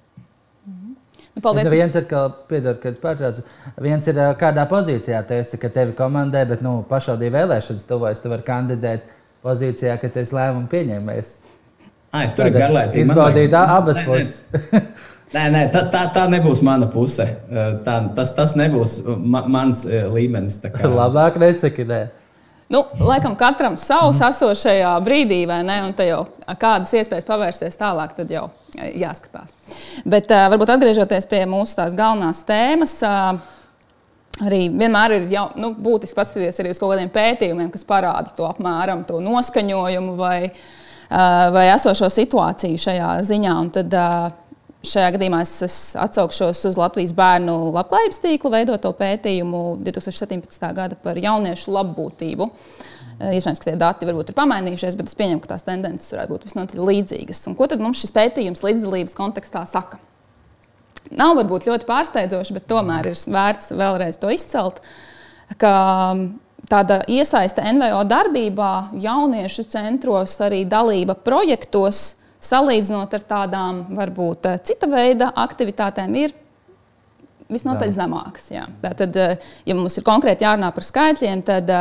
Nu, 1.39 1.43
paldies. 1.43 1.69
Ja 1.69 1.71
viens 1.71 1.95
ir, 1.95 2.03
ka, 2.09 2.25
piedod, 2.49 2.81
kad 2.83 2.97
pārtrauc, 2.99 3.37
viens 3.79 4.07
ir 4.11 4.17
kādā 4.39 4.65
pozīcijā, 4.67 5.21
te 5.23 5.37
esi, 5.39 5.55
ka 5.61 5.69
tevi 5.71 5.93
komandē, 5.95 6.41
bet 6.49 6.63
nu, 6.65 6.81
pašvaldību 6.89 7.37
vēlēšanas 7.37 7.85
tuvojas, 7.87 8.19
tu 8.19 8.31
vari 8.33 8.43
kandidēt 8.43 9.05
pozīcijā, 9.45 9.95
ka 10.01 10.09
tu 10.11 10.19
esi 10.19 10.35
lēmumu 10.35 10.67
pieņēmējs. 10.73 11.29
Ai, 12.11 12.25
tur 12.35 12.49
ir 12.49 12.57
garlaicīgi. 12.57 13.05
Izbaudīt 13.07 13.55
abas 13.55 14.03
puses. 14.03 14.43
Nē, 15.29 15.45
nē, 15.53 15.63
tā, 15.71 15.85
tā, 15.93 16.03
tā 16.11 16.25
nebūs 16.27 16.59
mana 16.65 16.89
puse. 16.91 17.29
Tā, 17.85 17.95
tas, 18.17 18.33
tas 18.35 18.55
nebūs 18.59 18.99
ma, 19.07 19.45
mans 19.47 19.85
līmenis. 19.87 20.59
Labāk 20.83 21.39
nesaki, 21.39 21.87
nē. 21.87 22.01
Nu, 22.69 22.83
laikam 23.01 23.33
katram 23.33 23.73
savs 23.81 24.19
esošajā 24.21 24.91
brīdī, 25.01 25.39
vai 25.49 25.63
ne? 25.65 25.79
Un 25.87 25.95
jau 26.05 26.19
kādas 26.61 26.91
iespējas 26.99 27.25
pavērsties 27.25 27.79
tālāk, 27.79 28.13
tad 28.17 28.29
jau 28.29 28.43
jāskatās. 28.77 29.55
Bet 30.05 30.29
uh, 30.29 30.45
varbūt 30.53 30.75
atgriežoties 30.75 31.25
pie 31.31 31.41
mūsu 31.49 31.79
tās 31.79 31.97
galvenās 31.97 32.43
tēmas. 32.45 32.99
Uh, 33.05 33.55
Arī 34.39 34.69
vienmēr 34.71 35.17
ir 35.17 35.25
jau, 35.33 35.49
nu, 35.59 35.73
būtiski 35.75 36.15
paskatīties 36.15 36.61
arī 36.61 36.69
uz 36.71 36.77
kaut 36.79 36.93
kādiem 36.93 37.09
pētījumiem, 37.11 37.71
kas 37.73 37.83
parāda 37.83 38.31
to 38.37 38.45
apmēram 38.47 39.01
to 39.03 39.17
noskaņojumu 39.19 40.13
vai, 40.15 40.37
uh, 40.47 41.49
vai 41.51 41.65
esošo 41.73 42.07
situāciju 42.13 42.79
šajā 42.79 43.09
ziņā. 43.27 43.55
Un 43.65 43.71
tad, 43.75 43.97
uh, 43.99 44.29
Šajā 44.79 45.09
gadījumā 45.11 45.41
es, 45.43 45.51
es 45.65 45.77
atsaukšos 45.99 46.61
uz 46.69 46.77
Latvijas 46.79 47.11
bērnu 47.15 47.53
labklājības 47.75 48.21
tīkla 48.23 48.51
veidoto 48.53 48.93
pētījumu 48.95 49.63
2017. 49.83 50.69
gada 50.77 50.95
par 51.03 51.19
jauniešu 51.19 51.73
labbūtību. 51.75 52.47
Eh, 53.19 53.33
iespējams, 53.35 53.59
ka 53.59 53.67
tie 53.67 53.75
dati 53.79 54.07
varbūt 54.07 54.31
ir 54.31 54.37
pamainījušies, 54.37 54.95
bet 54.95 55.11
es 55.11 55.17
pieņemu, 55.19 55.43
ka 55.43 55.51
tās 55.51 55.67
tendences 55.67 56.13
varētu 56.15 56.31
būt 56.31 56.47
visnotaļ 56.47 56.85
līdzīgas. 56.91 57.43
Un 57.51 57.57
ko 57.59 57.67
tad 57.67 57.83
mums 57.83 57.99
šis 57.99 58.15
pētījums 58.15 58.63
līdzdalības 58.63 59.17
kontekstā 59.19 59.65
saka? 59.67 59.99
Nav 61.11 61.35
varbūt 61.41 61.67
ļoti 61.67 61.87
pārsteidzoši, 61.89 62.55
bet 62.55 62.69
tomēr 62.71 63.11
ir 63.11 63.19
vērts 63.19 63.73
vēlreiz 63.75 64.19
to 64.21 64.31
izcelt. 64.31 64.79
Tāda 65.59 66.99
iesaiste 67.09 67.65
NVO 67.65 68.03
darbībā, 68.07 68.71
jauniešu 69.01 69.65
centros, 69.73 70.37
arī 70.45 70.61
dalība 70.69 71.17
projektos 71.17 72.18
salīdzinot 72.43 73.15
ar 73.15 73.25
tādām 73.27 73.81
varbūt 73.95 74.47
eh, 74.49 74.61
cita 74.67 74.87
veida 74.91 75.31
aktivitātēm, 75.39 76.15
ir 76.19 76.35
visnotaļ 77.49 77.91
zemākas. 77.95 78.51
Tātad, 78.83 79.19
eh, 79.19 79.51
ja 79.67 79.75
mums 79.77 79.97
ir 79.99 80.07
konkrēti 80.07 80.47
jārunā 80.47 80.71
par 80.75 80.87
skaitļiem, 80.87 81.43
tad 81.47 81.71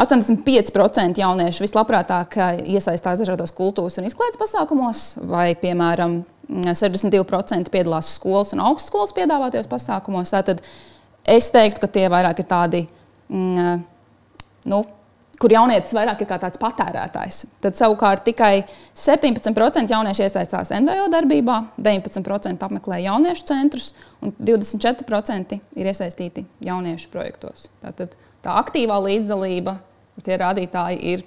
85% 0.00 1.04
eh, 1.04 1.22
jauniešu 1.22 1.66
vislabprātāk 1.66 2.38
iesaistās 2.64 3.22
dažādos 3.22 3.54
kultūras 3.54 4.00
un 4.00 4.08
izklaides 4.10 4.40
pasākumos, 4.40 5.06
vai, 5.30 5.52
piemēram, 5.60 6.22
62% 6.44 7.70
piedalās 7.72 8.10
skolas 8.18 8.50
un 8.52 8.60
augstskolas 8.66 9.14
piedāvātajos 9.16 9.70
pasākumos. 9.70 10.34
Tātad 10.34 10.60
es 11.24 11.48
teiktu, 11.54 11.80
ka 11.80 11.88
tie 11.88 12.04
vairāk 12.12 12.42
ir 12.42 12.48
tādi. 12.50 12.82
Mm, 13.32 13.80
nu, 14.68 14.82
kur 15.40 15.52
jaunietis 15.52 15.94
vairāk 15.96 16.22
ir 16.22 16.28
kā 16.30 16.38
tāds 16.42 16.60
patērētājs. 16.62 17.40
Tad 17.64 17.78
savukārt 17.78 18.24
tikai 18.28 18.64
17% 18.98 19.90
jaunieši 19.94 20.26
iesaistās 20.26 20.72
NVO 20.78 21.08
darbībā, 21.12 21.58
19% 21.78 22.68
apmeklē 22.68 23.00
jauniešu 23.04 23.48
centrus 23.50 23.92
un 24.22 24.34
24% 24.38 25.58
ir 25.58 25.90
iesaistīti 25.90 26.46
jauniešu 26.64 27.10
projektos. 27.12 27.68
Tātad 27.82 28.16
tā 28.44 28.56
aktīvā 28.62 29.00
līdzdalība, 29.08 29.78
tie 30.24 30.38
rādītāji 30.40 31.00
ir 31.14 31.24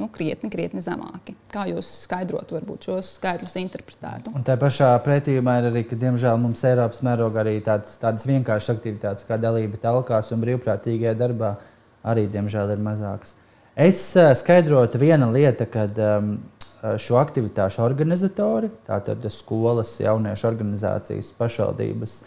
nu, 0.00 0.08
krietni, 0.12 0.48
krietni 0.50 0.80
zemāki. 0.82 1.34
Kā 1.52 1.66
jūs 1.68 1.90
skaidrotu, 2.06 2.56
varbūt 2.56 2.88
šos 2.88 3.12
skaitļus 3.18 3.58
interpretētu? 3.60 4.32
Un 4.34 4.46
tā 4.46 4.56
pašā 4.60 4.94
pētījumā 5.04 5.58
ir 5.60 5.68
arī, 5.68 5.84
ka, 5.88 5.98
diemžēl, 6.00 6.40
mums 6.40 6.64
Eiropas 6.66 7.02
mērogā 7.04 7.42
arī 7.44 7.58
tādas, 7.64 7.98
tādas 8.02 8.26
vienkāršas 8.28 8.78
aktivitātes 8.78 9.28
kā 9.28 9.38
dalība 9.40 9.80
telkās 9.82 10.32
un 10.32 10.42
brīvprātīgajā 10.46 11.14
darbā 11.20 11.54
arī, 12.08 12.26
diemžēl, 12.32 12.74
ir 12.74 12.82
mazākas. 12.82 13.36
Es 13.76 14.16
uh, 14.16 14.34
skaidrotu 14.36 14.98
viena 15.00 15.30
lieta, 15.32 15.64
kad 15.64 15.96
um, 15.96 16.34
šo 17.00 17.16
aktivitāšu 17.16 17.80
organizatori, 17.80 18.68
tātad 18.84 19.24
skolas, 19.32 19.94
jauniešu 20.02 20.48
organizācijas, 20.50 21.30
pašvaldības, 21.38 22.18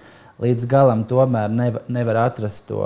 līdz 0.41 0.65
galam 0.71 1.03
tomēr 1.05 1.51
nevar, 1.53 1.83
nevar 1.91 2.21
atrast 2.23 2.65
to 2.71 2.81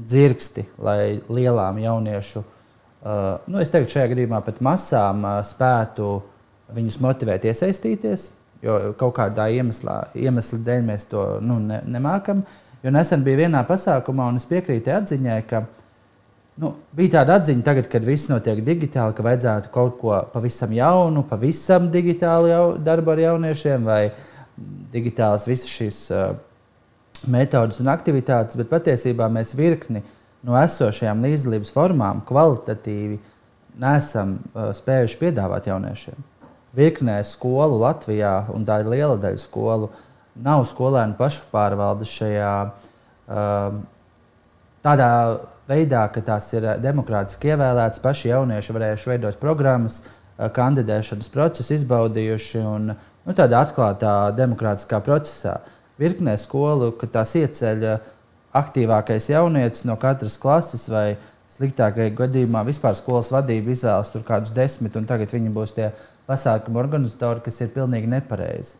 dzirksti, 0.00 0.64
lai 0.80 1.18
lielām 1.28 1.82
jauniešu, 1.82 2.40
uh, 2.40 3.44
nu, 3.44 3.60
es 3.60 3.74
teiktu, 3.74 3.98
šajā 3.98 4.12
gadījumā 4.14 4.40
pat 4.46 4.62
masām 4.64 5.26
uh, 5.28 5.42
spētu 5.44 6.08
viņus 6.72 7.00
motivēt 7.04 7.44
iesaistīties, 7.50 8.30
jo 8.64 8.78
kaut 8.96 9.18
kādā 9.18 9.50
iemeslā, 9.52 9.98
iemesla 10.16 10.62
dēļ 10.64 10.88
mēs 10.88 11.04
to 11.12 11.26
nu, 11.44 11.60
ne, 11.60 11.82
nemākam. 11.84 12.40
Jo 12.80 12.94
nesen 12.94 13.20
bija 13.26 13.42
vienā 13.42 13.60
pasākumā, 13.68 14.30
un 14.30 14.40
es 14.40 14.48
piekrītu 14.48 14.94
atziņai, 14.96 15.42
ka 15.50 15.64
uh, 15.66 15.77
Nu, 16.58 16.72
bija 16.96 17.20
tāda 17.20 17.36
atziņa, 17.38 17.62
tagad, 17.62 17.86
kad 17.86 18.02
viss 18.02 18.26
notiek 18.26 18.58
digitāli, 18.66 19.14
ka 19.14 19.22
vajadzētu 19.22 19.70
kaut 19.70 19.94
ko 20.00 20.16
pavisam 20.32 20.72
jaunu, 20.74 21.22
pavisam 21.30 21.86
digitālu 21.92 22.48
jau, 22.50 22.62
darbu 22.82 23.12
ar 23.12 23.20
jauniešiem, 23.22 23.84
vai 23.86 24.00
digitālas 24.90 25.46
visas 25.46 25.70
šīs 25.70 26.00
uh, 26.10 26.32
metodas 27.30 27.78
un 27.78 27.90
aktivitātes, 27.92 28.58
bet 28.58 28.70
patiesībā 28.72 29.28
mēs 29.30 29.54
virkni 29.58 30.02
no 30.46 30.56
esošajām 30.58 31.22
līdzdalības 31.28 31.70
formām 31.76 32.24
kvalitatīvi 32.26 33.20
nesam 33.78 34.32
uh, 34.40 34.72
spējuši 34.74 35.20
piedāvāt 35.20 35.68
jauniešiem. 35.70 36.24
Virknē 36.74 37.20
skolu 37.26 37.78
Latvijā, 37.84 38.32
un 38.50 38.66
tā 38.66 38.80
ir 38.82 38.90
liela 38.90 39.14
daļa 39.20 39.38
skolu, 39.44 39.92
nav 40.42 40.64
skolēnu 40.72 41.14
pašu 41.20 41.46
pārvaldes 41.54 42.10
šajā 42.18 42.50
uh, 42.66 43.78
tādā 44.82 45.12
veidā, 45.22 45.54
ka 45.68 46.22
tās 46.24 46.52
ir 46.56 46.64
eh, 46.64 46.78
demokrātiski 46.80 47.52
ievēlētas, 47.52 48.02
paši 48.04 48.32
jaunieši 48.32 48.76
varējuši 48.76 49.12
veidot 49.12 49.40
programmas, 49.40 50.02
kandidēšanas 50.38 51.32
procesu 51.34 51.74
izbaudījuši 51.74 52.60
un 52.62 52.92
nu, 52.92 53.32
tādā 53.34 53.64
atklātā 53.66 54.30
demokrātiskā 54.38 55.00
procesā. 55.02 55.56
Virknē 55.98 56.36
skolu, 56.38 56.92
kad 56.94 57.10
tās 57.16 57.32
ieceļ 57.40 57.82
aktīvākais 58.58 59.26
jaunietis 59.32 59.82
no 59.88 59.96
katras 59.98 60.38
klases 60.38 60.86
vai 60.92 61.16
sliktākajā 61.56 62.12
gadījumā 62.20 62.62
vispār 62.68 62.94
skolas 62.94 63.32
vadība 63.34 63.74
izvēlas 63.74 64.12
tur 64.14 64.22
kādus 64.26 64.54
desmit, 64.54 64.94
un 64.94 65.08
tagad 65.10 65.34
viņi 65.34 65.50
būs 65.54 65.74
tie 65.74 65.90
pasākumu 66.30 66.78
organizatori, 66.78 67.42
kas 67.42 67.58
ir 67.64 67.74
pilnīgi 67.74 68.10
nepareizi. 68.12 68.76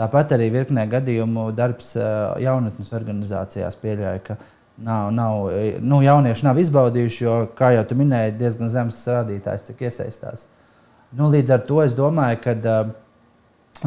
Tāpat 0.00 0.32
arī 0.38 0.48
virknē 0.54 0.86
gadījumu 0.88 1.50
darbs 1.52 1.92
jaunatnes 2.40 2.88
organizācijās 2.96 3.76
pieļauj, 3.82 4.22
ka 4.24 4.38
nav, 4.82 5.12
nav, 5.14 5.46
nu, 5.80 6.00
jaunieši 6.02 6.46
nav 6.46 6.58
izbaudījuši, 6.62 7.22
jo, 7.24 7.36
kā 7.58 7.72
jau 7.76 7.84
minēji, 7.98 8.36
diezgan 8.40 8.72
zems 8.72 8.98
rādītājs, 9.08 9.64
cik 9.68 9.86
iesaistās. 9.86 10.48
Nu, 11.12 11.28
līdz 11.32 11.54
ar 11.56 11.64
to 11.68 11.80
es 11.84 11.94
domāju, 11.96 12.40
ka 12.44 12.56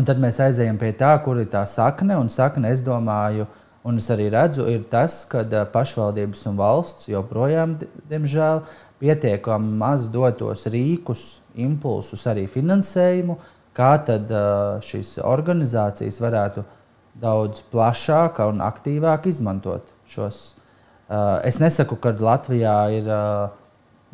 tad 0.06 0.20
mēs 0.22 0.42
aizējām 0.44 0.80
pie 0.82 0.92
tā, 0.98 1.14
kur 1.26 1.40
ir 1.42 1.50
tā 1.52 1.64
sakne. 1.70 2.18
Un 2.22 2.30
sakne, 2.34 2.72
es 2.74 2.84
domāju, 2.86 3.48
un 3.86 3.98
es 4.02 4.10
arī 4.14 4.28
redzu, 4.34 4.68
ir 4.70 4.86
tas, 4.92 5.24
ka 5.30 5.44
pašvaldības 5.74 6.46
un 6.52 6.60
valsts 6.60 7.10
joprojām, 7.10 7.78
diemžēl, 8.12 8.64
pietiekami 9.02 9.74
maz 9.80 10.08
dotos 10.12 10.68
rīkus, 10.72 11.26
impulsus, 11.60 12.26
arī 12.30 12.46
finansējumu, 12.52 13.38
kā 13.76 13.96
tad 14.08 14.32
šīs 14.86 15.18
organizācijas 15.24 16.22
varētu 16.24 16.64
daudz 17.20 17.64
plašāk 17.72 18.42
un 18.50 18.62
aktīvāk 18.64 19.28
izmantot 19.32 19.90
šos. 20.12 20.56
Es 21.46 21.60
nesaku, 21.62 22.00
ka 22.02 22.16
Latvijā 22.18 22.76
ir, 22.98 23.10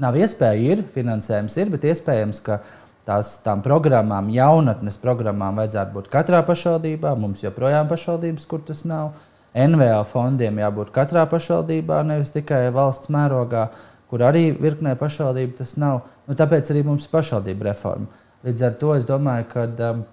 nav 0.01 0.17
iespēja, 0.19 0.75
ir 0.75 0.85
finansējums, 0.91 1.55
ir, 1.61 1.71
bet 1.71 1.87
iespējams, 1.87 2.41
ka 2.43 2.59
tās 3.07 3.37
tām 3.45 3.63
programmām, 3.65 4.29
jaunatnes 4.33 4.99
programmām 5.01 5.61
vajadzētu 5.61 5.95
būt 5.95 6.09
katrā 6.11 6.41
pašvaldībā. 6.47 7.13
Mums 7.19 7.43
joprojām 7.45 7.87
ir 7.87 7.93
pašvaldības, 7.93 8.47
kur 8.49 8.63
tas 8.67 8.83
nav. 8.87 9.13
NVO 9.51 10.03
fondiem 10.07 10.61
jābūt 10.61 10.93
katrā 10.95 11.25
pašvaldībā, 11.27 12.01
nevis 12.07 12.31
tikai 12.31 12.69
valsts 12.71 13.11
mērogā, 13.11 13.65
kur 14.11 14.23
arī 14.23 14.49
virknē 14.55 14.93
pašvaldību 14.99 15.57
tas 15.57 15.75
nav. 15.79 16.05
Nu, 16.27 16.37
tāpēc 16.39 16.71
arī 16.71 16.85
mums 16.87 17.07
ir 17.07 17.11
pašvaldība 17.11 17.67
reforma. 17.71 18.07
Līdz 18.47 18.63
ar 18.67 18.77
to 18.79 18.93
es 18.95 19.07
domāju, 19.07 19.47
ka 19.51 19.65
um, 19.89 20.05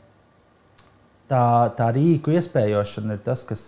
tā, 1.31 1.45
tā 1.79 1.91
rīku 1.95 2.35
iespējošana 2.35 3.15
ir 3.15 3.23
tas, 3.27 3.45
kas 3.47 3.63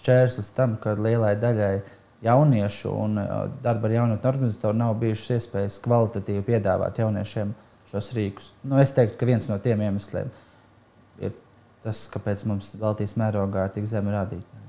šķērslis 0.00 0.48
tam, 0.56 0.78
ka 0.80 0.96
lielai 0.96 1.34
daļai 1.40 1.74
jauniešu 2.22 2.92
un 2.94 3.18
darba 3.62 3.88
ar 3.88 3.96
jaunatni 3.96 4.28
organizatoru 4.28 4.78
nav 4.78 4.94
bijušas 5.00 5.36
iespējas 5.36 5.80
kvalitatīvi 5.82 6.44
piedāvāt 6.46 7.00
jauniešiem 7.02 7.52
šos 7.90 8.10
rīkus. 8.16 8.50
Nu, 8.62 8.78
es 8.82 8.94
teiktu, 8.94 9.18
ka 9.20 9.28
viens 9.28 9.48
no 9.50 9.58
tiem 9.62 9.82
iemesliem 9.82 10.30
ir 11.22 11.34
tas, 11.84 12.06
kāpēc 12.12 12.46
mums 12.48 12.72
Baltijas 12.80 13.16
mērogā 13.20 13.66
ir 13.66 13.76
tik 13.76 13.90
zemi 13.90 14.14
rādītāji. 14.14 14.68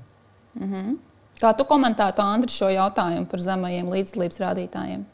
Mm 0.60 0.72
-hmm. 0.72 0.96
Kā 1.40 1.56
tu 1.56 1.64
komentētu, 1.64 2.22
Andri, 2.22 2.50
šo 2.50 2.68
jautājumu 2.70 3.26
par 3.30 3.40
zemajiem 3.40 3.90
līdzdalības 3.90 4.40
rādītājiem? 4.40 5.04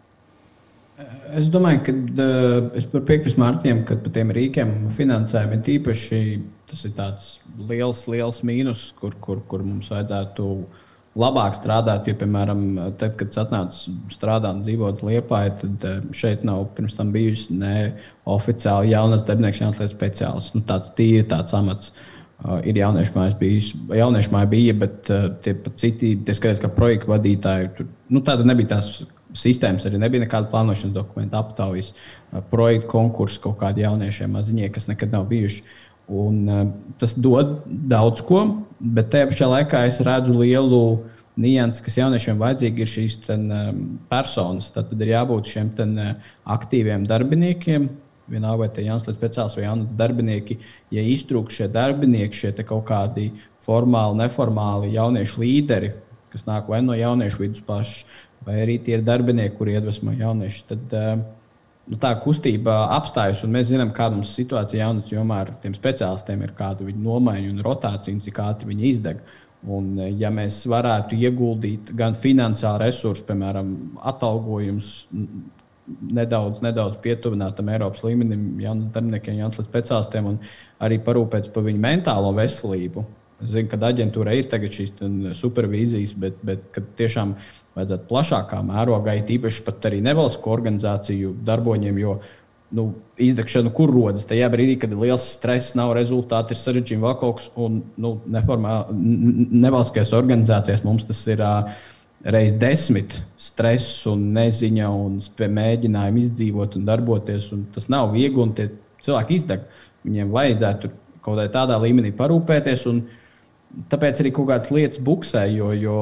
Es 1.32 1.48
domāju, 1.48 1.80
ka 1.84 1.92
es 2.76 2.86
piekrītu 2.86 3.40
Mārtiņam, 3.40 3.84
ka 3.84 3.96
par 3.96 4.12
tiem 4.12 4.30
rīkiem 4.30 4.90
finansējumi 4.92 5.54
ir 5.54 5.62
tīpaši 5.68 6.42
tas 6.70 6.84
ir 6.84 6.90
tāds 6.90 7.40
liels, 7.68 8.06
liels 8.06 8.42
mīnus, 8.42 8.92
kur, 9.00 9.14
kur, 9.20 9.40
kur 9.48 9.62
mums 9.62 9.88
vajadzētu 9.90 10.42
uh, 10.42 10.64
labāk 11.18 11.56
strādāt. 11.58 12.06
Jo, 12.08 12.14
piemēram, 12.20 12.62
tad, 13.00 13.16
kad 13.18 13.32
es 13.32 13.40
atnācu 13.40 13.96
strādāt 14.12 14.60
un 14.60 14.62
dzīvot 14.66 15.02
Lietpā, 15.06 15.42
tad 15.60 15.86
eh, 15.88 15.98
šeit 16.16 16.44
nav 16.46 16.68
pirms 16.76 16.96
tam 16.98 17.10
bijusi 17.14 17.56
ne 17.58 17.74
oficiāli 18.30 18.92
jaunas 18.94 19.24
darbinieks, 19.26 19.62
jaunas 19.64 19.92
speciālists. 19.92 20.54
Nu, 20.54 20.62
tāds 20.66 20.94
tīri 20.96 21.26
tāds 21.30 21.56
amats. 21.56 21.92
Uh, 22.40 22.54
ir 22.64 22.78
jauniešu 22.80 23.12
mājas, 23.12 23.34
bijis, 23.36 23.66
jauniešu 23.92 24.30
māja 24.32 24.48
bija, 24.48 24.72
bet 24.80 25.10
uh, 25.12 25.26
tie 25.44 25.52
pat 25.60 25.74
citi, 25.76 26.14
tie 26.24 26.32
skaitās, 26.32 26.62
kā 26.62 26.70
projektu 26.72 27.10
vadītāji. 27.10 27.66
Tur, 27.76 27.90
nu, 28.08 28.22
tāda 28.24 28.46
nebija 28.48 28.70
tās 28.70 28.88
sistēmas, 29.36 29.84
arī 29.84 30.00
nebija 30.00 30.22
nekāda 30.22 30.48
plānošanas 30.48 30.94
dokumenta, 30.94 31.42
aptaujas, 31.44 31.90
uh, 31.92 32.40
projektu 32.48 32.88
konkursu 32.94 33.42
kaut 33.44 33.58
kādiem 33.60 33.90
jauniešiem 33.90 34.32
maziņiem, 34.38 34.72
kas 34.72 34.88
nekad 34.88 35.12
nav 35.12 35.28
bijuši. 35.28 35.66
Un, 36.10 36.42
uh, 36.50 36.66
tas 36.98 37.14
dod 37.14 37.60
daudz 37.66 38.24
ko, 38.26 38.42
Bet 38.80 39.10
tajā 39.12 39.28
pašā 39.28 39.46
laikā 39.50 39.80
es 39.90 39.98
redzu 40.00 40.32
lielu 40.40 40.84
nianses, 41.40 41.82
kas 41.84 41.98
jauniešiem 41.98 42.38
vajadzīgi 42.40 42.80
ir 42.80 42.88
šīs 42.88 43.16
ten, 43.26 43.42
um, 43.52 43.82
personas. 44.08 44.70
Tad 44.72 44.94
ir 44.96 45.12
jābūt 45.12 45.50
šiem 45.52 45.68
ten, 45.76 45.92
uh, 46.00 46.30
aktīviem 46.48 47.04
darbiniekiem. 47.08 47.90
Vienalga, 48.30 48.62
vai 48.62 48.68
tie 48.72 48.84
ir 48.84 48.88
jauns 48.88 49.04
speciālists 49.04 49.58
vai 49.58 49.66
jauns 49.66 49.92
darbinieki. 49.98 50.56
Ja 50.96 51.04
iztrūkst 51.04 51.60
šie 51.60 51.68
darbinieki, 51.74 52.38
šie 52.40 52.54
kaut 52.62 52.86
kādi 52.88 53.28
formāli, 53.66 54.22
neformāli 54.22 54.94
jauniešu 54.94 55.42
līderi, 55.42 55.92
kas 56.32 56.46
nāk 56.48 56.70
vai 56.72 56.80
no 56.86 56.96
jauniešu 56.96 57.42
vidus 57.42 57.64
pašas, 57.66 58.06
vai 58.46 58.62
arī 58.62 58.78
tie 58.80 58.96
ir 58.96 59.04
darbinieki, 59.04 59.58
kuri 59.58 59.76
iedvesmo 59.76 60.14
jauniešus, 60.16 60.68
tad 60.70 60.96
uh, 60.96 61.26
nu, 61.90 61.98
tā 62.00 62.12
kustība 62.22 62.76
apstājas, 62.96 63.42
un 63.44 63.54
mēs 63.54 63.70
zinām, 63.72 63.92
kāda 63.96 64.18
mums 64.18 64.32
situācija 64.38 64.84
jaunatnes 64.84 65.14
jomā 65.16 65.42
ar 65.44 65.54
tiem 65.62 65.74
speciālistiem 65.76 66.46
ir, 66.46 66.54
kāda 66.58 66.86
viņu 66.86 67.02
nomaiņa 67.04 67.52
un 67.52 67.62
rotācija, 67.66 68.14
un 68.14 68.24
cik 68.24 68.42
ātri 68.44 68.70
viņi 68.70 68.90
izdeg. 68.90 69.22
Un, 69.68 69.92
ja 70.16 70.30
mēs 70.32 70.62
varētu 70.70 71.18
ieguldīt 71.20 71.90
gan 71.96 72.14
finansiālu 72.16 72.80
resursu, 72.86 73.26
piemēram, 73.28 73.74
atalgojums, 74.08 74.92
nedaudz, 76.16 76.62
nedaudz 76.64 76.96
pietuvināt 77.04 77.58
tam 77.58 77.68
Eiropas 77.68 78.04
līmenim, 78.06 78.54
jauniem 78.62 78.88
darbiniekiem, 78.94 79.40
jauniem 79.42 79.66
speciālistiem, 79.66 80.30
un 80.32 80.38
arī 80.80 81.00
parūpēties 81.04 81.52
par 81.52 81.66
viņu 81.66 81.82
mentālo 81.82 82.32
veselību. 82.38 83.04
Es 83.40 83.54
zinu, 83.54 83.68
ka 83.72 83.78
aģentūrai 83.88 84.38
ir 84.40 84.66
šīs 84.72 84.94
supervīzijas, 85.36 86.12
bet, 86.20 86.40
bet 86.44 86.80
tiešām 86.96 87.34
vajadzētu 87.78 88.08
plašākā 88.10 88.60
mērogā, 88.66 89.14
īpaši 89.36 89.64
pat 89.66 89.88
arī 89.90 90.00
nevalstisko 90.04 90.52
organizāciju 90.52 91.34
darboņiem, 91.46 92.00
jo 92.02 92.16
nu, 92.76 92.86
izdegšana, 93.20 93.72
kur 93.74 93.92
rodas 93.94 94.26
tajā 94.30 94.48
brīdī, 94.52 94.76
kad 94.82 94.92
ir 94.94 95.00
liels 95.02 95.24
stress, 95.36 95.76
nav 95.78 95.94
rezultāti, 95.98 96.54
ir 96.54 96.60
sarežģījumi 96.60 97.06
kas, 97.06 97.48
un 97.58 97.80
nu, 98.00 98.16
nevalstiskajās 98.26 100.12
organizācijās 100.18 100.84
mums 100.86 101.08
tas 101.08 101.24
ir. 101.30 101.42
Uh, 101.46 101.80
Reiz 102.20 102.52
desmit 102.52 103.14
stress 103.40 104.02
un 104.04 104.26
neziņa 104.36 104.88
un 104.92 105.14
mēģinājumi 105.56 106.20
izdzīvot 106.20 106.74
un 106.76 106.82
darboties. 106.84 107.46
Un 107.56 107.62
tas 107.72 107.88
nav 107.88 108.10
viegli, 108.12 108.42
un 108.42 108.52
tie 108.56 108.66
cilvēki 109.00 109.38
izdeg. 109.38 109.62
Viņiem 110.04 110.34
vajadzētu 110.34 110.90
kaut 111.24 111.40
kādā 111.54 111.78
līmenī 111.80 112.12
parūpēties. 112.16 112.84
Tāpēc 113.88 114.20
arī 114.20 114.34
kaut 114.36 114.50
kādas 114.50 114.68
lietas 114.74 115.00
buksē, 115.00 115.46
jo, 115.54 115.70
jo 115.72 115.96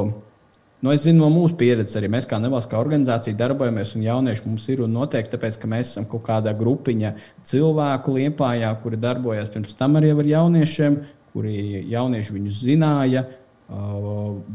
Nu, 0.78 0.92
es 0.94 1.02
zinu 1.02 1.24
no 1.24 1.28
mūsu 1.34 1.56
pieredzes, 1.58 1.96
arī 1.98 2.06
mēs 2.12 2.26
kā 2.30 2.38
nevalstiskā 2.38 2.78
organizācija 2.78 3.34
darbojamies, 3.34 3.96
un 3.98 4.04
jaunieši 4.04 4.44
mums 4.46 4.66
ir 4.70 4.84
un 4.84 4.92
noteikti 4.94 5.32
tāpēc, 5.32 5.56
ka 5.58 5.70
mēs 5.70 5.88
esam 5.90 6.04
kaut 6.06 6.22
kādā 6.28 6.52
grupiņa 6.54 7.10
cilvēku 7.50 8.14
liepājā, 8.14 8.68
kuri 8.84 9.00
darbojās 9.02 9.48
pirms 9.50 9.74
tam 9.78 9.98
arī 9.98 10.12
ar 10.14 10.28
jauniešiem, 10.28 11.00
kuri 11.32 11.54
jaunieši 11.90 12.34
viņus 12.36 12.60
zināja, 12.62 13.24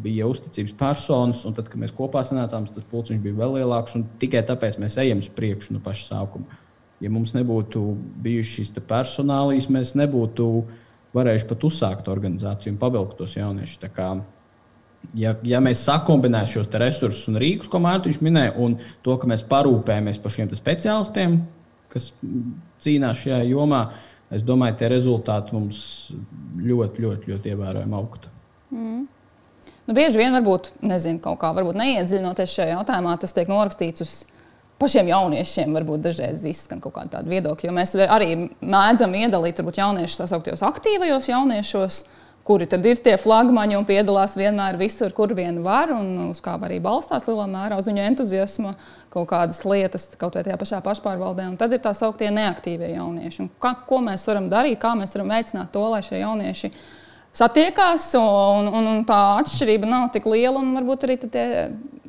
bija 0.03 0.29
uzticības 0.31 0.77
personas, 0.79 1.41
un 1.45 1.57
tad, 1.57 1.67
kad 1.67 1.81
mēs 1.81 1.91
kopā 1.93 2.23
sanācām, 2.23 2.69
tas 2.71 2.88
pulciņš 2.88 3.19
bija 3.25 3.41
vēl 3.41 3.59
lielāks, 3.59 3.97
un 3.99 4.07
tikai 4.21 4.45
tāpēc 4.47 4.79
mēs 4.79 4.95
ejam 5.03 5.19
uz 5.21 5.27
priekšu 5.27 5.75
no 5.75 5.83
paša 5.83 6.07
sākuma. 6.13 6.62
Ja 7.03 7.12
mums 7.12 7.36
nebūtu 7.36 7.81
bijušas 8.23 8.53
šīs 8.62 8.71
personālijas, 8.88 9.67
mēs 9.67 9.91
nebūtu 9.99 10.47
varējuši 11.13 11.49
pat 11.51 11.67
uzsākt 11.67 12.07
organizāciju 12.09 12.73
un 12.73 12.79
pavilkt 12.79 13.19
tos 13.19 13.36
jauniešus 13.36 13.83
ja, 15.17 15.35
ja 15.47 15.61
mēs 15.63 15.83
sakombinējam 15.87 16.51
šos 16.55 16.71
resursus 16.81 17.29
un 17.31 17.39
rīkus, 17.41 17.69
ko 17.71 17.81
Mārtiņš 17.83 18.21
minēja, 18.25 18.55
un 18.61 18.77
to, 19.05 19.17
ka 19.19 19.29
mēs 19.29 19.45
parūpējamies 19.49 20.21
par 20.23 20.35
šiem 20.35 20.51
speciālistiem, 20.57 21.39
kas 21.93 22.11
cīnās 22.83 23.23
šajā 23.23 23.43
jomā, 23.51 23.85
es 24.33 24.45
domāju, 24.45 24.79
tie 24.79 24.89
rezultāti 24.93 25.55
mums 25.55 25.79
ļoti, 26.57 27.03
ļoti, 27.05 27.33
ļoti 27.33 27.53
ievērojami 27.53 27.99
augtu. 27.99 28.31
Mm. 28.73 29.03
Nu, 29.83 29.95
bieži 29.95 30.19
vien, 30.21 30.31
varbūt, 30.31 30.71
nezinu, 30.85 31.19
kaut 31.23 31.41
kā 31.41 31.51
neiedziļinoties 31.53 32.55
šajā 32.55 32.77
jautājumā, 32.77 33.17
tas 33.19 33.35
tiek 33.35 33.49
norakstīts 33.51 34.05
uz 34.05 34.13
pašiem 34.79 35.11
jauniešiem. 35.11 35.75
Varbūt 35.75 36.05
dažreiz 36.05 36.43
izskan 36.47 36.81
kaut 36.83 36.95
kāda 36.97 37.23
viedokļa, 37.27 37.69
jo 37.69 37.75
mēs 37.75 37.95
arī 38.07 38.29
mēdzam 38.59 39.15
iedalīt 39.19 39.59
varbūt, 39.59 39.81
jauniešus 39.83 40.21
tā 40.21 40.29
sauktajos 40.31 40.63
aktīvajos 40.67 41.29
jauniešos. 41.31 42.03
Kuri 42.43 42.65
tad 42.67 42.84
ir 42.84 42.99
tie 42.99 43.13
flagmaņi 43.15 43.77
un 43.79 43.86
piedalās 43.88 44.34
vienmēr 44.36 44.75
visur, 44.75 45.13
kur 45.15 45.32
vien 45.32 45.62
var, 45.63 45.93
un 45.95 46.34
uz 46.34 46.41
kā 46.43 46.58
arī 46.67 46.82
balstās 46.84 47.23
lielā 47.29 47.45
mērā 47.47 47.77
uz 47.79 47.88
viņu 47.88 48.03
entuziasmu, 48.03 48.73
kaut 49.13 49.29
kādas 49.29 49.62
lietas, 49.63 50.10
kaut 50.19 50.36
vai 50.36 50.43
tajā 50.43 50.58
pašā 50.60 50.82
pašpārvaldē. 50.84 51.45
Un 51.53 51.56
tad 51.62 51.71
ir 51.71 51.79
tā 51.86 51.93
sauktie 51.95 52.27
neaktīvie 52.36 52.91
jaunieši. 52.97 53.45
Un 53.45 53.49
kā, 53.63 53.71
ko 53.88 54.01
mēs 54.03 54.27
varam 54.27 54.51
darīt, 54.51 54.75
kā 54.82 54.91
mēs 54.99 55.15
varam 55.15 55.32
veicināt 55.32 55.71
to, 55.71 55.86
lai 55.93 56.01
šie 56.03 56.19
jaunieši 56.19 56.73
satiekās, 57.32 58.10
un, 58.19 58.67
un, 58.67 58.91
un 58.91 59.01
tā 59.08 59.21
atšķirība 59.39 59.88
nav 59.95 60.12
tik 60.12 60.27
liela, 60.27 60.60
un 60.60 60.75
varbūt 60.82 61.08
arī 61.08 61.19
tie 61.23 61.47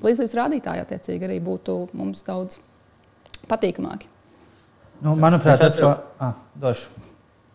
līdzības 0.02 0.38
rādītāji 0.40 0.82
attiecīgi 0.88 1.30
arī 1.30 1.38
būtu 1.46 1.78
mums 1.94 2.26
daudz 2.26 2.58
patīkamāki. 3.46 4.10
Nu, 5.04 5.14
manuprāt, 5.14 5.62
tas, 5.62 5.78
ko... 5.78 5.94
Ah, 6.18 6.34
došu. 6.58 7.03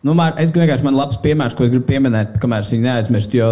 Nu, 0.05 0.13
man, 0.15 0.37
es 0.39 0.53
vienkārši 0.55 0.85
man 0.85 0.95
labs 0.95 1.17
piemērs, 1.19 1.55
ko 1.57 1.67
gribu 1.67 1.83
pieminēt, 1.89 2.37
kamēr 2.39 2.63
es 2.63 2.69
viņu 2.71 2.85
neaizmirstu. 2.85 3.39
Jo, 3.39 3.49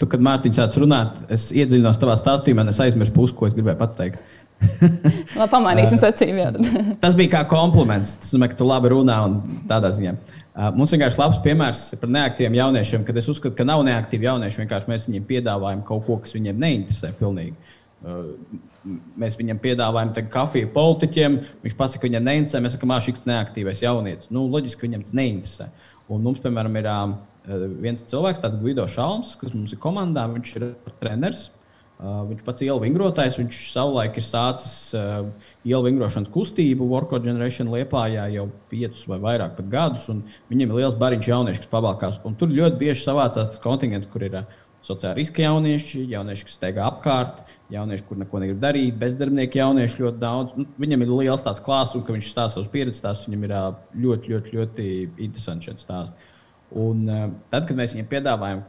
tu, 0.00 0.08
kad 0.08 0.22
Mārtiņš 0.24 0.60
sācis 0.60 0.80
runāt, 0.80 1.18
es 1.32 1.50
iedziļinos 1.52 2.00
tavā 2.00 2.14
stāstījumā, 2.16 2.64
un 2.64 2.72
es 2.72 2.80
aizmirsu 2.80 3.12
pusi, 3.12 3.36
ko 3.36 3.48
es 3.48 3.56
gribēju 3.56 3.80
pats 3.82 3.98
teikt. 3.98 4.22
Labi, 5.38 5.50
pamainīsim 5.52 6.00
secību. 6.04 6.64
Tas 7.02 7.18
bija 7.18 7.34
kā 7.36 7.42
kompliments. 7.50 8.16
Tas 8.22 8.32
nozīmē, 8.32 8.48
ka 8.52 8.58
tu 8.60 8.68
labi 8.68 8.94
runā 8.94 9.18
un 9.26 9.36
tādā 9.68 9.92
ziņā. 9.92 10.16
Uh, 10.54 10.70
mums 10.78 10.92
vienkārši 10.94 11.18
labs 11.18 11.40
piemērs 11.44 11.80
par 12.00 12.12
neaktīviem 12.14 12.56
jauniešiem, 12.60 13.04
kad 13.04 13.16
es 13.20 13.28
uzskatu, 13.28 13.56
ka 13.58 13.66
nav 13.68 13.82
neaktīvi 13.84 14.28
jaunieši. 14.28 14.62
Vienkārši 14.62 14.92
mēs 14.92 15.08
viņiem 15.10 15.26
piedāvājam 15.28 15.82
kaut 15.84 16.06
ko, 16.06 16.20
kas 16.24 16.36
viņiem 16.36 16.64
neinteresē. 16.64 17.10
Pilnīgi. 17.18 17.56
Mēs 18.84 19.38
viņam 19.40 19.58
piedāvājam 19.62 20.12
kafiju 20.28 20.68
politiķiem. 20.74 21.38
Viņš 21.64 21.76
pasaka, 21.78 22.02
ka 22.02 22.08
viņam 22.08 22.26
neinteresē. 22.28 22.60
Mēs 22.60 22.76
sakām, 22.76 22.92
ka 22.92 23.00
šis 23.06 23.24
neaktīvais 23.28 23.80
jaunietis. 23.80 24.28
Nu, 24.34 24.44
loģiski, 24.52 24.84
viņam 24.84 25.06
tas 25.06 25.14
neinteresē. 25.16 25.70
Un 26.12 26.24
mums, 26.26 26.42
piemēram, 26.44 26.74
ir 26.76 26.88
viens 27.80 28.04
cilvēks, 28.10 28.42
tāds 28.44 28.60
Guido 28.60 28.84
Šalms, 28.90 29.34
kas 29.40 29.54
mums 29.56 29.72
ir 29.72 29.80
komandā. 29.80 30.26
Viņš 30.34 30.56
ir 30.58 30.66
treneris. 31.00 31.46
Viņš 32.04 32.42
pats 32.44 32.60
ir 32.60 32.68
ielu 32.68 32.82
vingrotājs. 32.82 33.38
Viņš 33.40 33.60
savulaik 33.72 34.18
ir 34.20 34.26
sācis 34.26 34.92
ielu 35.64 35.80
vingrošanas 35.86 36.28
kustību 36.34 36.84
Workout 36.90 37.24
Generation 37.24 37.70
Liepājā 37.72 38.26
jau 38.34 38.50
piecus 38.68 39.06
vai 39.08 39.20
vairāk 39.22 39.62
gadus. 39.72 40.10
Viņam 40.50 40.74
ir 40.74 40.82
liels 40.82 40.98
bariņš 41.00 41.30
jaunieši, 41.30 41.64
kas 41.64 41.72
pavalkās. 41.72 42.20
Un 42.28 42.36
tur 42.36 42.52
ļoti 42.52 42.82
bieži 42.82 43.06
savācās 43.06 43.48
tas 43.54 43.64
kontingents, 43.64 44.10
kur 44.12 44.26
ir 44.26 44.42
sociāli 44.84 45.22
riska 45.22 45.46
jaunieši, 45.46 46.04
jaunieši, 46.12 46.44
kas 46.44 46.58
steigā 46.58 46.84
apkārt, 46.84 47.38
jaunieši, 47.72 48.04
kur 48.08 48.20
neko 48.20 48.42
negrib 48.42 48.60
darīt, 48.62 48.98
bezdarbnieki 49.00 49.60
jaunieši 49.60 50.02
ļoti 50.02 50.20
daudz. 50.20 50.54
Nu, 50.58 50.66
viņam 50.80 51.04
ir 51.04 51.12
liels 51.14 51.44
tāds 51.44 51.62
klāsts, 51.64 51.96
un 51.96 52.04
viņš 52.06 52.30
stāsta 52.30 52.58
savus 52.58 52.70
pieredzes 52.72 53.00
stāstus. 53.00 53.30
Viņam 53.30 53.48
ir 53.48 53.56
uh, 53.56 53.66
ļoti, 54.04 54.34
ļoti, 54.34 54.54
ļoti 54.58 54.86
interesanti 55.26 55.70
šeit 55.70 55.82
stāsts. 55.82 56.30
Un 56.84 57.04
uh, 57.08 57.26
tad, 57.52 57.68
kad 57.68 57.78
mēs 57.78 57.96
viņiem 57.96 58.10
piedāvājam 58.10 58.64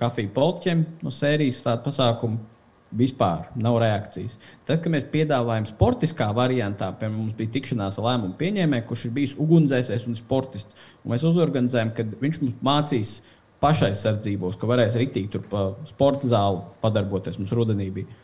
kafiju 0.00 0.32
polķiem 0.36 0.84
no 1.04 1.12
sērijas 1.14 1.62
tādu 1.64 1.88
pasākumu, 1.88 2.44
Vispār 2.96 3.48
nav 3.58 3.80
reakcijas. 3.82 4.36
Tad, 4.64 4.78
kad 4.78 4.92
mēs 4.94 5.08
piedāvājam 5.10 5.64
sportiskā 5.66 6.28
variantā, 6.36 6.92
piemēram, 6.94 7.24
mums 7.24 7.34
bija 7.36 7.50
tikšanās 7.56 7.98
ar 7.98 8.06
lēmumu 8.06 8.36
pieņēmēju, 8.38 8.84
kurš 8.86 9.02
ir 9.08 9.12
bijis 9.16 9.34
ugunsdzēsējs 9.42 10.06
un 10.06 10.16
sportists, 10.16 10.78
un 11.02 11.12
mēs 11.12 11.24
uzorganizējam, 11.26 11.90
ka 11.96 12.06
viņš 12.22 12.38
mums 12.44 12.62
mācīs 12.68 13.10
pašaizsardzībos, 13.62 14.58
ka 14.60 14.68
varēs 14.68 14.96
rītīgi 15.00 15.32
tur 15.32 15.44
pa 15.50 15.66
sporta 15.88 16.28
zāli 16.30 16.62
padarboties. 16.82 17.38
Mums 17.40 17.54
rudenī 17.56 17.88
bija. 17.94 18.22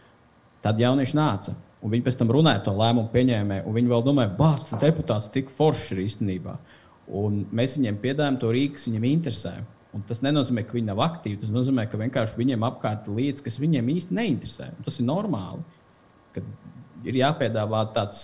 Tad 0.62 0.78
jaunieši 0.78 1.16
nāca, 1.18 1.56
un 1.82 1.90
viņi 1.90 2.06
pēc 2.06 2.18
tam 2.20 2.30
runāja 2.34 2.62
to 2.66 2.74
lēmumu 2.76 3.10
pieņēmēju, 3.14 3.66
un 3.66 3.76
viņi 3.78 3.90
vēl 3.90 4.04
domāja, 4.06 4.30
bāc, 4.38 4.66
tas 4.68 4.82
deputāts 4.82 5.30
tik 5.34 5.50
foršs 5.56 5.94
ir 5.96 6.04
īstenībā. 6.04 6.56
Un 7.18 7.42
mēs 7.50 7.74
viņiem 7.78 7.98
piedāvājam 8.02 8.38
to 8.40 8.52
rīku, 8.54 8.76
kas 8.76 8.86
viņiem 8.86 9.08
interesē. 9.08 9.56
Un 9.92 10.04
tas 10.08 10.22
nenozīmē, 10.24 10.62
ka 10.64 10.76
viņi 10.76 10.88
nav 10.88 11.02
aktīvi. 11.04 11.40
Tas 11.42 11.50
nozīmē, 11.52 11.84
ka 11.90 11.98
vienkārši 12.00 12.38
viņiem 12.38 12.62
apkārt 12.64 13.08
ir 13.10 13.18
lietas, 13.18 13.44
kas 13.44 13.58
viņiem 13.60 13.90
īsti 13.92 14.16
neinteresē. 14.16 14.70
Un 14.78 14.86
tas 14.86 14.96
ir 15.02 15.08
normāli. 15.08 15.66
Kad 16.32 16.46
ir 17.04 17.18
jāpiedāvā 17.20 17.82
tāds 17.92 18.22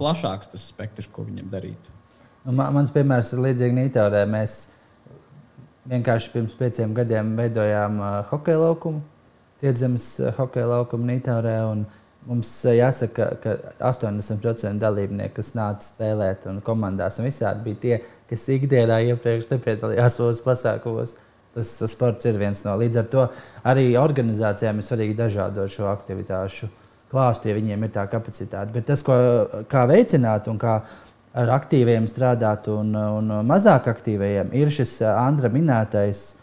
plašāks 0.00 0.50
tas 0.50 0.66
spektrs, 0.72 1.10
ko 1.12 1.28
viņiem 1.28 1.52
darīt. 1.52 1.92
Nu, 2.46 2.54
man, 2.56 2.72
mans 2.78 2.92
piemērs 2.94 3.34
ir 3.36 3.44
līdzīgs 3.44 3.76
Nītaurē. 3.76 4.24
Mēs 4.32 4.56
vienkārši 5.88 6.34
pirms 6.34 6.58
pieciem 6.58 6.92
gadiem 6.94 7.32
veidojām 7.38 8.00
uh, 8.00 8.10
hokeja 8.32 8.60
laukumu, 8.66 9.00
cietzemes 9.62 10.12
uh, 10.20 10.34
hokeja 10.36 10.66
laukumu 10.74 11.08
uh, 11.86 11.98
Mums 12.28 12.50
eh, 12.68 12.76
jāsaka, 12.76 13.30
ka 13.40 13.54
80% 13.88 14.80
dalībnieku, 14.80 15.34
kas 15.38 15.54
nāca 15.56 15.86
spēlēt, 15.86 16.44
un 16.50 16.60
komandās 16.64 17.16
un 17.18 17.28
visādi 17.30 17.64
bija 17.64 17.80
tie, 17.84 17.98
kas 18.28 18.44
ikdienā 18.52 19.00
iepriekš 19.08 19.48
nepiedalījās 19.54 20.18
mūsu 20.20 20.44
pasākumos. 20.44 21.16
Tas, 21.54 21.72
tas 21.80 21.94
sports 21.96 22.28
ir 22.28 22.36
viens 22.38 22.60
no. 22.62 22.76
Līdz 22.78 23.00
ar 23.00 23.08
to 23.10 23.24
arī 23.66 23.88
organizācijām 23.98 24.78
ir 24.78 24.86
svarīgi 24.86 25.16
dažādot 25.18 25.72
šo 25.72 25.88
aktivitāšu 25.90 26.68
klāstu, 27.10 27.50
ja 27.50 27.56
viņiem 27.56 27.88
ir 27.88 27.94
tā 27.96 28.04
kapacitāte. 28.12 28.70
Bet 28.76 28.86
tas, 28.92 29.02
ko, 29.02 29.16
kā 29.72 29.86
veicināt 29.90 30.46
un 30.52 30.60
kā 30.60 30.76
ar 31.36 31.52
aktīviem 31.54 32.08
strādāt 32.10 32.66
un, 32.72 32.94
un 32.94 33.32
mazāk 33.46 33.88
aktīviem, 33.92 34.50
ir 34.56 34.72
šis 34.74 34.98
eh, 35.04 35.10
Andra 35.10 35.50
minētais 35.52 36.34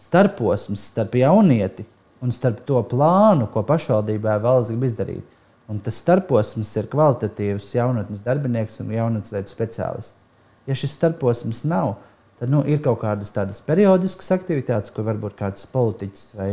starposms 0.00 0.86
starp 0.92 1.18
jaunieti 1.20 1.84
un 2.24 2.32
starp 2.32 2.62
to 2.68 2.80
plānu, 2.88 3.48
ko 3.52 3.64
pašvaldībā 3.68 4.38
valsts 4.44 4.72
grib 4.72 4.86
izdarīt. 4.88 5.36
Un 5.70 5.78
tas 5.84 6.00
starposms 6.02 6.72
ir 6.80 6.88
kvalitatīvs 6.90 7.68
jaunatnes 7.76 8.24
darbinieks 8.24 8.80
un 8.82 8.90
jaunatnes 8.90 9.32
lietu 9.36 9.52
speciālists. 9.54 10.26
Ja 10.66 10.74
šis 10.76 10.96
starposms 10.96 11.62
nav, 11.68 11.94
tad 12.40 12.50
nu, 12.52 12.64
ir 12.66 12.82
kaut 12.84 13.00
kādas 13.04 13.30
tādas 13.34 13.60
periodiskas 13.64 14.32
aktivitātes, 14.34 14.92
kur 14.92 15.06
varbūt 15.06 15.36
kāds 15.38 15.68
politiķis 15.70 16.34
vai 16.40 16.50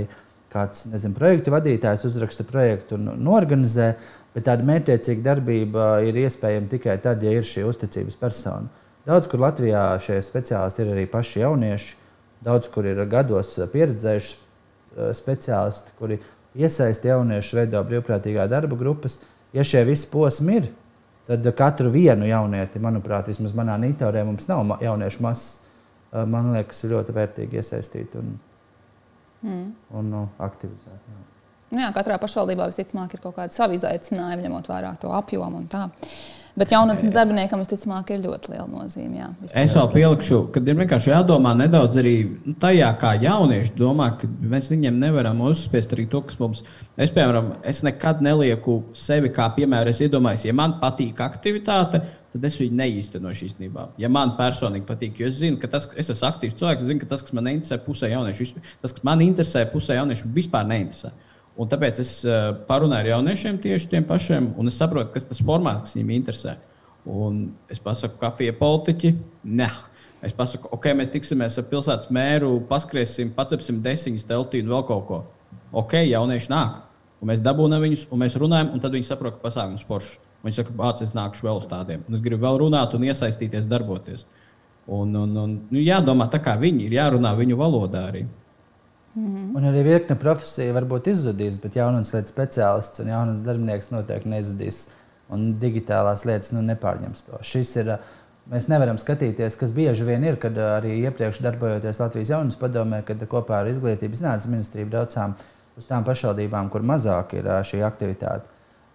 kāds 0.54 0.86
nezinu, 0.91 1.15
projektu 1.17 1.52
vadītājs 1.52 2.06
uzraksta 2.08 2.45
projektu 2.47 2.95
un 2.95 3.10
norganizē, 3.26 3.93
bet 4.38 4.47
tāda 4.47 4.65
mērķiecīga 4.69 5.26
darbība 5.26 5.91
ir 6.06 6.21
iespējama 6.23 6.69
tikai 6.78 6.97
tad, 7.02 7.26
ja 7.26 7.34
ir 7.34 7.47
šī 7.47 7.65
uzticības 7.67 8.19
persona. 8.21 8.69
Daudz 9.08 9.30
kur 9.32 9.41
Latvijā 9.41 9.86
šie 10.04 10.21
speciālisti 10.21 10.84
ir 10.84 10.93
arī 10.93 11.06
paši 11.10 11.41
jaunieši, 11.41 11.95
daudz 12.45 12.69
kur 12.69 12.86
ir 12.86 13.00
gados 13.10 13.56
pieredzējuši 13.73 14.47
Eh, 14.97 15.13
speciālisti, 15.13 15.91
kuri 16.00 16.15
iesaista 16.58 17.12
jauniešus, 17.12 17.54
veido 17.60 17.84
brīvprātīgā 17.86 18.47
darba 18.50 18.78
grupas. 18.80 19.19
Ja 19.54 19.62
šie 19.62 19.84
visi 19.86 20.08
posmi 20.10 20.56
ir, 20.58 20.69
tad 21.28 21.45
katru 21.60 21.91
vienu 21.93 22.26
jaunieti, 22.26 22.82
manuprāt, 22.82 23.30
vismaz 23.30 23.54
manā 23.58 23.76
nītaurē 23.84 24.23
mums 24.26 24.50
nav 24.50 24.78
jauniešu 24.82 25.21
masas. 25.21 25.62
Eh, 26.10 26.26
man 26.26 26.50
liekas, 26.56 26.82
ļoti 26.89 27.13
vērtīgi 27.13 27.62
iesaistīt 27.62 28.17
un, 28.17 28.38
mm. 29.45 29.65
un 30.02 30.13
nu, 30.15 30.28
aktivizēt. 30.50 31.12
Jā. 31.12 31.26
Nu 31.73 31.84
jā, 31.84 31.91
katrā 31.95 32.15
pašvaldībā 32.21 32.69
visticamāk 32.69 33.13
ir 33.17 33.21
kaut 33.23 33.36
kāda 33.36 33.56
sava 33.56 33.75
izaicinājuma, 33.75 34.43
ņemot 34.45 34.69
vērā 34.71 34.93
to 35.01 35.12
apjomu 35.15 35.63
un 35.63 35.71
tā. 35.71 35.88
Bet 36.58 36.71
jaunatnes 36.73 37.13
darbiniekam, 37.13 37.62
visticamāk, 37.62 38.10
ir 38.15 38.23
ļoti 38.23 38.49
liela 38.49 38.65
nozīme. 38.71 39.19
Jā, 39.19 39.27
es 39.62 39.75
vēl 39.77 39.91
pielikšu, 39.93 40.39
ka 40.56 40.63
ir 40.63 40.80
vienkārši 40.80 41.12
jādomā 41.12 41.51
nedaudz 41.60 41.99
arī 42.01 42.13
nu, 42.32 42.56
tajā, 42.58 42.88
kā 42.97 43.12
jaunieši 43.21 43.75
domā, 43.77 44.08
ka 44.17 44.25
mēs 44.25 44.71
viņiem 44.73 44.97
nevaram 45.03 45.43
uzspiest 45.45 45.93
arī 45.93 46.08
to, 46.10 46.23
kas 46.25 46.39
mums. 46.41 46.63
Es, 46.97 47.13
piemēram, 47.13 47.51
es 47.62 47.84
nekad 47.86 48.25
nelieku 48.25 48.80
sevi 48.97 49.30
kā 49.36 49.51
piemēru. 49.53 49.93
Es 49.93 50.01
iedomājos, 50.01 50.47
ja 50.49 50.58
man 50.58 50.80
patīk 50.82 51.21
aktivitāte, 51.21 52.01
tad 52.34 52.49
es 52.49 52.58
viņu 52.58 52.82
neīstenošu 52.82 53.51
īstenībā. 53.51 53.91
Ja 54.01 54.10
man 54.10 54.34
personīgi 54.39 54.89
patīk, 54.89 55.21
jo 55.21 55.30
es 55.30 55.38
zinu, 55.43 55.62
ka 55.62 55.69
tas, 55.77 55.86
es 55.93 56.10
esmu 56.10 56.32
aktīvs 56.32 56.58
cilvēks, 56.58 56.82
es 56.82 56.89
zinu, 56.89 57.03
ka 57.06 57.12
tas, 57.13 57.27
kas 57.27 57.38
man 57.38 57.53
interesē, 57.53 57.77
pusē 57.86 58.10
jauniešu, 58.15 58.49
tas, 58.82 58.97
kas 58.97 59.06
man 59.06 59.21
interesē, 59.30 59.67
pusē 59.69 60.01
jauniešu, 60.01 60.34
vispār 60.34 60.65
neinteresē. 60.73 61.13
Un 61.57 61.69
tāpēc 61.71 62.01
es 62.03 62.11
uh, 62.27 62.51
parunāju 62.67 63.07
ar 63.07 63.11
jauniešiem 63.15 63.57
tieši 63.63 63.89
tiem 63.89 64.05
pašiem, 64.05 64.51
un 64.61 64.69
es 64.69 64.77
saprotu, 64.77 65.09
kas 65.15 65.25
tas 65.25 65.41
formāts, 65.41 65.87
kas 65.87 65.95
viņiem 65.97 66.11
interesē. 66.19 66.57
Un 67.07 67.47
es 67.71 67.79
pasaku, 67.81 68.19
kafija 68.21 68.53
politiķi, 68.59 69.13
ne. 69.57 69.69
Es 70.25 70.33
pasaku, 70.37 70.69
ok, 70.73 70.91
mēs 70.97 71.09
tiksimies 71.13 71.57
ar 71.61 71.65
pilsētas 71.69 72.11
mēru, 72.13 72.51
paskriesim, 72.69 73.31
pacepsim 73.37 73.81
desiņas 73.85 74.25
teltī 74.29 74.61
un 74.63 74.71
vēl 74.73 74.85
kaut 74.89 75.03
ko. 75.09 75.19
Ok, 75.77 75.97
jaunieši 76.05 76.51
nāk. 76.53 76.81
Un 77.21 77.31
mēs 77.31 77.41
dabūjam 77.45 77.81
viņus, 77.81 78.07
un 78.13 78.21
mēs 78.21 78.37
runājam, 78.37 78.71
un 78.73 78.81
tad 78.81 78.93
viņi 78.93 79.07
saprot, 79.07 79.37
ka 79.37 79.47
pasākums 79.47 79.85
foršs. 79.87 80.17
Viņi 80.45 80.59
saka, 80.59 80.73
bāc, 80.77 81.01
es 81.01 81.13
nākušu 81.17 81.47
vēl 81.47 81.61
uz 81.61 81.69
tādiem. 81.69 82.03
Un 82.07 82.17
es 82.17 82.21
gribu 82.23 82.45
vēl 82.45 82.59
runāt 82.61 82.93
un 82.93 83.05
iesaistīties, 83.07 83.65
darboties. 83.69 84.27
Un, 84.87 85.15
un, 85.17 85.33
un 85.41 85.55
nu, 85.73 85.79
jādomā 85.81 86.29
tā, 86.31 86.39
kā 86.43 86.53
viņi 86.61 86.85
ir, 86.85 86.97
jārunā 86.99 87.33
viņu 87.35 87.57
valodā 87.59 88.05
arī. 88.11 88.23
Mm. 89.17 89.56
Un 89.58 89.65
arī 89.65 89.82
virkne 89.88 90.17
profesija 90.19 90.75
varbūt 90.75 91.10
izzudīs, 91.10 91.58
bet 91.62 91.80
jaunas 91.80 92.13
lietas 92.13 92.34
speciālists 92.34 93.01
un 93.01 93.10
jaunas 93.10 93.41
darbinieks 93.45 93.89
noteikti 93.89 94.30
nezudīs. 94.30 94.84
Un 95.34 95.56
digitālās 95.60 96.23
lietas 96.27 96.53
nu, 96.53 96.62
nepārņems 96.67 97.25
to. 97.27 97.41
Šis 97.43 97.73
ir. 97.82 97.97
Mēs 98.47 98.69
nevaram 98.71 98.95
skatīties, 98.95 99.58
kas 99.60 99.73
bieži 99.75 100.06
vien 100.08 100.23
ir, 100.23 100.37
kad 100.39 100.56
arī 100.56 100.94
iepriekš 101.02 101.41
darbojoties 101.44 101.98
Latvijas 102.00 102.29
jaunas 102.31 102.56
padomē, 102.56 103.02
kad 103.04 103.25
kopā 103.27 103.58
ar 103.60 103.67
Izglītības 103.67 104.21
zinātnes 104.21 104.48
ministriju 104.48 104.87
braucām 104.94 105.33
uz 105.75 105.89
tām 105.89 106.06
pašvaldībām, 106.08 106.69
kur 106.71 106.85
mazāk 106.87 107.35
ir 107.41 107.50
šī 107.67 107.81
aktivitāte. 107.83 108.48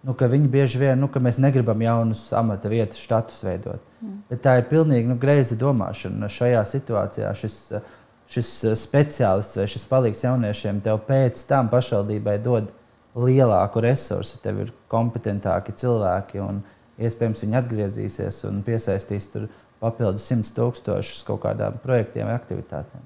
Nu, 0.03 0.15
viņi 0.17 0.49
bieži 0.51 0.81
vien, 0.81 0.97
nu, 0.99 1.07
ka 1.07 1.21
mēs 1.23 1.37
negribam 1.39 1.79
jaunus 1.85 2.25
amata 2.35 2.71
vietas, 2.71 2.97
štatus 2.99 3.43
veidot. 3.45 3.83
Mm. 4.01 4.17
Bet 4.31 4.41
tā 4.43 4.57
ir 4.59 4.65
pilnīgi 4.71 5.07
nu, 5.07 5.19
greiza 5.21 5.55
domāšana. 5.59 6.31
Šajā 6.33 6.65
situācijā 6.73 7.29
šis 7.37 7.59
uh, 7.77 7.93
šis 8.33 8.51
eh, 8.67 8.77
speciālists 8.79 9.59
vai 9.59 9.67
šis 9.69 9.85
palīgs 9.89 10.23
jauniešiem 10.25 10.81
tev 10.85 11.01
pēc 11.07 11.43
tam 11.49 11.69
pašvaldībai 11.73 12.37
dod 12.43 12.71
lielāku 13.13 13.83
resursu, 13.85 14.39
tev 14.41 14.63
ir 14.63 14.71
kompetentāki 14.89 15.75
cilvēki 15.77 16.41
un 16.41 16.63
iespējams 17.01 17.43
viņi 17.45 17.59
atgriezīsies 17.59 18.39
un 18.49 18.63
piesaistīs 18.65 19.29
tur 19.33 19.49
papildus 19.83 20.25
simts 20.29 20.53
tūkstošus 20.55 21.25
kaut 21.27 21.43
kādām 21.45 21.77
projektiem 21.83 22.29
vai 22.29 22.37
aktivitātēm. 22.39 23.05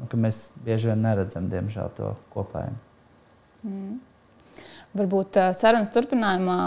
Nu, 0.00 0.08
mēs 0.20 0.50
bieži 0.64 0.90
vien 0.90 1.04
neredzam, 1.04 1.46
diemžēl, 1.52 1.92
to 1.96 2.10
kopā. 2.34 2.66
Mm. 3.64 3.96
Varbūt 4.96 5.38
uh, 5.40 5.52
sarunas 5.56 5.92
turpinājumā 5.92 6.58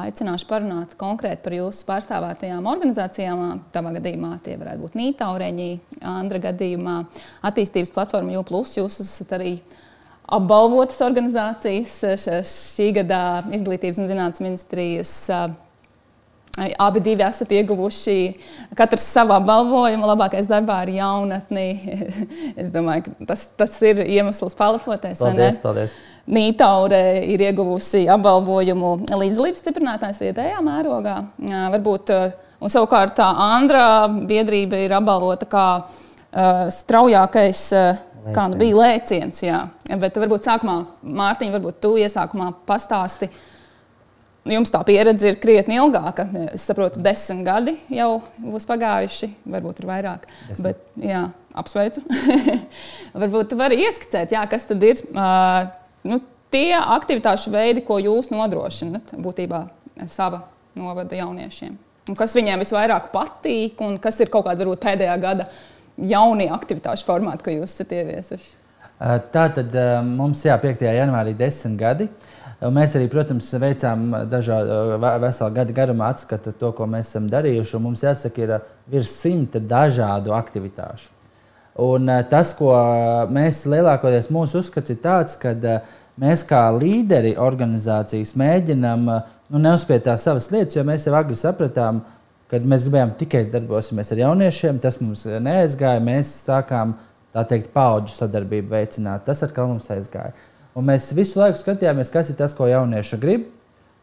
aicināšu 0.00 0.48
parunāt 0.50 0.94
konkrēti 0.98 1.44
par 1.44 1.56
jūsu 1.56 1.86
pārstāvētajām 1.88 2.66
organizācijām. 2.70 3.62
Tavā 3.74 3.94
gadījumā 3.98 4.34
tie 4.44 4.56
varētu 4.60 4.82
būt 4.82 4.98
Nītaureņi, 4.98 5.70
Andra 6.14 6.40
gadījumā 6.48 6.98
attīstības 7.46 7.94
platforma 7.94 8.38
UPLUS. 8.40 8.76
Jūs 8.80 9.00
esat 9.04 9.36
arī 9.38 9.54
apbalvotas 10.24 11.02
organizācijas 11.04 11.98
šī 12.50 12.90
gada 13.00 13.20
Izglītības 13.54 14.00
un 14.02 14.10
zinātnes 14.10 14.42
ministrijas 14.44 15.14
Abi 16.54 17.00
divi 17.02 17.22
esat 17.26 17.50
ieguvuši 17.50 18.16
katrs 18.78 19.08
savu 19.10 19.34
apbalvojumu. 19.34 20.06
Labākais 20.06 20.46
darbā 20.46 20.76
ar 20.84 20.90
jaunatni. 20.92 21.66
es 22.60 22.70
domāju, 22.74 23.08
ka 23.08 23.30
tas, 23.32 23.48
tas 23.58 23.74
ir 23.82 24.04
iemesls 24.04 24.54
palafoties. 24.58 25.18
Paldies, 25.18 25.58
paldies. 25.62 25.96
Nītaure 26.30 27.00
ir 27.26 27.42
ieguvusi 27.48 28.04
apbalvojumu 28.12 28.94
līdzdalības 29.10 29.64
stiprinātājs 29.64 30.22
vietējā 30.22 30.60
mērogā. 30.64 31.16
Varbūt, 31.74 32.12
un 32.62 32.72
savukārt 32.72 33.18
Andra 33.24 34.06
biedrība 34.06 34.78
ir 34.86 34.94
apbalvota 34.94 35.50
kā 35.50 35.68
uh, 35.82 36.66
straujākais. 36.74 37.70
Uh, 37.74 38.10
Kā 38.24 38.46
nu 38.48 38.56
bija 38.56 38.78
lēciens, 38.78 39.42
jā. 39.44 39.58
Bet 40.00 40.14
varbūt 40.16 40.46
sākumā, 40.46 40.78
Mārtiņ, 41.04 41.50
varbūt 41.58 41.76
tu 41.84 41.90
iesākumā 42.00 42.46
pastāsti, 42.64 43.28
uh, 43.28 43.53
Jums 44.44 44.68
tā 44.68 44.82
pieredze 44.84 45.30
ir 45.30 45.38
krietni 45.40 45.78
ilgāka. 45.80 46.26
Es 46.52 46.66
saprotu, 46.68 47.00
desmit 47.04 47.46
gadi 47.46 47.72
jau 47.96 48.18
būs 48.36 48.66
pagājuši, 48.68 49.30
varbūt 49.48 49.80
ir 49.80 49.86
vairāk. 49.88 50.26
Desmit. 50.50 50.66
Bet, 50.66 50.82
jā, 51.00 51.22
apsveicu. 51.56 52.02
varbūt 53.22 53.48
tu 53.52 53.58
vari 53.60 53.78
ieskicēt, 53.86 54.34
jā, 54.36 54.42
kas 54.50 54.68
tad 54.68 54.84
ir 54.84 55.00
uh, 55.14 55.70
nu, 56.04 56.20
tie 56.52 56.74
aktivitāšu 56.76 57.54
veidi, 57.54 57.86
ko 57.88 57.96
jūs 58.02 58.28
nodrošināt 58.34 59.14
būtībā 59.24 59.62
sava 60.12 60.42
novada 60.76 61.16
jauniešiem. 61.16 61.80
Un 62.12 62.20
kas 62.20 62.36
viņiem 62.36 62.60
visvairāk 62.66 63.08
patīk, 63.14 63.80
un 63.80 63.96
kas 64.02 64.20
ir 64.20 64.28
kaut 64.28 64.44
kāda 64.44 64.60
varbūt, 64.60 64.84
pēdējā 64.84 65.16
gada 65.24 65.48
jaunie 65.96 66.50
aktivitāšu 66.52 67.08
formāti, 67.08 67.46
ko 67.46 67.56
jūs 67.62 67.72
esat 67.72 67.96
ieviesuši? 67.96 68.52
Tā 69.32 69.48
tad 69.56 69.72
mums 70.04 70.44
jā, 70.44 70.60
5. 70.60 70.84
janvārī 70.84 71.32
ir 71.32 71.40
desmit 71.40 71.80
gadi. 71.80 72.12
Uh, 72.12 72.33
Mēs 72.72 72.94
arī, 72.96 73.10
protams, 73.12 73.50
veicām 73.60 74.06
dažādu 74.30 74.96
veselu 75.20 75.52
gadu 75.52 75.74
garumā 75.76 76.06
atskatu 76.14 76.54
to, 76.56 76.70
ko 76.72 76.86
mēs 76.88 77.10
esam 77.10 77.26
darījuši. 77.28 77.80
Mums 77.82 78.04
jāsaka, 78.06 78.46
ir 78.46 78.54
virs 78.88 79.12
simta 79.20 79.60
dažādu 79.60 80.32
aktivitāšu. 80.32 81.10
Un 81.84 82.08
tas, 82.30 82.54
ko 82.56 82.70
mēs 83.34 83.64
lielākoties 83.68 84.30
mūsu 84.32 84.62
uzskats 84.62 84.94
ir 84.94 85.00
tāds, 85.02 85.36
ka 85.36 85.52
mēs 86.20 86.46
kā 86.48 86.62
līderi 86.72 87.34
organizācijas 87.42 88.32
mēģinām 88.38 89.04
nu, 89.10 89.58
neuzspiest 89.58 90.06
tās 90.06 90.24
savas 90.24 90.48
lietas, 90.54 90.78
jo 90.78 90.86
mēs 90.86 91.04
jau 91.08 91.16
agri 91.18 91.36
sapratām, 91.36 92.00
ka 92.48 92.62
mēs 92.62 92.86
gribējām 92.86 93.12
tikai 93.18 93.44
darbosimies 93.52 94.14
ar 94.14 94.22
jauniešiem. 94.22 94.80
Tas 94.80 95.00
mums 95.02 95.26
neaizgāja. 95.26 96.00
Mēs 96.04 96.32
sākām 96.46 96.96
tā 97.34 97.44
teikt, 97.50 97.74
paudžu 97.74 98.14
sadarbību 98.16 98.72
veicināt. 98.72 99.26
Tas 99.26 99.42
atkal 99.44 99.68
mums 99.74 99.90
aizgāja. 99.92 100.32
Un 100.74 100.88
mēs 100.88 101.12
visu 101.14 101.38
laiku 101.38 101.60
skatījāmies, 101.60 102.10
kas 102.10 102.32
ir 102.32 102.38
tas, 102.38 102.54
ko 102.56 102.66
jaunieši 102.66 103.18
grib. 103.22 103.46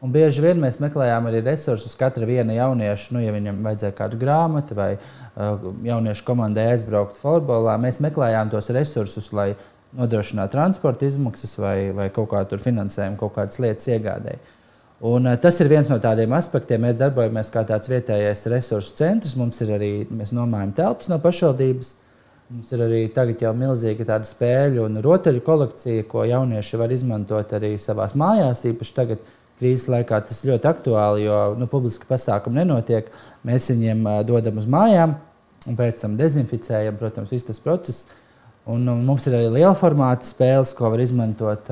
Un 0.01 0.09
bieži 0.09 0.41
vien 0.41 0.57
mēs 0.57 0.79
meklējām 0.81 1.27
arī 1.29 1.43
resursus 1.45 1.93
katra 1.99 2.25
viena 2.25 2.55
jaunieša, 2.55 3.11
nu, 3.13 3.19
ja 3.21 3.33
viņam 3.35 3.59
vajadzēja 3.67 3.93
kādu 3.99 4.17
grāmatu 4.23 4.73
vai 4.73 4.95
uh, 4.95 5.67
jauniešu 5.85 6.25
komandai 6.25 6.71
aizbraukt 6.71 7.19
futbolā. 7.21 7.75
Mēs 7.77 7.99
meklējām 8.01 8.49
tos 8.49 8.71
resursus, 8.73 9.29
lai 9.35 9.51
nodrošinātu 9.93 10.55
transporta 10.55 11.05
izmaksas 11.05 11.53
vai, 11.59 11.75
vai 11.93 12.09
kaut 12.15 12.31
kādu 12.31 12.57
finansējumu, 12.63 13.19
kaut 13.19 13.35
kādas 13.35 13.61
lietas 13.61 13.91
iegādēji. 13.93 14.41
Un, 15.05 15.29
uh, 15.29 15.37
tas 15.43 15.61
ir 15.61 15.69
viens 15.69 15.91
no 15.91 15.99
tādiem 16.01 16.33
aspektiem. 16.33 16.81
Mēs 16.87 16.97
darbojamies 16.97 17.53
kā 17.53 17.61
tāds 17.69 17.91
vietējais 17.91 18.47
resursu 18.55 18.97
centrs. 18.97 19.37
Mums 19.37 19.61
ir 19.61 19.75
arī, 19.77 19.91
mēs 20.09 20.33
nomājam 20.33 20.73
telpas 20.81 21.13
no 21.13 21.21
pašvaldības. 21.21 21.99
Mums 22.51 22.71
ir 22.75 22.81
arī 22.83 22.97
tagad 23.15 23.39
jau 23.39 23.51
milzīga 23.55 24.03
tāda 24.09 24.27
spēļu 24.27 24.81
un 24.83 24.99
rotaļu 25.05 25.39
kolekcija, 25.45 26.03
ko 26.11 26.25
jaunieši 26.27 26.79
var 26.81 26.91
izmantot 26.91 27.53
arī 27.55 27.77
savā 27.79 28.09
mājās. 28.19 28.65
Īpaši 28.67 28.95
tagad, 28.97 29.21
krīzes 29.61 29.87
laikā, 29.93 30.19
tas 30.27 30.41
ļoti 30.43 30.67
aktuāli, 30.67 31.23
jo 31.29 31.37
nu, 31.55 31.69
publiski 31.71 32.09
pasākumi 32.09 32.59
nenotiek. 32.59 33.07
Mēs 33.47 33.69
viņiem 33.71 34.03
dodam 34.27 34.59
uz 34.59 34.67
mājām 34.67 35.13
un 35.69 35.77
pēc 35.79 36.03
tam 36.03 36.17
dezinficējam, 36.19 36.97
protams, 36.99 37.31
viss 37.31 37.47
tas 37.47 37.61
process. 37.63 38.09
Un, 38.67 38.83
un 38.83 38.99
mums 39.07 39.29
ir 39.29 39.37
arī 39.37 39.47
liela 39.55 39.77
formāta 39.77 40.27
spēles, 40.27 40.75
ko 40.75 40.91
var 40.91 41.05
izmantot 41.05 41.71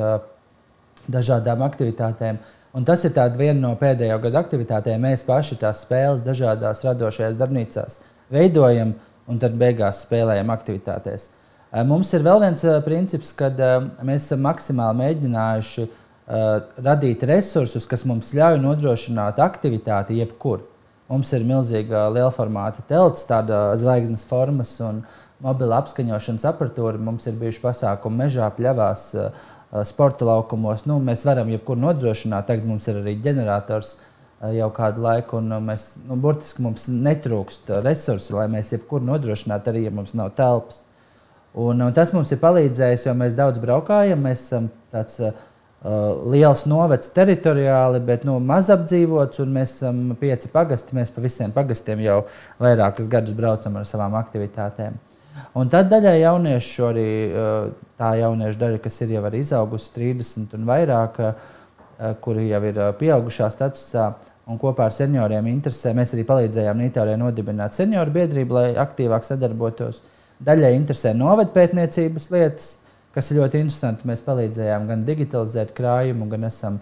dažādām 1.11 1.65
aktivitātēm. 1.67 2.39
Un 2.71 2.88
tas 2.88 3.03
ir 3.03 3.19
viena 3.36 3.59
no 3.65 3.73
pēdējo 3.75 4.21
gadu 4.30 4.39
aktivitātēm. 4.45 5.03
Mēs 5.09 5.27
paši 5.27 5.59
tās 5.59 5.84
spēles 5.84 6.23
dažādās 6.23 6.86
radošajās 6.88 7.36
darbnīcās 7.36 7.99
veidojam. 8.32 8.95
Uh, 8.95 9.09
un 9.30 9.39
tad 9.41 9.55
beigās 9.59 10.03
spēlējam 10.05 10.49
aktivitātēs. 10.53 11.30
Eh, 11.69 11.84
mums 11.86 12.09
ir 12.17 12.25
vēl 12.25 12.41
viens 12.41 12.65
eh, 12.65 12.80
princips, 12.86 13.32
kad 13.38 13.59
eh, 13.61 13.77
mēs 14.05 14.25
esam 14.25 14.45
maksimāli 14.47 15.03
mēģinājuši 15.05 15.89
radīt 16.86 17.23
resursus, 17.25 17.88
kas 17.89 18.03
mums 18.05 18.27
ļauj 18.38 18.59
nodrošināt 18.61 19.39
aktivitāti 19.41 20.19
jebkur. 20.19 20.59
Mums 21.09 21.32
ir 21.34 21.41
milzīga 21.41 22.03
liela 22.13 22.30
formāta 22.30 22.84
telts, 22.86 23.23
tāda 23.25 23.71
zvaigznes 23.82 24.27
formas 24.30 24.75
un 24.86 24.99
mobila 25.41 25.80
apskaņošanas 25.82 26.45
aparatūra. 26.51 27.01
Mums 27.01 27.25
ir 27.25 27.39
bijuši 27.39 27.63
pasākumi 27.63 28.27
mežā, 28.27 28.51
pļavās, 28.53 29.07
sporta 29.89 30.30
laukumos. 30.30 30.86
Nu, 30.86 30.99
mēs 31.01 31.25
varam 31.25 31.49
jebkur 31.49 31.82
nodrošināt. 31.82 32.45
Tagad 32.51 32.69
mums 32.69 32.86
ir 32.93 33.01
arī 33.01 33.15
ģenerators 33.25 33.95
uh, 33.95 34.09
jau 34.48 34.70
kādu 34.76 35.04
laiku, 35.04 35.40
un 35.42 35.52
eh, 35.52 35.64
mēs, 35.72 35.90
nu, 36.08 36.18
burtiski 36.22 36.64
mums 36.64 36.88
netrūkst 36.92 37.74
resursi, 37.84 38.34
lai 38.36 38.48
mēs 38.52 38.72
jebkur 38.76 39.04
nodrošinātu, 39.04 39.72
arī 39.72 39.86
ja 39.88 39.94
mums 39.94 40.16
nav 40.18 40.32
telpas. 40.38 40.86
Un, 41.60 41.82
un 41.82 41.94
tas 41.96 42.14
mums 42.14 42.32
ir 42.32 42.40
palīdzējis, 42.40 43.08
jo 43.08 43.16
mēs 43.18 43.36
daudz 43.36 43.60
braukājam. 43.60 44.22
Mēs 44.22 44.44
esam 44.46 44.68
tāds 44.94 45.18
uh, 45.26 45.34
liels 46.30 46.62
novads 46.70 47.10
teritoriāli, 47.16 48.00
bet 48.06 48.24
nu, 48.28 48.38
maz 48.40 48.70
apdzīvots, 48.72 49.42
un 49.42 49.56
mēs 49.58 49.74
esam 49.80 50.04
pieci 50.22 50.52
pagasti. 50.54 50.96
Mēs 50.96 51.12
pa 51.12 51.24
visiem 51.26 51.52
pagastiem 51.56 52.06
jau 52.06 52.20
vairākus 52.62 53.10
gadus 53.12 53.36
braucam 53.36 53.82
ar 53.82 53.90
savām 53.90 54.16
aktivitātēm. 54.22 55.02
Un 55.58 55.74
tad 55.74 55.90
daļai 55.90 56.20
jauniešu, 56.20 56.86
arī 56.86 57.10
tā 57.98 58.14
jauniešu 58.22 58.60
daļa, 58.62 58.80
kas 58.86 59.02
ir 59.02 59.16
jau 59.18 59.26
izaugusi 59.34 59.94
30 59.98 60.54
un 60.54 60.70
vairāk, 60.70 61.22
kuri 62.22 62.46
jau 62.52 62.62
ir 62.70 62.82
pieaugušā 63.00 63.50
statusā, 63.52 64.12
un 64.50 64.58
kopā 64.58 64.88
ar 64.89 64.95
senioriem 64.95 65.47
interesē. 65.52 65.93
Mēs 65.97 66.14
arī 66.16 66.26
palīdzējām 66.28 66.82
Nītārē 66.82 67.16
nodibināt 67.22 67.76
senioru 67.78 68.14
biedrību, 68.16 68.58
lai 68.58 68.68
aktīvāk 68.82 69.26
sadarbotos. 69.28 70.02
Daļai 70.45 70.72
interesē 70.78 71.14
novadpētniecības 71.18 72.30
lietas, 72.34 72.70
kas 73.14 73.30
ir 73.30 73.41
ļoti 73.41 73.62
interesanti. 73.66 74.08
Mēs 74.10 74.24
palīdzējām 74.26 74.88
gan 74.89 75.06
digitalizēt 75.06 75.74
krājumu, 75.78 76.30
gan 76.32 76.47
esam 76.50 76.80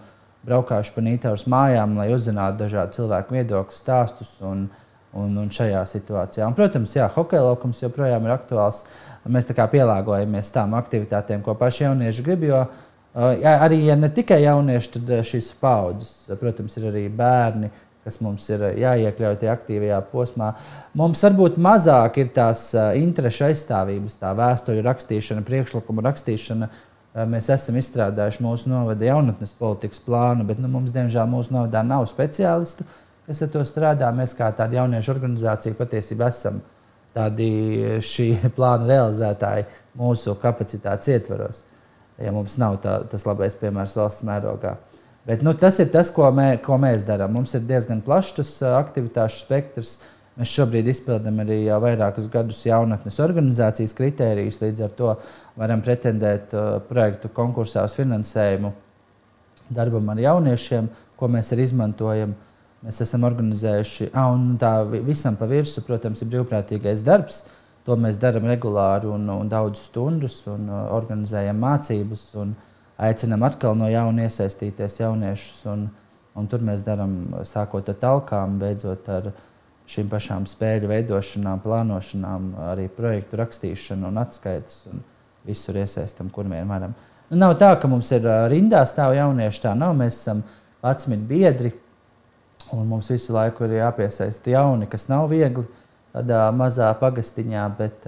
braukājuši 0.48 0.94
pa 0.94 1.04
Nītāras 1.04 1.44
mājām, 1.50 1.96
lai 1.98 2.08
uzzinātu 2.14 2.62
dažādu 2.62 2.96
cilvēku 3.00 3.36
viedokļus, 3.36 3.80
stāstus 3.82 4.30
un, 4.46 4.68
un, 5.12 5.36
un 5.42 5.52
šajā 5.52 5.82
situācijā. 5.92 6.46
Un, 6.48 6.56
protams, 6.56 6.94
jā, 6.96 7.08
hokeja 7.18 7.44
laukums 7.50 7.82
joprojām 7.82 8.28
ir 8.28 8.36
aktuāls. 8.38 8.84
Mēs 9.28 9.50
tā 9.50 9.66
pielāgojamies 9.68 10.54
tām 10.54 10.76
aktivitātēm, 10.78 11.42
ko 11.44 11.52
paši 11.58 11.84
jaunieši 11.84 12.24
grib. 12.24 12.46
Jo, 12.48 12.62
Jā, 13.18 13.56
arī 13.64 13.80
ja 13.82 13.96
ne 13.98 14.12
tikai 14.14 14.44
jaunieši, 14.44 14.90
tad 14.94 15.08
šīs 15.26 15.48
paudzes, 15.58 16.28
protams, 16.38 16.76
ir 16.78 16.84
arī 16.92 17.00
bērni, 17.10 17.70
kas 18.06 18.20
mums 18.22 18.44
ir 18.52 18.62
jāiekļauj 18.78 19.40
tajā 19.40 19.54
aktīvajā 19.56 19.98
posmā. 20.12 20.52
Mums 20.96 21.24
varbūt 21.26 21.56
mazāk 21.60 22.20
ir 22.22 22.30
tās 22.36 22.68
interešu 22.76 23.48
aizstāvības, 23.48 24.20
tā 24.20 24.30
vēstuļu 24.38 24.84
rakstīšana, 24.86 25.42
priekšlikumu 25.48 26.04
rakstīšana. 26.06 26.70
Mēs 27.28 27.48
esam 27.50 27.80
izstrādājuši 27.80 28.44
mūsu 28.44 28.70
novada 28.70 29.08
jaunatnes 29.08 29.50
politikas 29.58 29.98
plānu, 30.04 30.46
bet 30.46 30.60
nu, 30.62 30.70
mums, 30.70 30.94
diemžēl, 30.94 31.26
mūsu 31.26 31.56
novadā 31.56 31.82
nav 31.82 32.06
speciālistu, 32.06 32.86
kas 33.26 33.42
ar 33.42 33.50
to 33.50 33.64
strādā. 33.66 34.12
Mēs 34.14 34.36
kā 34.38 34.52
tāda 34.54 34.78
jauniešu 34.78 35.10
organizācija 35.16 35.74
patiesībā 35.80 36.30
esam 36.30 36.62
tādi 37.18 37.50
šī 38.04 38.28
plāna 38.56 38.86
realizētāji 38.92 39.66
mūsu 39.98 40.36
kapacitātes 40.38 41.10
ietvaros 41.16 41.64
ja 42.18 42.32
mums 42.34 42.56
nav 42.58 42.78
tā, 42.82 42.98
tas 43.10 43.24
labais 43.28 43.56
piemērs 43.58 43.96
valsts 43.98 44.26
mērogā. 44.26 44.76
Bet, 45.28 45.42
nu, 45.44 45.52
tas 45.58 45.76
ir 45.82 45.90
tas, 45.92 46.10
ko, 46.14 46.24
mē, 46.32 46.54
ko 46.64 46.78
mēs 46.80 47.04
darām. 47.06 47.34
Mums 47.36 47.52
ir 47.56 47.66
diezgan 47.68 48.00
plašs 48.04 48.38
tas 48.38 48.52
aktivitāšu 48.78 49.42
spektrs. 49.42 49.98
Mēs 50.38 50.52
šobrīd 50.54 50.86
izpildām 50.88 51.42
arī 51.42 51.64
jau 51.66 51.80
vairākus 51.82 52.30
gadus 52.32 52.62
jaunatnes 52.64 53.18
organizācijas 53.20 53.94
kritērijus. 53.98 54.60
Līdz 54.62 54.84
ar 54.86 54.94
to 54.96 55.14
varam 55.58 55.82
pretendēt 55.84 56.54
projektu 56.88 57.30
konkursā 57.34 57.84
uz 57.84 57.96
finansējumu 57.98 58.72
darbam 59.74 60.08
ar 60.14 60.22
jauniešiem, 60.22 60.88
ko 61.18 61.28
mēs 61.28 61.52
arī 61.52 61.66
izmantojam. 61.68 62.32
Mēs 62.86 63.02
esam 63.02 63.26
organizējuši, 63.26 64.12
ah, 64.14 64.30
un 64.30 64.52
tā 64.56 64.70
visam 64.86 65.36
pa 65.36 65.48
virsmu, 65.50 65.82
protams, 65.84 66.22
ir 66.22 66.30
brīvprātīgais 66.30 67.02
darbs. 67.04 67.42
Uh, 67.42 67.57
To 67.88 67.96
mēs 67.96 68.18
darām 68.20 68.44
regulāri 68.50 69.08
un, 69.08 69.24
un 69.32 69.48
daudz 69.48 69.86
stundas, 69.88 70.42
un 70.50 70.68
uh, 70.68 70.90
organizējam 70.92 71.56
mācības, 71.62 72.26
un 72.42 72.52
aicinām 73.00 73.46
atkal 73.48 73.78
no 73.78 73.88
jauna 73.88 74.28
iesaistīties 74.28 75.00
jauniešus. 75.00 75.64
Un, 75.72 75.88
Un 76.38 76.46
tur 76.46 76.62
mēs 76.62 76.84
darām 76.86 77.14
sākot 77.46 77.88
ar 77.90 77.96
talkām, 77.98 78.58
beidzot 78.60 79.08
ar 79.10 79.32
šīm 79.90 80.10
pašām 80.12 80.46
spēļu 80.46 80.90
veidošanām, 80.90 81.62
plānošanām, 81.64 82.52
arī 82.74 82.86
projektu 82.94 83.40
rakstīšanu 83.40 84.10
un 84.12 84.20
atskaites. 84.22 84.84
Un 84.92 85.02
visur 85.48 85.78
iesaistam, 85.80 86.30
kur 86.30 86.46
vien 86.50 86.68
varam. 86.68 86.94
Nu, 87.30 87.40
nav 87.40 87.56
tā, 87.60 87.72
ka 87.80 87.90
mums 87.90 88.10
ir 88.14 88.26
rindā 88.52 88.84
stāv 88.86 89.16
jaunieši. 89.16 89.62
Tā 89.64 89.74
nav. 89.78 89.96
Mēs 89.98 90.20
esam 90.20 90.44
11 90.84 91.26
biedri. 91.28 91.72
Un 92.76 92.86
mums 92.86 93.08
visu 93.10 93.32
laiku 93.32 93.64
ir 93.64 93.78
jāpiesaista 93.78 94.52
jauni, 94.52 94.86
kas 94.90 95.08
nav 95.08 95.30
viegli 95.32 95.64
tādā 96.14 96.42
mazā 96.56 96.90
pagastiņā, 97.00 97.64
bet, 97.78 98.06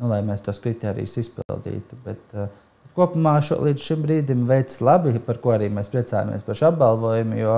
nu, 0.00 0.10
lai 0.10 0.20
mēs 0.26 0.44
tos 0.46 0.60
kritērijus 0.62 1.18
izpildītu. 1.24 1.98
Bet, 2.04 2.36
kopumā 2.96 3.36
šo, 3.44 3.60
līdz 3.66 3.86
šim 3.86 4.04
brīdim 4.06 4.44
veids 4.48 4.80
labi, 4.84 5.14
par 5.24 5.40
ko 5.42 5.54
arī 5.56 5.70
mēs 5.72 5.90
priecājamies 5.92 6.46
par 6.46 6.58
šo 6.58 6.70
apbalvojumu. 6.70 7.38
Jo, 7.40 7.56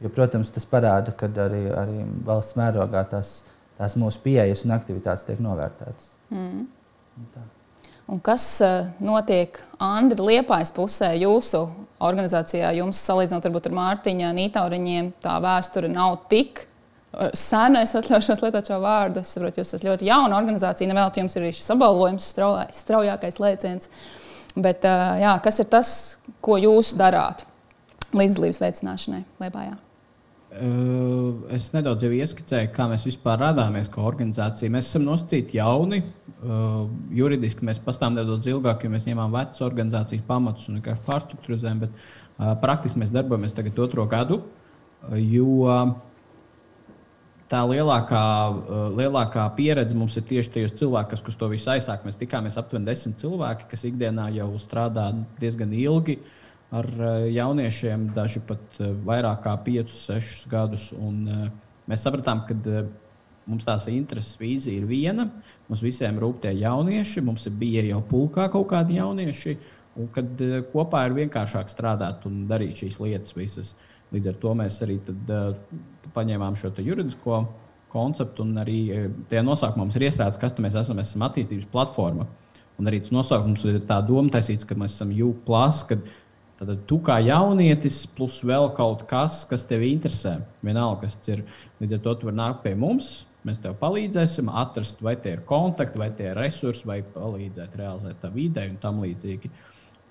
jo, 0.00 0.12
protams, 0.16 0.52
tas 0.54 0.66
parāda, 0.68 1.14
ka 1.16 1.30
arī, 1.46 1.64
arī 1.76 2.02
valsts 2.26 2.58
mērogā 2.60 3.04
tās, 3.12 3.32
tās 3.80 3.96
mūsu 4.00 4.22
pieejas 4.24 4.66
un 4.66 4.76
aktivitātes 4.76 5.26
tiek 5.28 5.40
novērtētas. 5.44 6.12
Mm. 6.34 6.68
Tā. 7.34 7.46
Un 8.10 8.18
kas 8.18 8.44
notiek 8.98 9.60
Andra 9.78 10.24
Liepājas 10.26 10.72
pusē 10.74 11.12
jūsu 11.14 11.60
organizācijā? 12.02 12.72
Jums, 12.80 12.98
salīdzinot 13.06 13.44
varbūt, 13.46 13.68
ar 13.70 13.76
Mārtiņa 13.76 14.32
Nītauriņiem, 14.34 15.12
tā 15.22 15.36
vēsture 15.44 15.90
nav 15.92 16.16
tik 16.32 16.64
sena. 17.34 17.82
Es 17.82 17.96
atļaušos 17.98 18.42
lietot 18.44 18.70
šo 18.70 18.80
vārdu. 18.82 19.24
Es 19.24 19.34
saprotu, 19.34 19.60
jūs 19.60 19.72
esat 19.72 19.86
ļoti 19.88 20.08
jauna 20.08 20.38
organizācija. 20.38 20.88
Nevēl 20.90 21.12
jums 21.22 21.36
ir 21.36 21.50
šis 21.50 21.70
apbalvojums, 21.74 22.32
straujākais 22.78 23.40
lēciens. 23.42 23.90
Bet 24.56 24.82
jā, 24.86 25.36
kas 25.44 25.62
ir 25.62 25.70
tas, 25.70 25.92
ko 26.42 26.58
jūs 26.58 26.96
darāt 26.98 27.46
līdzdalības 28.16 28.58
veicināšanai 28.64 29.22
Liepājā? 29.42 29.76
Es 31.54 31.68
nedaudz 31.70 32.02
jau 32.02 32.10
ieskicēju, 32.10 32.72
kā 32.74 32.88
mēs 32.90 33.04
vispār 33.06 33.38
radāmies 33.38 33.86
kā 33.92 34.02
organizācija. 34.02 34.72
Mēs 34.74 34.88
esam 34.90 35.04
nosacīti 35.06 35.60
jauni. 35.60 36.00
Juridiski 37.14 37.62
mēs 37.68 37.78
pastāvam 37.84 38.16
nedaudz 38.18 38.48
ilgāk, 38.50 38.82
jo 38.82 38.90
mēs 38.90 39.06
ņēmām 39.06 39.30
vecas 39.36 39.62
organizācijas 39.62 40.26
pamatus 40.26 40.66
un 40.66 40.80
vienkārši 40.80 41.06
pārstruktūrizējām. 41.06 41.84
Bet 41.84 41.94
praktiski 42.64 42.98
mēs 42.98 43.14
darbojamies 43.14 43.54
tagad 43.54 43.78
otro 43.86 44.08
gadu. 44.10 44.40
Jo 45.14 45.70
tā 47.50 47.60
lielākā, 47.66 48.24
lielākā 48.94 49.46
pieredze 49.56 49.96
mums 49.98 50.14
ir 50.20 50.26
tieši 50.28 50.52
tajos 50.54 50.76
cilvēkos, 50.78 51.22
kas 51.26 51.38
to 51.38 51.48
visu 51.50 51.72
aizsāk. 51.72 52.04
Mēs 52.06 52.20
tikāmies 52.20 52.58
aptuveni 52.60 52.86
desmit 52.86 53.18
cilvēki, 53.22 53.66
kas 53.72 53.88
ikdienā 53.88 54.28
jau 54.36 54.52
strādā 54.62 55.08
diezgan 55.40 55.74
ilgi. 55.74 56.20
Uh, 56.20 56.36
ar 56.70 56.86
eh, 56.86 57.30
jauniešiem, 57.34 58.10
daži 58.14 58.42
pat 58.46 58.80
eh, 58.80 58.94
vairāk 59.06 59.42
kā 59.46 59.54
5, 59.66 59.94
6 60.06 60.46
gadus. 60.50 60.90
Un, 60.94 61.22
eh, 61.26 61.48
mēs 61.90 62.06
sapratām, 62.06 62.44
ka 62.46 62.54
mums 63.50 63.66
tās 63.66 63.88
intereses 63.90 64.38
vīzija 64.40 64.78
ir 64.78 64.86
viena. 64.86 65.26
Mums 65.68 65.82
visiem 65.82 66.18
rūp 66.22 66.40
tie 66.44 66.54
jaunieši, 66.60 67.22
mums 67.26 67.46
bija 67.58 67.84
jau 67.88 68.00
pulkā 68.06 68.48
kaut 68.50 68.68
kādi 68.72 68.98
jaunieši, 68.98 69.56
un 69.98 70.08
kad 70.14 70.42
kopā 70.72 71.04
ir 71.06 71.16
vienkāršāk 71.18 71.70
strādāt 71.70 72.26
un 72.26 72.44
darīt 72.50 72.82
šīs 72.82 72.98
lietas 73.02 73.36
visas. 73.36 73.74
Līdz 74.10 74.32
ar 74.32 74.38
to 74.42 74.54
mēs 74.58 74.78
arī 74.84 74.98
tad, 75.06 75.34
paņēmām 76.14 76.56
šo 76.58 76.72
juridisko 76.82 77.44
konceptu, 77.90 78.46
un 78.46 78.62
arī 78.62 78.80
tajā 79.30 79.42
nosaukumā 79.46 79.84
mums 79.84 79.98
ir 79.98 80.08
iestrādāts, 80.08 80.38
kas 80.40 80.56
mēs 80.62 80.78
esam. 80.78 80.98
Mēs 80.98 81.12
esam 81.12 81.26
attīstības 81.26 81.68
platforma. 81.70 82.26
Un 82.80 82.88
arī 82.88 83.02
tas 83.02 83.12
nosaukums 83.12 83.66
ir 83.68 83.82
tā 83.86 84.00
doma 84.06 84.32
taisīts, 84.32 84.66
ka 84.66 84.78
mēs 84.78 84.96
esam 84.96 85.12
UPLUS, 85.12 85.84
kad 85.90 86.06
Tad 86.60 86.82
tu 86.84 86.98
kā 87.00 87.14
jaunietis, 87.24 88.02
plus 88.12 88.34
vēl 88.44 88.66
kaut 88.76 89.06
kas, 89.08 89.38
kas 89.48 89.62
tev 89.64 89.80
interesē. 89.86 90.34
Vienalga, 90.60 91.06
kas 91.06 91.30
ir. 91.32 91.40
Līdz 91.80 91.96
ar 91.96 92.02
to 92.04 92.12
tu 92.20 92.28
vari 92.28 92.36
nākt 92.36 92.60
pie 92.66 92.74
mums. 92.76 93.06
Mēs 93.48 93.62
tev 93.64 93.78
palīdzēsim 93.80 94.50
atrast, 94.52 95.00
vai 95.00 95.14
tie 95.16 95.38
ir 95.38 95.40
kontakti, 95.48 95.96
vai 96.02 96.10
tie 96.12 96.26
ir 96.28 96.36
resursi, 96.36 96.84
vai 96.84 96.98
palīdzēt 97.14 97.78
realizēt 97.80 98.20
tavu 98.20 98.42
ideju 98.44 98.74
un 98.74 98.76
tam 98.82 99.00
līdzīgi. 99.00 99.48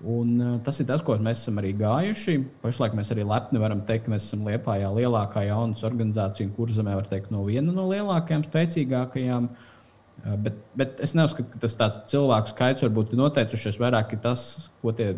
Un, 0.00 0.36
uh, 0.40 0.52
tas 0.64 0.78
ir 0.80 0.86
tas, 0.88 1.02
ko 1.04 1.16
mēs 1.20 1.42
esam 1.42 1.58
arī 1.60 1.74
gājuši. 1.76 2.36
Pašlaik 2.62 2.94
mēs 2.96 3.10
arī 3.12 3.26
lepni 3.28 3.60
varam 3.60 3.82
teikt, 3.88 4.06
ka 4.06 4.14
mēs 4.14 4.28
esam 4.28 4.46
Lietpājā 4.48 4.88
lielākā 4.96 5.44
jaunas 5.44 5.84
organizācija, 5.84 6.48
un 6.48 6.54
kurzemē 6.56 6.94
var 6.96 7.10
teikt, 7.10 7.28
no 7.34 7.44
viena 7.44 7.74
no 7.74 7.84
lielākajām, 7.90 8.46
spēcīgākajām. 8.48 9.50
Uh, 9.50 10.38
bet, 10.46 10.56
bet 10.76 11.04
es 11.04 11.12
neuzskatu, 11.18 11.52
ka 11.52 11.60
tas 11.66 12.00
cilvēku 12.12 12.54
skaits 12.54 12.86
varbūt 12.86 13.12
ir 13.12 13.20
noteicušies 13.20 13.80
vairāk 13.82 14.16
tas, 14.24 14.70
ko 14.80 14.96
tie 14.96 15.14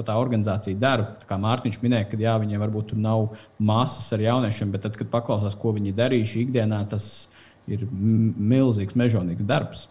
ko 0.00 0.06
tā 0.06 0.16
organizācija 0.16 0.78
dara. 0.80 1.06
Kā 1.28 1.36
Mārtiņš 1.40 1.78
minēja, 1.82 2.08
ka 2.10 2.18
jā, 2.20 2.34
viņiem 2.40 2.62
varbūt 2.64 2.94
nav 2.98 3.34
masas 3.58 4.08
ar 4.16 4.24
jauniešiem, 4.24 4.72
bet 4.72 4.86
tad, 4.86 4.96
kad 4.98 5.10
paklausās, 5.12 5.58
ko 5.58 5.74
viņi 5.76 5.96
darījuši 5.98 6.44
ikdienā, 6.46 6.80
tas 6.90 7.28
ir 7.70 7.84
milzīgs, 7.90 8.96
mežonīgs 8.98 9.46
darbs. 9.46 9.86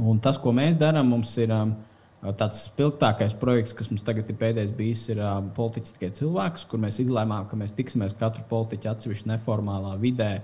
Un 0.00 0.20
tas, 0.24 0.38
ko 0.40 0.54
mēs 0.56 0.78
darām, 0.80 1.10
mums 1.12 1.34
ir 1.42 1.52
um, 1.52 1.74
tāds 2.38 2.64
spilgtākais 2.68 3.34
projekts, 3.40 3.74
kas 3.74 3.90
mums 3.90 4.04
tagad 4.06 4.28
ir 4.30 4.38
pēdējais 4.38 4.74
bijis, 4.78 5.06
ir 5.10 5.22
um, 5.26 5.48
politiķis 5.56 5.96
tikai 5.96 6.12
cilvēks, 6.18 6.68
kur 6.70 6.82
mēs 6.82 7.00
izlēmām, 7.02 7.48
ka 7.50 7.58
mēs 7.58 7.74
tiksimies 7.74 8.14
katru 8.18 8.44
politiķu 8.50 8.92
atsevišķi 8.92 9.32
neformālā 9.32 9.96
vidē, 10.02 10.36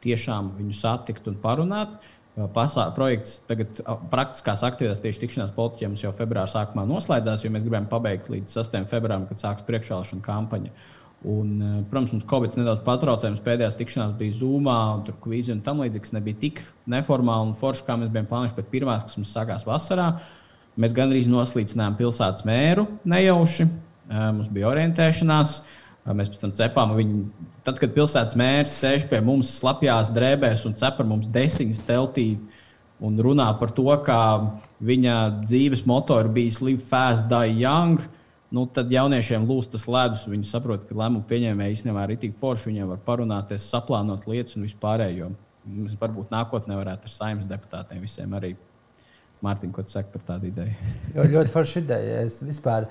tiešām 0.00 0.54
viņu 0.56 0.78
satikt 0.78 1.28
un 1.28 1.36
parunāt. 1.42 1.98
Uh, 1.98 2.16
Pasā, 2.54 2.86
projekts 2.94 3.40
tagad 3.48 3.80
praktiskās 4.12 4.62
aktivitātes 4.64 5.02
tieši 5.02 5.24
tikšanās 5.24 5.50
politiķiem 5.56 5.96
jau 5.98 6.12
februāra 6.14 6.48
sākumā 6.48 6.86
noslēdzās, 6.88 7.42
jo 7.44 7.50
mēs 7.52 7.66
gribējām 7.66 7.88
pabeigt 7.90 8.30
līdz 8.30 8.54
6. 8.54 8.78
februārim, 8.88 9.26
kad 9.28 9.42
sāksies 9.42 9.66
priekšvēlēšana 9.66 10.24
kampaņa. 10.24 10.72
Un, 11.30 11.50
protams, 11.90 12.14
mums 12.14 12.28
Covid 12.30 12.54
nedaudz 12.56 12.84
patraucējums. 12.86 13.42
Pēdējās 13.44 13.76
tikšanās 13.76 14.14
bija 14.16 14.36
Zoom, 14.38 14.70
tur 15.04 15.18
kvīzi 15.20 15.52
un 15.52 15.64
tam 15.66 15.82
līdzīgas. 15.82 16.14
Nebija 16.16 16.38
tik 16.46 16.62
neformāli 16.88 17.50
un 17.50 17.58
forši, 17.58 17.84
kā 17.88 17.98
mēs 18.00 18.12
bijām 18.14 18.30
plānojuši, 18.30 18.56
bet 18.56 18.70
pirmās, 18.72 19.04
kas 19.04 19.18
mums 19.20 19.34
sākās 19.34 19.66
vasarā, 19.68 20.06
mēs 20.80 20.94
gandrīz 20.96 21.28
noslīcinājām 21.30 21.98
pilsētas 21.98 22.46
mēru 22.48 22.86
nejauši. 23.08 23.68
Mums 24.10 24.48
bija 24.52 24.70
orientēšanās. 24.72 25.60
Mēs 26.16 26.30
pēc 26.32 26.40
tam 26.42 26.52
cepām 26.56 26.94
viņu. 26.96 27.18
Tad, 27.66 27.76
kad 27.78 27.92
pilsētas 27.94 28.36
mērs 28.40 28.72
sēž 28.80 29.04
pie 29.10 29.20
mums 29.22 29.52
slapjās 29.60 30.10
drēbēs 30.16 30.64
un 30.66 30.74
cep 30.80 31.02
ar 31.02 31.06
mums 31.06 31.28
desiņas 31.30 31.82
teltī 31.86 32.30
un 33.00 33.18
runā 33.20 33.48
par 33.60 33.72
to, 33.76 33.88
kā 34.04 34.22
viņa 34.84 35.16
dzīves 35.44 35.84
moto 35.88 36.16
ir 36.20 36.30
bijis 36.32 36.60
Live 36.64 36.84
Fast, 36.88 37.28
Die 37.30 37.60
Young, 37.60 38.00
nu, 38.50 38.64
tad 38.66 38.90
jauniešiem 38.92 39.46
lūst 39.48 39.74
tas 39.76 39.86
ledus. 39.88 40.26
Viņi 40.28 40.48
saprot, 40.48 40.88
ka 40.88 40.96
lēmumu 40.96 41.24
pieņēmēji 41.28 41.78
īstenībā 41.78 42.08
ir 42.08 42.20
tik 42.24 42.34
forši. 42.40 42.70
Viņiem 42.72 42.90
var 42.94 43.04
parunāties, 43.06 43.68
saplānot 43.70 44.26
lietas 44.30 44.58
un 44.58 44.66
vispārējo. 44.66 45.30
Mēs 45.70 45.94
varbūt 46.00 46.32
nākotnē 46.32 46.80
varētu 46.80 47.08
ar 47.08 47.14
saimnes 47.14 47.48
deputātiem 47.48 48.02
visiem 48.02 48.34
arī. 48.36 48.56
Mārtiņ, 49.44 49.72
ko 49.72 49.86
tu 49.86 49.94
saki 49.94 50.12
par 50.12 50.26
tādu 50.34 50.50
ideju? 50.50 50.92
Jo, 51.16 51.24
ļoti 51.36 51.54
forša 51.54 51.82
ideja. 51.84 52.20
Es 52.26 52.42
vispār 52.44 52.86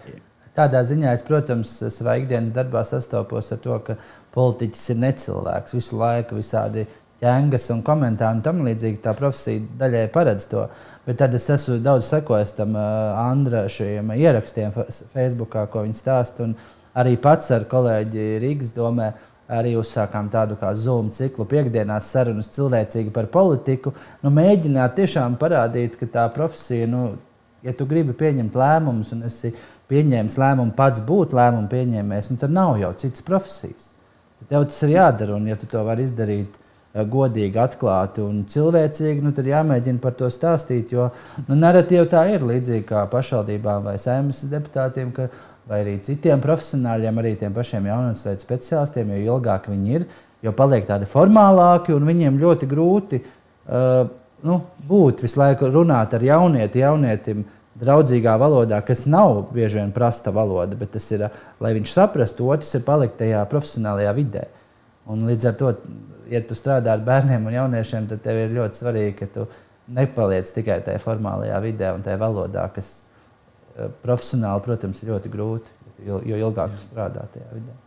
Tādā 0.60 0.82
ziņā 0.84 1.14
es, 1.16 1.22
protams, 1.24 1.72
savā 1.94 2.18
ikdienas 2.20 2.52
darbā 2.56 2.82
sastopos 2.84 3.52
ar 3.54 3.60
to, 3.64 3.76
ka 3.86 3.96
politiķis 4.36 4.90
ir 4.92 4.98
necilvēks 5.06 5.76
visu 5.78 6.00
laiku, 6.00 6.40
visādi 6.40 6.84
ķēngas 7.22 7.70
un 7.76 7.84
komentāri 7.86 8.40
un 8.40 8.42
tam 8.44 8.64
līdzīgi. 8.66 9.02
Tā 9.04 9.14
profesija 9.16 9.64
daļai 9.80 10.08
paredz 10.12 10.50
to. 10.52 10.66
Bet 11.06 11.20
tad 11.22 11.36
es 11.38 11.48
esmu 11.54 11.80
daudz 11.84 12.10
sekojis 12.10 12.56
tam 12.58 12.76
Andra 12.80 13.66
šiem 13.72 14.12
ierakstiem 14.16 14.74
Facebook, 15.14 15.56
ko 15.72 15.86
viņi 15.86 16.00
stāsta. 16.00 16.50
Arī 17.00 17.16
pats 17.22 17.52
ar 17.56 17.68
kolēģi 17.70 18.30
Rīgas 18.44 18.74
domē 18.76 19.12
arī 19.50 19.74
uzsākām 19.80 20.30
tādu 20.30 20.58
kā 20.60 20.70
Zoom 20.78 21.10
ciklu, 21.14 21.48
piekdienās 21.50 22.12
sarunas 22.14 22.52
cilvēcīgi 22.54 23.14
par 23.14 23.30
politiku. 23.34 23.94
Nu, 24.24 24.32
mēģināt 24.34 24.96
tiešām 25.00 25.40
parādīt, 25.42 25.98
ka 26.00 26.10
tā 26.14 26.28
profesija, 26.34 26.88
nu, 26.90 27.16
ja 27.66 27.74
tu 27.74 27.88
gribi 27.90 28.14
pieņemt 28.18 28.56
lēmumus 28.60 29.14
un 29.16 29.26
esi 29.30 29.54
pieņēmis 29.90 30.38
lēmumu 30.38 30.76
pats 30.78 31.02
būt 31.06 31.34
lēmumu 31.38 31.70
pieņēmējs, 31.72 32.32
nu, 32.34 32.42
tad 32.42 32.54
nav 32.54 32.78
jau 32.82 32.94
citas 33.02 33.26
profesijas. 33.26 33.90
Tad 34.40 34.54
tev 34.54 34.70
tas 34.70 34.82
ir 34.86 34.96
jādara, 34.96 35.36
un 35.36 35.50
ja 35.50 35.58
tu 35.60 35.68
to 35.70 35.82
vari 35.84 36.06
izdarīt 36.06 36.54
eh, 36.54 37.02
godīgi, 37.02 37.58
atklāti 37.60 38.22
un 38.24 38.44
cilvēcīgi, 38.54 39.26
nu, 39.26 39.34
tad 39.36 39.50
jāmēģina 39.50 40.04
par 40.04 40.14
to 40.20 40.30
stāstīt. 40.32 40.94
Jo 40.94 41.10
nu, 41.48 41.58
narratīva 41.58 42.06
tā 42.12 42.28
ir 42.36 42.46
līdzīga 42.46 42.86
kā 42.94 43.06
pašvaldībām 43.10 43.90
vai 43.90 43.98
saimnes 43.98 44.46
deputātiem, 44.54 45.10
ka, 45.16 45.32
vai 45.70 45.84
arī 45.84 46.00
citiem 46.06 46.42
profesionāļiem, 46.42 47.22
arī 47.22 47.36
tiem 47.38 47.54
pašiem 47.54 47.86
jaunatnes 47.92 48.42
speciālistiem, 48.44 49.12
jo 49.14 49.36
ilgāk 49.36 49.70
viņi 49.70 49.96
ir, 50.00 50.08
jo 50.46 50.54
paliek 50.58 50.88
tādi 50.88 51.10
formālāki 51.10 51.94
un 51.94 52.08
viņiem 52.10 52.40
ļoti 52.42 52.70
grūti 52.70 53.22
uh, 53.22 54.10
nu, 54.46 54.60
būt 54.90 55.24
visu 55.26 55.40
laiku 55.42 55.70
runāt 55.74 56.16
ar 56.16 56.26
jaunieti, 56.26 56.84
jaunietim. 56.86 57.48
Draudzīgā 57.80 58.34
valodā, 58.36 58.82
kas 58.84 59.06
nav 59.08 59.54
bieži 59.54 59.78
vien 59.78 59.92
prasta 59.96 60.34
valoda, 60.36 60.76
bet 60.76 60.90
tas 60.98 61.06
ir, 61.16 61.22
lai 61.64 61.70
viņš 61.78 61.94
saprastu, 61.96 62.50
otrs 62.52 62.74
ir 62.76 62.82
palikt 62.84 63.16
tajā 63.22 63.46
profesionālajā 63.48 64.12
vidē. 64.18 64.42
Un 65.08 65.24
līdz 65.30 65.48
ar 65.48 65.56
to, 65.62 65.70
ja 66.28 66.42
tu 66.44 66.58
strādā 66.60 66.98
ar 66.98 67.06
bērniem 67.06 67.48
un 67.48 67.56
jauniešiem, 67.56 68.10
tad 68.10 68.20
tev 68.26 68.42
ir 68.42 68.58
ļoti 68.58 68.82
svarīgi, 68.82 69.14
ka 69.22 69.30
tu 69.32 69.46
nepaliec 69.96 70.52
tikai 70.52 70.82
tajā 70.90 71.00
formālajā 71.06 71.62
vidē 71.64 71.94
un 71.96 72.04
tajā 72.04 72.20
valodā, 72.20 72.66
kas 72.76 72.92
profesionāli, 74.04 74.66
protams, 74.66 75.04
ir 75.04 75.14
ļoti 75.14 75.34
grūti, 75.34 75.78
jo, 76.08 76.24
ilgāk 76.24 76.76
tu 76.76 76.84
strādā 76.88 77.28
tajā 77.34 77.52
vidē. 77.54 77.78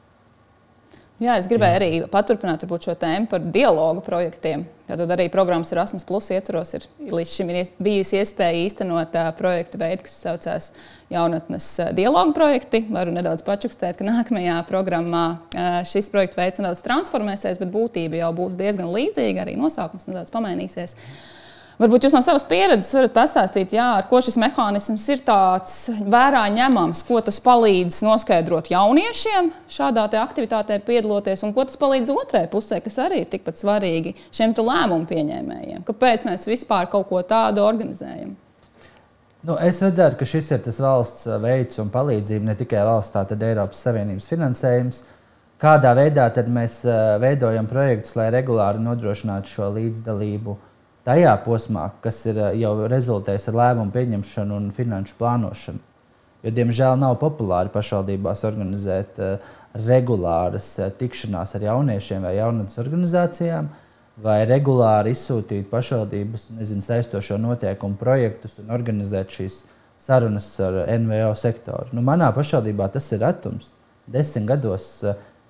Jā, 1.22 1.36
es 1.38 1.46
gribēju 1.46 1.76
Jā. 1.76 1.78
arī 1.78 1.88
paturpināt 2.10 2.64
šo 2.66 2.94
tēmu 2.98 3.28
par 3.30 3.44
dialogu 3.54 4.02
projektiem. 4.02 4.64
Tad 4.88 5.12
arī 5.14 5.28
programmas 5.30 5.70
Erasmus 5.72 6.02
Plus 6.08 6.30
ietvaros 6.34 6.72
ir 6.74 6.86
līdz 6.98 7.34
šim 7.36 7.52
ir 7.52 7.68
bijusi 7.78 8.18
iespēja 8.18 8.64
īstenot 8.64 9.14
uh, 9.14 9.28
projektu 9.38 9.78
veidu, 9.78 10.02
kas 10.08 10.16
saucās 10.24 10.66
jaunatnes 11.12 11.68
uh, 11.78 11.92
dialogu 11.94 12.34
projekti. 12.34 12.82
Varu 12.90 13.14
nedaudz 13.14 13.44
pačukstēt, 13.46 14.00
ka 14.00 14.08
nākamajā 14.08 14.56
programmā 14.66 15.26
uh, 15.36 15.78
šis 15.86 16.10
projekts 16.10 16.40
veids 16.40 16.58
nedaudz 16.58 16.82
transformēsies, 16.88 17.60
bet 17.62 17.70
būtība 17.70 18.18
jau 18.24 18.32
būs 18.42 18.58
diezgan 18.58 18.90
līdzīga. 18.90 19.46
Arī 19.46 19.54
nosaukums 19.60 20.10
nedaudz 20.10 20.34
pamainīsies. 20.34 20.96
Uh, 20.98 21.31
Varbūt 21.80 22.04
jūs 22.04 22.14
no 22.14 22.20
savas 22.20 22.44
pieredzes 22.44 22.92
varat 22.92 23.14
pastāstīt, 23.16 23.72
jā, 23.72 23.86
ar 23.96 24.06
ko 24.10 24.20
šis 24.22 24.36
mehānisms 24.40 25.06
ir 25.14 25.22
tāds 25.24 25.76
vērā 26.04 26.44
ņemams, 26.52 27.00
ko 27.08 27.20
tas 27.24 27.40
palīdz 27.42 28.02
noskaidrot 28.04 28.68
jauniešiem 28.72 29.48
šādā 29.72 30.04
aktivitātē 30.20 30.76
piedaloties, 30.84 31.44
un 31.46 31.54
ko 31.56 31.64
tas 31.68 31.78
palīdz 31.80 32.12
otrai 32.12 32.44
pusē, 32.52 32.82
kas 32.84 33.00
arī 33.06 33.22
ir 33.22 33.30
tikpat 33.32 33.60
svarīgi 33.60 34.12
šiem 34.28 34.52
lēmumu 34.58 35.08
pieņēmējiem. 35.08 35.84
Kāpēc 35.88 36.26
mēs 36.28 36.44
vispār 36.50 36.90
kaut 36.92 37.08
ko 37.08 37.22
tādu 37.24 37.64
organizējam? 37.64 38.34
Nu, 39.42 39.56
es 39.58 39.80
redzētu, 39.82 40.20
ka 40.20 40.28
šis 40.28 40.52
ir 40.52 40.60
tas 40.62 40.76
valsts 40.78 41.24
veids 41.42 41.80
un 41.82 41.88
palīdzība, 41.90 42.46
ne 42.50 42.54
tikai 42.58 42.84
valsts, 42.86 43.14
tā 43.16 43.24
tad 43.26 43.42
Eiropas 43.42 43.80
Savienības 43.82 44.28
finansējums. 44.30 45.00
Kādā 45.62 45.94
veidā 45.98 46.28
mēs 46.52 46.82
veidojam 47.22 47.66
projektus, 47.70 48.14
lai 48.18 48.28
regulāri 48.34 48.82
nodrošinātu 48.82 49.50
šo 49.50 49.70
līdzdalību 49.74 50.54
uh, 50.54 50.68
tajā 51.06 51.32
posmā, 51.44 51.88
kas 52.04 52.20
ir 52.30 52.38
eh, 52.38 52.58
jau 52.62 52.74
rezultējis 52.90 53.48
ar 53.50 53.58
lēmumu 53.60 53.94
pieņemšanu 53.94 54.58
un 54.58 54.70
finanšu 54.74 55.18
plānošanu. 55.18 55.82
Jo, 56.42 56.50
diemžēl, 56.50 56.96
nav 56.98 57.20
populāri 57.20 57.70
pašvaldībās 57.70 58.40
organizēt 58.48 59.18
uh, 59.22 59.52
regulāras 59.86 60.72
uh, 60.80 60.88
tikšanās 60.98 61.54
ar 61.54 61.66
jauniešiem 61.68 62.24
vai 62.26 62.32
jaunatnes 62.34 62.80
organizācijām, 62.82 63.68
vai 64.22 64.40
regulāri 64.50 65.12
izsūtīt 65.14 65.68
pašvaldības 65.70 66.48
nezinu, 66.56 66.82
saistošo 66.82 67.38
noteikumu 67.38 67.94
projektus 68.00 68.58
un 68.58 68.74
organizēt 68.74 69.30
šīs 69.38 69.60
sarunas 70.02 70.48
ar 70.66 70.80
NVO 70.98 71.30
sektoru. 71.38 71.92
Nu, 71.94 72.02
manā 72.02 72.32
pašvaldībā 72.34 72.90
tas 72.90 73.06
ir 73.14 73.22
retums. 73.22 73.70
Desmit 74.10 74.48
gados 74.50 74.88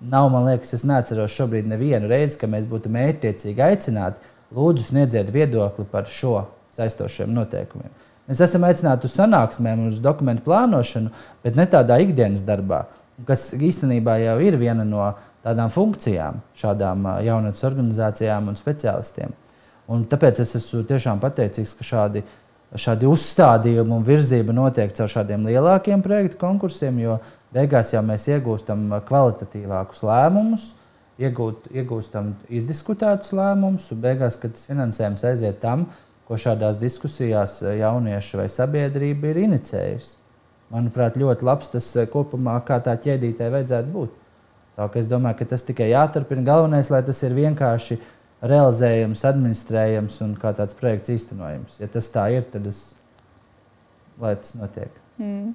nav, 0.03 0.29
man 0.29 0.45
liekas, 0.51 0.75
es 0.77 0.85
neatceros 0.85 1.33
šobrīd 1.33 1.73
nevienu 1.73 2.11
reizi, 2.11 2.37
ka 2.41 2.51
mēs 2.53 2.69
būtu 2.69 2.93
mērķiecīgi 2.93 3.65
aicināti 3.65 4.32
Lūdzu, 4.53 4.85
sniedziet 4.91 5.31
viedokli 5.33 5.85
par 5.89 6.09
šo 6.11 6.47
saistošiem 6.77 7.31
noteikumiem. 7.33 7.93
Mēs 8.29 8.43
esam 8.45 8.65
aicināti 8.69 9.09
uz 9.09 9.15
sanāksmēm, 9.17 9.87
uz 9.91 10.01
dokumentu 10.03 10.45
plānošanu, 10.47 11.11
bet 11.45 11.57
ne 11.59 11.65
tādā 11.69 11.99
ikdienas 12.05 12.45
darbā, 12.47 12.85
kas 13.29 13.51
īstenībā 13.57 14.19
jau 14.23 14.37
ir 14.45 14.59
viena 14.61 14.85
no 14.87 15.09
tādām 15.43 15.73
funkcijām 15.73 16.39
šādām 16.59 17.09
jaunatnes 17.27 17.65
organizācijām 17.67 18.53
un 18.53 18.59
speciālistiem. 18.61 19.33
Un 19.91 20.05
tāpēc 20.09 20.45
es 20.45 20.55
esmu 20.61 20.85
tiešām 20.89 21.21
pateicīgs, 21.23 21.75
ka 21.79 21.87
šādi, 21.87 22.23
šādi 22.79 23.09
uzstādījumi 23.11 23.97
un 23.99 24.07
virzība 24.07 24.55
notiek 24.55 24.95
caur 24.97 25.11
šādiem 25.11 25.49
lielākiem 25.49 26.05
projektu 26.05 26.39
konkursiem, 26.41 27.01
jo 27.03 27.19
beigās 27.53 27.91
jau 27.93 28.05
mēs 28.07 28.29
iegūstam 28.31 28.87
kvalitatīvākus 29.09 30.05
lēmumus 30.07 30.71
iegūt, 31.21 31.69
iegūstam 31.75 32.33
izdiskutētus 32.53 33.35
lēmumus, 33.37 33.91
un 33.93 34.01
beigās, 34.03 34.39
kad 34.41 34.55
tas 34.57 34.65
finansējums 34.69 35.25
aiziet 35.29 35.61
tam, 35.63 35.87
ko 36.29 36.39
šādās 36.41 36.81
diskusijās 36.81 37.59
eh, 37.63 37.79
jaunieši 37.83 38.41
vai 38.41 38.49
sabiedrība 38.53 39.33
ir 39.33 39.43
inicējusi. 39.47 40.17
Manuprāt, 40.73 41.19
ļoti 41.21 41.45
labs 41.45 41.73
tas 41.75 41.91
eh, 41.97 42.09
kopumā, 42.11 42.57
kā 42.67 42.81
tā 42.85 42.97
ķēdītē 42.97 43.51
vajadzētu 43.53 43.93
būt. 43.93 44.19
Tā, 44.73 44.89
es 44.97 45.09
domāju, 45.11 45.43
ka 45.43 45.51
tas 45.51 45.67
tikai 45.69 45.91
jāturpina. 45.91 46.47
Galvenais, 46.47 46.89
lai 46.93 47.03
tas 47.05 47.21
ir 47.27 47.35
vienkārši 47.37 47.99
realizējams, 48.43 49.25
administrējams 49.29 50.17
un 50.25 50.33
kā 50.41 50.55
tāds 50.57 50.77
projekts 50.79 51.13
īstenojams. 51.13 51.77
Ja 51.83 51.91
tas 51.93 52.09
tā 52.15 52.31
ir, 52.33 52.47
tad 52.49 52.67
es, 52.71 52.81
lai 54.23 54.33
tas 54.41 54.57
notiek. 54.57 54.97
Mm. 55.21 55.53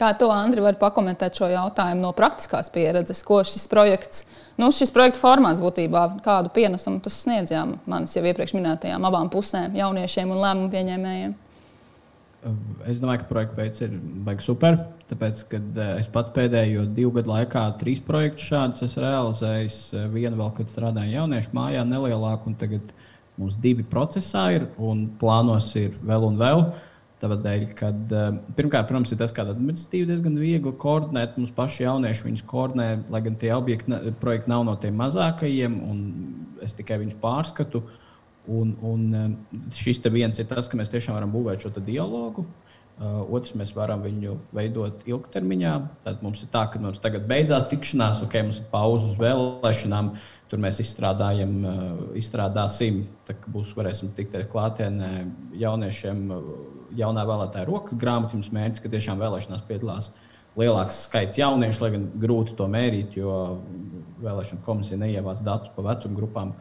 Kā 0.00 0.14
to 0.16 0.30
Andri 0.32 0.62
var 0.64 0.78
pakomentēt 0.80 1.36
šo 1.36 1.50
jautājumu 1.50 2.00
no 2.00 2.14
praktiskās 2.16 2.70
pieredzes, 2.72 3.20
ko 3.26 3.42
šis 3.44 3.66
projekts, 3.68 4.22
nu, 4.56 4.70
šis 4.72 4.92
projekta 4.94 5.20
formāts 5.20 5.60
būtībā, 5.60 6.06
kādu 6.24 6.52
pienesumu 6.56 7.02
tas 7.04 7.18
sniedz 7.26 7.52
manis 7.84 8.16
jau 8.16 8.24
iepriekš 8.24 8.56
minētajām 8.56 9.04
abām 9.04 9.28
pusēm, 9.32 9.76
jauniešiem 9.76 10.32
un 10.32 10.40
lēmumu 10.40 10.72
pieņēmējiem? 10.72 11.36
Es 12.88 12.96
domāju, 12.96 13.20
ka 13.20 13.28
projekta 13.28 13.58
veids 13.58 13.82
ir 13.84 13.98
baigi 14.24 14.46
super. 14.46 14.78
Tāpēc, 15.10 15.42
kad 15.50 15.80
eh, 15.84 15.90
es 16.00 16.08
pats 16.08 16.32
pēdējo 16.32 16.86
divu 16.96 17.12
gadu 17.18 17.34
laikā 17.34 17.66
trīs 17.82 18.00
projektus 18.00 18.48
šādus 18.48 18.86
esmu 18.86 19.04
realizējis, 19.04 19.80
eh, 19.92 20.06
vienu 20.14 20.38
vēl, 20.40 20.54
kad 20.56 20.72
strādāju 20.72 21.18
jauniešu 21.18 21.52
mājā, 21.58 21.84
nelielāku, 21.84 22.48
un 22.48 22.56
tagad 22.56 22.94
mums 23.36 23.58
divi 23.60 23.84
procesā 23.84 24.46
ir 24.56 24.70
un 24.78 25.10
plānos 25.20 25.74
ir 25.76 25.92
vēl 26.00 26.24
un 26.30 26.40
vēl. 26.40 26.64
Uh, 26.64 26.86
Tādēļ, 27.20 27.64
kad 27.76 28.12
eh, 28.16 28.28
pirmkārt, 28.56 28.88
protams, 28.88 29.10
ir 29.12 29.18
tas, 29.20 29.32
ka 29.36 29.44
administratīvi 29.44 30.08
diezgan 30.08 30.38
viegli 30.40 30.72
koordinēt. 30.80 31.36
Mums 31.36 31.52
paši 31.56 31.84
jaunieši 31.84 32.26
viņus 32.26 32.46
koordinē, 32.48 32.86
lai 33.12 33.20
gan 33.26 33.36
tie 33.40 33.52
objekti, 33.52 33.98
projekti 34.22 34.52
nav 34.52 34.64
no 34.68 34.76
tiem 34.80 34.96
mazākajiem, 35.00 35.76
un 35.84 36.00
es 36.64 36.76
tikai 36.78 37.00
viņus 37.02 37.20
pārskatu. 37.20 37.84
Un, 38.48 38.72
un 38.86 39.04
eh, 39.12 39.28
šis 39.76 40.00
viens 40.08 40.40
ir 40.40 40.48
tas, 40.48 40.70
ka 40.70 40.80
mēs 40.80 40.92
tiešām 40.94 41.18
varam 41.18 41.34
būvēt 41.34 41.66
šo 41.66 41.74
dialogu. 41.84 42.46
Uh, 43.00 43.22
otrs, 43.32 43.54
mēs 43.56 43.70
varam 43.72 44.02
viņu 44.04 44.34
veidot 44.52 45.06
ilgtermiņā. 45.08 45.70
Tad 46.04 46.18
mums 46.20 46.42
ir 46.44 46.50
tā, 46.52 46.66
ka 46.68 46.76
mums 46.82 47.00
tagad 47.00 47.24
beidzās 47.30 47.64
tikšanās, 47.70 48.20
ok, 48.26 48.36
mums 48.44 48.58
ir 48.60 48.66
pauze 48.68 49.08
uz 49.08 49.14
vēlēšanām. 49.16 50.10
Tur 50.50 50.60
mēs 50.60 50.82
izstrādājam, 50.82 51.54
izstrādāsim, 52.18 53.06
tad 53.24 53.40
būs 53.48 53.70
varēsim 53.78 54.12
tikties 54.16 54.50
klātienē 54.52 55.10
jauniešiem 55.62 56.26
jaunā 56.96 57.24
vēlētāja 57.28 57.68
rokas 57.68 57.98
grāmatu. 58.00 58.38
Jums 58.38 58.50
mērķis, 58.54 58.82
ka 58.82 58.92
tiešām 58.92 59.22
vēlēšanās 59.22 59.64
piedalās 59.68 60.10
lielāks 60.58 61.04
skaits 61.06 61.38
jauniešu, 61.38 61.84
lai 61.84 61.92
gan 61.94 62.06
grūti 62.20 62.56
to 62.58 62.66
mērīt, 62.70 63.16
jo 63.20 63.32
vēlēšana 64.24 64.64
komisija 64.66 64.98
neievāc 65.00 65.42
datus 65.46 65.72
pa 65.76 65.84
vecuma 65.86 66.18
grupām. 66.18 66.54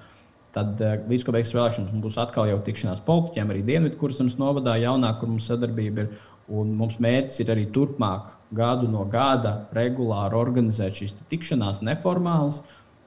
Tad 0.56 0.82
eh, 0.82 0.98
līdz 1.10 1.26
ko 1.26 1.34
beigsies 1.36 1.56
vēlēšanas, 1.58 1.92
mums 1.94 2.06
būs 2.08 2.18
atkal 2.22 2.50
jau 2.50 2.58
tikšanās 2.66 3.04
politiķiem, 3.06 3.54
arī 3.54 3.62
Dienvidkurzemes 3.68 4.40
novadā, 4.42 4.80
jaunā, 4.82 5.14
kur 5.20 5.32
mums 5.32 5.50
sadarbība 5.50 6.06
ir. 6.06 6.18
Un 6.50 6.72
mums 6.74 6.96
mērķis 6.98 7.44
ir 7.44 7.52
arī 7.54 7.68
turpmāk, 7.70 8.32
gadu 8.58 8.88
no 8.90 9.04
gada, 9.06 9.68
regulāri 9.78 10.34
organizēt 10.34 10.98
šīs 10.98 11.12
tikšanās 11.30 11.84
neformālas. 11.86 12.64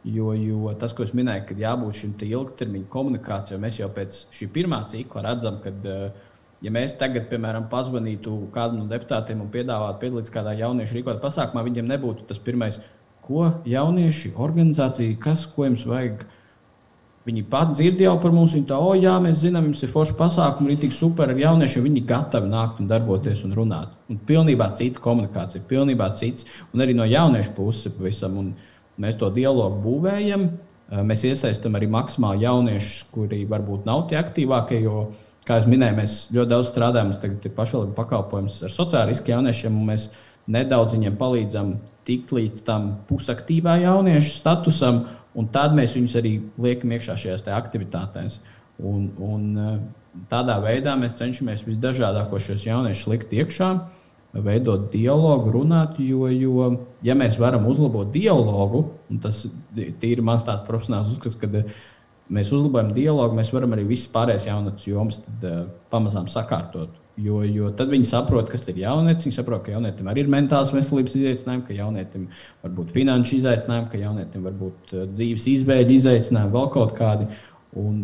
Jo, 0.07 0.31
jo 0.35 0.71
tas, 0.79 0.95
ko 0.95 1.03
es 1.03 1.11
minēju, 1.15 1.49
ka 1.49 1.57
jābūt 1.59 1.99
šim 1.99 2.13
ilgtermiņa 2.27 2.87
komunikācijai, 2.91 3.59
mēs 3.63 3.81
jau 3.81 3.89
pēc 3.95 4.21
šī 4.35 4.47
pirmā 4.55 4.81
cikla 4.91 5.25
redzam, 5.27 5.59
ka 5.63 5.75
uh, 5.75 6.31
ja 6.63 6.73
mēs 6.75 6.95
tagad, 6.99 7.27
piemēram, 7.31 7.69
pazvanītu 7.73 8.37
kādam 8.55 8.83
no 8.83 8.91
deputātiem 8.91 9.41
un 9.43 9.51
piedāvātu 9.53 10.03
piedalīties 10.05 10.35
kādā 10.35 10.55
jauniešu 10.61 10.99
rīkotā 10.99 11.23
pasākumā, 11.23 11.65
viņiem 11.67 11.91
nebūtu 11.91 12.29
tas 12.29 12.41
pirmais, 12.43 12.79
ko 13.23 13.49
jaunieši, 13.69 14.35
organizācija, 14.39 15.19
kas, 15.23 15.45
ko 15.51 15.67
jums 15.69 15.85
vajag. 15.87 16.25
Viņi 17.23 17.45
pat 17.47 17.71
dzird 17.77 18.01
jau 18.03 18.17
par 18.19 18.33
mums, 18.35 18.55
viņi 18.57 18.67
tā, 18.67 18.81
oh, 18.83 18.97
jā, 18.99 19.13
mēs 19.23 19.45
zinām, 19.45 19.69
jums 19.69 19.85
ir 19.87 19.93
forši 19.93 20.17
pasākumi, 20.19 20.73
ir 20.75 20.81
tik 20.83 20.95
super 20.97 21.31
ar 21.31 21.39
jauniešiem. 21.39 21.85
Viņi 21.87 22.03
gatavi 22.09 22.51
nākt 22.51 22.81
un 22.83 22.89
darboties 22.91 23.45
un 23.47 23.55
runāt. 23.55 23.93
Un 24.11 24.19
pilnībā 24.27 24.73
cita 24.75 24.99
komunikācija, 25.05 25.63
pilnībā 25.71 26.09
cits. 26.19 26.49
Un 26.75 26.83
arī 26.83 26.97
no 26.99 27.07
jauniešu 27.07 27.55
puses 27.55 27.95
pavisam. 27.95 28.41
Un 28.43 28.51
mēs 28.99 29.21
to 29.21 29.31
dialogu 29.31 29.79
būvējam. 29.85 30.49
Mēs 31.07 31.23
iesaistām 31.31 31.79
arī 31.79 31.87
maksimāli 31.95 32.43
jauniešus, 32.43 33.07
kuri 33.15 33.45
varbūt 33.49 33.87
nav 33.87 34.09
tie 34.11 34.19
aktīvākie, 34.19 34.83
jo 34.83 35.07
kā 35.47 35.59
jau 35.59 35.71
minēju, 35.71 35.99
mēs 35.99 36.19
ļoti 36.35 36.53
daudz 36.53 36.71
strādājam. 36.71 37.13
Ir 37.13 37.57
pašvaldību 37.57 37.97
pakalpojums 37.97 38.61
ar 38.67 38.75
sociāli 38.75 39.13
risku 39.13 39.33
jauniešiem, 39.33 39.79
un 39.79 39.91
mēs 39.93 40.11
nedaudz 40.51 40.97
viņiem 40.97 41.19
palīdzam 41.21 41.75
tikt 42.07 42.35
līdz 42.35 42.65
tam 42.67 42.89
pusaktīvā 43.09 43.79
jauniešu 43.85 44.37
statusam, 44.37 45.05
un 45.39 45.49
tad 45.55 45.75
mēs 45.77 45.97
viņus 45.97 46.19
arī 46.19 46.37
liekam 46.61 46.95
iekšā 46.97 47.17
šajās 47.25 47.47
aktivitātēs. 47.55 48.41
Un, 48.83 49.11
un 49.23 49.49
eh, 49.59 49.75
tādā 50.31 50.59
veidā 50.63 50.97
mēs 50.99 51.19
cenšamies 51.21 51.67
visdažādākos 51.67 52.49
šos 52.49 52.67
jauniešus 52.67 53.11
likt 53.13 53.35
iekšā, 53.37 53.73
veidot 54.33 54.87
dialogu, 54.93 55.51
runāt, 55.53 55.99
jo, 56.01 56.25
jo 56.33 56.69
ja 57.05 57.15
mēs 57.19 57.37
varam 57.41 57.67
uzlabot 57.69 58.09
dialogu, 58.15 58.87
un 59.13 59.21
tas 59.21 59.45
ir 59.77 60.23
mans 60.25 60.47
tāds 60.47 60.65
profesionāls 60.69 61.11
uzskats, 61.13 61.37
ka 61.37 61.51
mēs 62.33 62.53
uzlabojam 62.55 62.93
dialogu, 62.97 63.37
mēs 63.39 63.53
varam 63.55 63.75
arī 63.77 63.87
visas 63.89 64.11
pārējās 64.13 64.49
jaunatnes 64.49 64.89
jomas 64.89 65.21
tad, 65.25 65.47
uh, 65.49 65.63
pamazām 65.93 66.29
sakārtot. 66.33 66.99
Jo, 67.21 67.43
jo 67.45 67.69
tad 67.77 67.91
viņi 67.93 68.09
saprot, 68.09 68.49
kas 68.49 68.65
ir 68.73 68.79
jaunietis. 68.81 69.27
Viņi 69.27 69.37
saprot, 69.37 69.61
ka 69.67 69.75
jaunietim 69.75 70.09
arī 70.09 70.23
ir 70.25 70.31
mentāls 70.33 70.73
veselības 70.73 71.17
izaicinājumi, 71.19 71.67
ka 71.69 71.77
jaunietim 71.77 72.29
var 72.63 72.73
būt 72.79 72.95
finanšu 72.95 73.37
izaicinājumi, 73.37 73.91
ka 73.93 74.01
jaunietim 74.01 74.49
var 74.49 74.57
būt 74.63 74.95
uh, 74.97 75.05
dzīves 75.13 75.49
izvēļu 75.57 75.97
izaicinājumi, 75.99 76.55
vēl 76.57 76.73
kaut 76.73 76.97
kādi. 76.97 77.29
Un, 77.83 78.01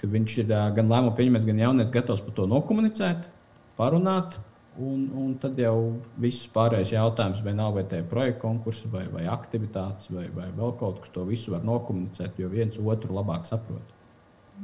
kad 0.00 0.10
viņš 0.14 0.36
ir 0.42 0.52
uh, 0.52 0.66
gan 0.74 0.90
lēmumu 0.90 1.14
pieņemējis, 1.18 1.48
gan 1.52 1.64
jaunietis 1.66 1.94
gatavs 1.94 2.24
par 2.26 2.34
to 2.34 2.48
nokomunicēt, 2.50 3.30
parunāt 3.78 4.38
Un, 4.78 5.08
un 5.18 5.32
tad 5.42 5.58
jau 5.58 5.98
viss 6.22 6.46
pārējais 6.54 6.92
jautājums, 6.94 7.40
vai 7.42 7.54
nav 7.58 7.72
vai 7.74 7.82
tie 7.90 7.98
projekta 8.06 8.44
konkursi, 8.44 8.86
vai, 8.92 9.08
vai 9.10 9.24
aktivitātes, 9.26 10.06
vai, 10.14 10.28
vai 10.30 10.46
vēl 10.54 10.76
kaut 10.78 11.00
kas, 11.02 11.10
to 11.14 11.24
visu 11.26 11.50
var 11.50 11.64
nokomunicēt, 11.66 12.38
jo 12.38 12.50
viens 12.52 12.78
otru 12.78 13.16
labāk 13.16 13.48
saprot. 13.48 13.96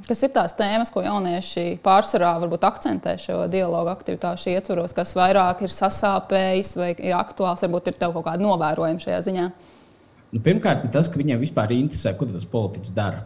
Kas 0.07 0.23
ir 0.27 0.31
tās 0.35 0.55
tēmas, 0.59 0.91
ko 0.95 1.03
jaunieši 1.03 1.81
pārsvarā 1.83 2.33
varbūt 2.43 2.67
akcentē 2.67 3.15
šo 3.19 3.45
dialogu 3.51 3.93
aktivitāšu 3.93 4.55
ietvaros, 4.55 4.95
kas 4.95 5.15
vairāk 5.19 5.63
ir 5.67 5.75
sasāpējis 5.75 6.73
vai 6.79 6.91
ir 6.95 7.15
aktuāls, 7.19 7.63
varbūt 7.67 7.91
ir 7.91 7.99
tev 7.99 8.15
kaut 8.15 8.27
kāda 8.27 8.43
novērojuma 8.43 9.03
šajā 9.03 9.21
ziņā? 9.29 9.51
Nu, 10.35 10.43
pirmkārt, 10.43 10.87
tas, 10.95 11.11
ka 11.11 11.19
viņiem 11.19 11.43
vispār 11.43 11.75
interesē, 11.75 12.15
ko 12.19 12.27
tas 12.31 12.47
politiķis 12.51 12.95
dara. 12.95 13.23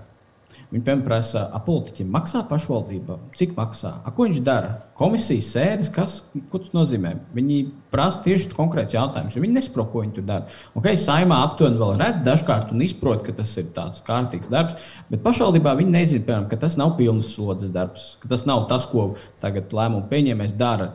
Viņi 0.69 0.85
piemēram 0.85 1.03
prasa, 1.07 1.47
ap 1.57 1.62
politiķiem 1.64 2.09
maksā 2.12 2.43
pašvaldība, 2.45 3.14
cik 3.39 3.55
maksā, 3.57 3.95
a, 4.05 4.11
ko 4.12 4.27
viņš 4.27 4.41
dara. 4.45 4.75
Komisijas 5.01 5.49
sēdes, 5.55 5.89
kas 5.95 6.19
ko 6.53 6.61
tas 6.61 6.75
nozīmē. 6.77 7.14
Viņi 7.33 7.57
prasa 7.89 8.21
tieši 8.27 8.51
konkrēts 8.53 8.93
jautājums, 8.93 9.33
jo 9.33 9.41
viņi 9.47 9.57
nesaprot, 9.57 9.89
ko 9.89 10.03
viņi 10.05 10.19
tur 10.19 10.27
dara. 10.29 10.59
Okay, 10.77 11.01
saimā 11.01 11.41
aptuveni 11.47 11.81
vēl 11.81 11.97
redz 12.03 12.21
dažkārt 12.27 12.77
un 12.77 12.85
izprot, 12.85 13.25
ka 13.25 13.33
tas 13.41 13.55
ir 13.57 13.73
tāds 13.73 14.05
kārtīgs 14.05 14.53
darbs, 14.53 14.77
bet 15.09 15.25
pašvaldībā 15.25 15.73
viņi 15.81 15.95
nezina, 15.97 16.27
piemēram, 16.29 16.51
ka 16.53 16.61
tas 16.61 16.77
nav 16.77 16.99
pilnas 17.01 17.33
slodzes 17.33 17.73
darbs, 17.73 18.11
ka 18.21 18.29
tas 18.35 18.45
nav 18.49 18.66
tas, 18.69 18.85
ko 18.93 19.14
tagad 19.41 19.73
lēmumu 19.73 20.05
pieņēmējs 20.12 20.57
dara 20.61 20.93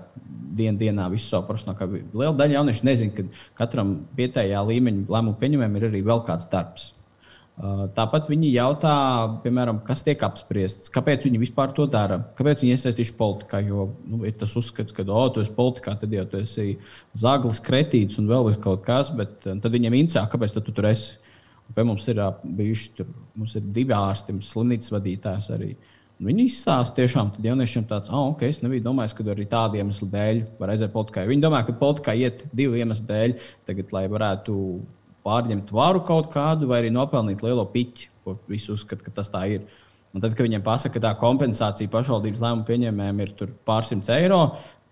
dien, 0.53 0.77
dienā 0.77 1.09
visu 1.09 1.31
savu 1.31 1.47
profesionālu. 1.49 2.05
Liela 2.13 2.37
daļa 2.37 2.59
jauniešu 2.59 2.85
nezina, 2.85 3.15
ka 3.17 3.63
katram 3.63 4.03
vietējā 4.17 4.61
līmeņa 4.69 5.07
lēmumu 5.09 5.39
pieņēmējam 5.41 5.79
ir 5.79 5.89
arī 5.89 6.03
vēl 6.05 6.27
kāds 6.27 6.51
darbs. 6.51 6.91
Tāpat 7.53 8.31
viņi 8.31 8.47
jautā, 8.49 8.93
piemēram, 9.43 9.83
kas 9.85 10.01
tiek 10.01 10.23
apspriests, 10.25 10.89
kāpēc 10.93 11.27
viņi 11.27 11.37
vispār 11.37 11.69
to 11.77 11.85
dara, 11.85 12.17
kāpēc 12.33 12.63
viņi 12.63 12.73
iesaistījuši 12.73 13.13
politikā. 13.19 13.59
Jo 13.67 13.91
nu, 14.09 14.23
ir 14.25 14.33
tas 14.39 14.55
uzskats, 14.57 14.95
ka, 14.95 15.05
oh, 15.05 15.27
tu 15.29 15.43
esi 15.43 15.53
politikā, 15.53 15.93
tad 16.01 16.15
jau 16.17 16.25
tu 16.31 16.39
esi 16.41 16.79
zaglis, 17.13 17.61
kretīts 17.61 18.17
un 18.17 18.31
vēl 18.31 18.55
kaut 18.63 18.81
kas, 18.87 19.11
bet 19.13 19.45
tad 19.45 19.69
viņiem 19.69 19.99
interesē, 19.99 20.25
kāpēc 20.31 20.57
tu 20.57 20.73
tur 20.73 20.89
esi. 20.89 21.19
Un 21.69 21.77
pie 21.77 21.85
mums 21.87 22.07
ir 22.09 22.17
bijuši 22.43 22.89
tur, 22.97 23.13
mums 23.37 23.53
ir 23.55 23.69
divi 23.75 23.93
ārsti, 23.95 24.33
slimnīcas 24.43 24.91
vadītājs 24.95 25.51
arī. 25.53 25.75
Un 26.17 26.31
viņi 26.31 26.47
izstāsta 26.49 26.97
tiešām 26.97 27.31
jauniešiem 27.43 27.85
tāds, 27.89 28.09
ah, 28.09 28.17
oh, 28.17 28.33
ok, 28.33 28.43
es 28.49 28.63
nebiju 28.65 28.87
domājis, 28.89 29.13
ka 29.13 29.29
arī 29.29 29.45
tādu 29.49 29.77
iemeslu 29.77 30.09
dēļ 30.09 30.41
var 30.57 30.73
aiziet 30.73 30.91
politikā. 30.93 31.23
Viņi 31.29 31.45
domā, 31.45 31.61
ka 31.67 31.77
politikā 31.77 32.17
iet 32.17 32.43
divu 32.51 32.81
iemeslu 32.81 33.07
dēļ, 33.13 33.37
tagad, 33.69 33.93
lai 33.95 34.03
varētu 34.11 34.57
pārņemt 35.23 35.71
varu 35.73 36.03
kaut 36.07 36.29
kādu, 36.33 36.67
vai 36.69 36.81
arī 36.81 36.91
nopelnīt 36.93 37.43
lielo 37.45 37.65
piķi, 37.71 38.09
ko 38.23 38.37
visi 38.49 38.71
uzskata, 38.73 39.05
ka 39.05 39.13
tas 39.21 39.31
tā 39.33 39.45
ir. 39.55 39.63
Un 40.13 40.21
tad, 40.21 40.35
kad 40.35 40.45
viņiem 40.45 40.63
pasaka, 40.65 40.99
ka 40.99 41.07
tā 41.07 41.13
kompensācija 41.17 41.89
pašvaldības 41.91 42.41
lēmumu 42.43 42.67
pieņēmējiem 42.67 43.21
ir 43.23 43.31
pārsimts 43.65 44.11
eiro, 44.13 44.43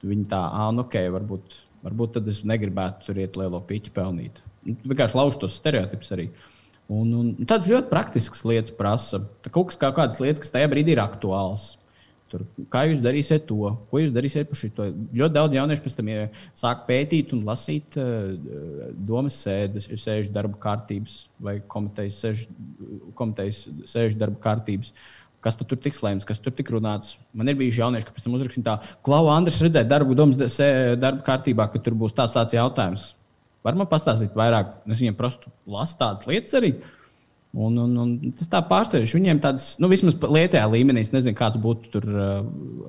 viņi 0.02 0.26
tā, 0.32 0.40
ah, 0.42 0.72
nu, 0.74 0.88
ok, 0.88 0.98
varbūt, 1.14 1.60
varbūt 1.86 2.16
tad 2.18 2.32
es 2.32 2.42
negribētu 2.48 3.06
tur 3.06 3.22
iet 3.22 3.38
lielo 3.38 3.62
piķi 3.68 3.94
pelnīt. 3.94 4.42
Un, 4.66 4.80
vienkārši 4.82 5.18
lauž 5.18 5.38
tos 5.42 5.60
stereotipus 5.62 6.14
arī. 6.16 6.30
Un, 6.92 7.12
un 7.16 7.30
tādas 7.46 7.70
ļoti 7.72 7.92
praktiskas 7.92 8.42
lietas 8.48 8.74
prasa. 8.76 9.22
Tā 9.44 9.54
kaut 9.54 9.70
kas 9.70 9.80
kā 9.80 9.92
kādas 9.96 10.20
lietas, 10.24 10.42
kas 10.44 10.54
tajā 10.54 10.72
brīdī 10.72 10.96
ir 10.96 11.04
aktuāls. 11.04 11.76
Tur, 12.32 12.46
kā 12.72 12.86
jūs 12.88 13.02
darīsiet 13.04 13.44
to, 13.50 13.74
ko 13.92 14.00
jūs 14.00 14.14
darīsiet 14.16 14.48
par 14.48 14.60
šo? 14.60 14.70
Ļoti 15.20 15.36
daudz 15.36 15.58
jauniešu 15.58 15.84
pēc 15.84 15.98
tam 15.98 16.12
sāk 16.62 16.86
pētīt 16.88 17.34
un 17.36 17.42
lasīt 17.48 17.98
uh, 18.00 18.38
domas 18.96 19.40
sēdes, 19.44 19.90
sēžu 20.00 20.32
darba 20.32 20.60
kārtības 20.62 21.18
vai 21.44 21.58
komitejas 21.74 22.22
sēžu, 22.24 22.48
komitejas 23.20 23.66
sēžu 23.92 24.22
darba 24.22 24.40
kārtības. 24.46 24.94
Kas 25.42 25.58
tur 25.58 25.76
tiks 25.82 26.00
lēmts, 26.06 26.28
kas 26.30 26.40
tur 26.40 26.54
tiks 26.54 26.72
runāts. 26.72 27.18
Man 27.36 27.50
ir 27.50 27.58
bijuši 27.60 27.82
jaunieši, 27.82 28.08
kas 28.08 28.16
pēc 28.16 28.28
tam 28.28 28.38
uzrakstīja 28.38 28.68
tā, 28.68 28.78
Klau, 29.04 29.26
Andris, 29.34 29.60
redzēja 29.66 29.90
darbu 29.90 30.16
domas 30.16 30.38
darba 31.02 31.26
kārtībā, 31.26 31.66
ka 31.74 31.82
tur 31.82 31.98
būs 31.98 32.14
tāds, 32.16 32.38
tāds 32.38 32.56
jautājums. 32.56 33.10
Var 33.66 33.78
man 33.78 33.90
pastāstīt 33.90 34.38
vairāk? 34.38 34.76
Es 34.88 35.02
viņiem 35.02 35.18
prasu, 35.18 35.52
lasu 35.70 35.98
tādas 35.98 36.30
lietas 36.30 36.54
arī. 36.62 36.76
Uh, 36.78 37.01
Un, 37.52 37.76
un, 37.76 37.96
un 38.00 38.12
tas 38.32 38.48
tā 38.48 38.62
pārsteidzoši. 38.64 39.18
Viņiem 39.18 39.40
tādas, 39.44 39.66
nu, 39.84 39.90
vismaz 39.92 40.16
lietējā 40.16 40.64
līmenī, 40.72 41.02
es 41.04 41.10
nezinu, 41.12 41.36
kāds 41.36 41.60
būtu 41.60 41.90
tur 41.92 42.06
uh, 42.08 42.46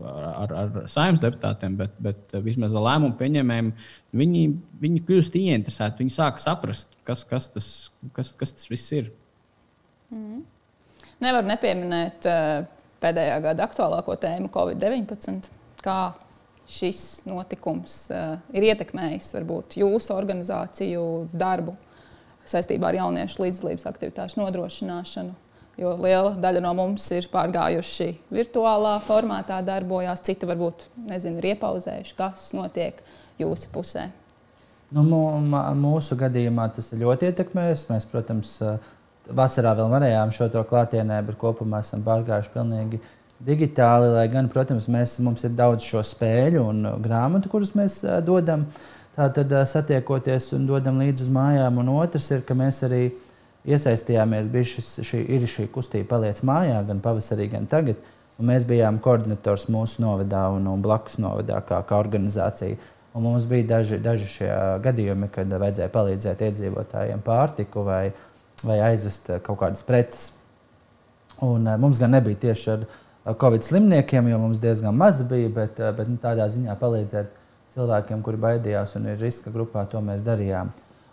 ar, 0.06 0.54
ar 0.60 0.76
saimnes 0.90 1.22
deputātiem, 1.24 1.74
bet, 1.80 1.96
bet 2.02 2.36
uh, 2.36 2.42
vismaz 2.44 2.76
ar 2.78 2.86
lēmumu 2.86 3.16
pieņēmējiem 3.18 3.72
viņi, 4.20 4.44
viņi 4.84 5.02
kļūst 5.08 5.40
ieinteresēti. 5.40 6.04
Viņi 6.04 6.14
sāk 6.14 6.38
saprast, 6.42 6.94
kas, 7.08 7.26
kas, 7.26 7.50
tas, 7.50 7.68
kas, 8.14 8.30
kas 8.38 8.54
tas 8.54 8.70
viss 8.70 8.94
ir. 8.94 9.10
Mm. 10.14 10.44
Nevar 11.26 11.50
nepieminēt 11.50 12.30
uh, 12.30 12.62
pēdējā 13.02 13.42
gada 13.42 13.66
aktuālāko 13.66 14.14
tēmu, 14.22 14.52
Covid-19. 14.54 15.50
Kā 15.82 16.12
šis 16.70 17.24
notikums 17.26 18.04
ir 18.54 18.70
ietekmējis 18.70 19.34
varbūt 19.34 19.80
jūsu 19.82 20.14
organizāciju 20.14 21.02
darbu? 21.34 21.74
Saistībā 22.48 22.90
ar 22.90 22.98
jauniešu 23.00 23.44
līdzdalības 23.44 23.88
aktivitāšu 23.90 24.42
nodrošināšanu. 24.42 25.34
Jo 25.80 25.94
liela 25.96 26.34
daļa 26.36 26.60
no 26.66 26.74
mums 26.76 27.06
ir 27.16 27.30
pārgājuši 27.32 28.10
virtuālā 28.34 28.98
formātā, 29.06 29.62
darbojās, 29.64 30.20
citi 30.26 30.48
varbūt 30.48 30.84
nezinu, 31.08 31.40
ir 31.40 31.54
iepauzējuši, 31.54 32.16
kas 32.18 32.50
notiek 32.56 33.00
jūsu 33.40 33.70
pusē. 33.72 34.10
Nu, 34.92 35.06
mūsu 35.80 36.18
gadījumā 36.20 36.68
tas 36.76 36.90
ļoti 36.92 37.30
ietekmējis. 37.30 37.86
Mēs, 37.88 38.04
protams, 38.10 38.52
vasarā 39.32 39.72
vēl 39.78 39.88
varējām 39.94 40.34
šo 40.36 40.50
to 40.52 40.60
klātienē, 40.68 41.22
bet 41.24 41.40
kopumā 41.40 41.80
esam 41.80 42.04
pārgājuši 42.04 42.52
pilnīgi 42.52 43.00
digitāli. 43.42 44.12
Lai 44.12 44.26
gan, 44.28 44.52
protams, 44.52 44.90
mēs, 44.92 45.16
mums 45.24 45.48
ir 45.48 45.56
daudz 45.56 45.88
šo 45.88 46.04
spēļu 46.04 46.66
un 46.68 46.84
grāmatu, 47.00 47.48
kuras 47.54 47.72
mēs 47.78 48.02
dodam. 48.28 48.68
Uh, 48.68 49.01
Tātad 49.12 49.50
satiekoties 49.68 50.46
un 50.56 50.64
dodam 50.64 51.02
līdzi 51.02 51.26
uz 51.26 51.32
mājām. 51.32 51.82
Un 51.82 51.90
otrs 51.98 52.30
ir, 52.32 52.40
ka 52.48 52.56
mēs 52.56 52.80
arī 52.86 53.02
iesaistījāmies. 53.68 54.48
Šis, 54.70 54.88
šī, 55.04 55.20
ir 55.36 55.44
šī 55.50 55.66
kustība 55.74 56.14
paliec 56.14 56.40
mājā 56.48 56.78
gan 56.88 57.02
pavasarī, 57.04 57.50
gan 57.52 57.68
tagad. 57.68 58.00
Un 58.40 58.48
mēs 58.48 58.64
bijām 58.64 58.96
koordinators 59.04 59.68
mūsu 59.70 60.00
novadā 60.00 60.46
un, 60.54 60.64
un 60.72 60.80
blakus 60.82 61.18
novadā 61.20 61.60
kā, 61.68 61.82
kā 61.84 61.98
organizācija. 62.00 62.78
Un 63.12 63.26
mums 63.26 63.44
bija 63.44 63.68
daži, 63.74 63.98
daži 64.00 64.30
šie 64.38 64.50
gadījumi, 64.86 65.28
kad 65.34 65.52
vajadzēja 65.60 65.92
palīdzēt 65.92 66.46
iedzīvotājiem 66.48 67.20
pārtiku 67.26 67.84
vai, 67.84 68.06
vai 68.64 68.78
aizvest 68.88 69.28
kaut 69.44 69.60
kādas 69.60 69.84
preces. 69.84 70.30
Un, 71.44 71.68
mums 71.82 72.00
gan 72.00 72.16
nebija 72.16 72.40
tieši 72.46 72.72
ar 72.72 72.88
Covid 73.38 73.68
slimniekiem, 73.68 74.32
jo 74.32 74.40
mums 74.40 74.62
diezgan 74.62 74.96
maz 74.96 75.20
bija, 75.28 75.52
bet, 75.52 75.84
bet 75.98 76.08
nu, 76.08 76.16
tādā 76.22 76.48
ziņā 76.48 76.80
palīdzēt 76.80 77.41
cilvēkiem, 77.74 78.22
kuri 78.24 78.40
baidījās 78.40 78.96
un 78.98 79.10
ir 79.12 79.20
riska 79.22 79.52
grupā, 79.54 79.84
to 79.90 80.00
mēs 80.04 80.24
darījām. 80.26 80.72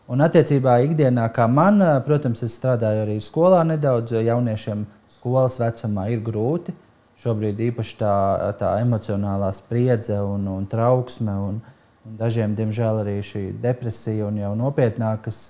Un 0.09 0.23
attiecībā 0.25 0.79
ikdienā, 0.87 1.27
kā 1.29 1.45
man, 1.45 1.83
protams, 2.05 2.41
es 2.41 2.55
strādāju 2.57 3.03
arī 3.03 3.19
skolā 3.21 3.59
nedaudz. 3.69 4.15
Jauniešiem 4.25 4.87
skolas 5.19 5.59
vecumā 5.61 6.07
ir 6.09 6.23
grūti. 6.25 6.73
Šobrīd 7.21 7.59
īpaši 7.67 7.97
tā, 7.99 8.13
tā 8.57 8.71
emocionālā 8.81 9.51
spriedze 9.53 10.17
un, 10.23 10.47
un 10.49 10.65
trauksme, 10.71 11.35
un, 11.49 11.59
un 12.07 12.17
dažiem, 12.17 12.55
diemžēl, 12.57 13.03
arī 13.03 13.19
šī 13.21 13.43
depresija 13.61 14.31
un 14.31 14.39
jau 14.39 14.55
nopietnākas 14.57 15.43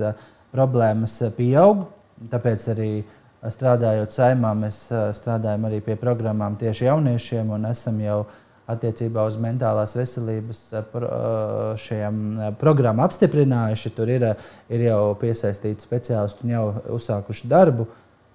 problēmas 0.51 1.16
pieaug. 1.38 1.86
Tāpēc 2.34 2.68
arī 2.74 2.91
strādājot 3.47 4.12
saimā, 4.12 4.51
mēs 4.66 4.82
strādājam 5.16 5.70
arī 5.70 5.80
pie 5.86 5.95
programmām 5.99 6.57
tieši 6.60 6.89
jauniešiem 6.89 7.53
un 7.55 7.70
esam 7.70 8.01
jau 8.03 8.24
attiecībā 8.70 9.24
uz 9.28 9.38
mentālās 9.41 9.95
veselības 9.97 10.61
eh, 10.74 10.91
eh, 10.99 11.07
šiem 11.82 12.20
eh, 12.38 12.51
programmu 12.59 13.03
apstiprinājuši. 13.05 13.93
Tur 13.97 14.11
ir, 14.13 14.28
ir 14.70 14.86
jau 14.86 15.01
piesaistīti 15.22 15.86
speciālisti 15.86 16.45
un 16.45 16.53
jau 16.53 16.65
uzsākuši 16.99 17.49
darbu. 17.49 17.88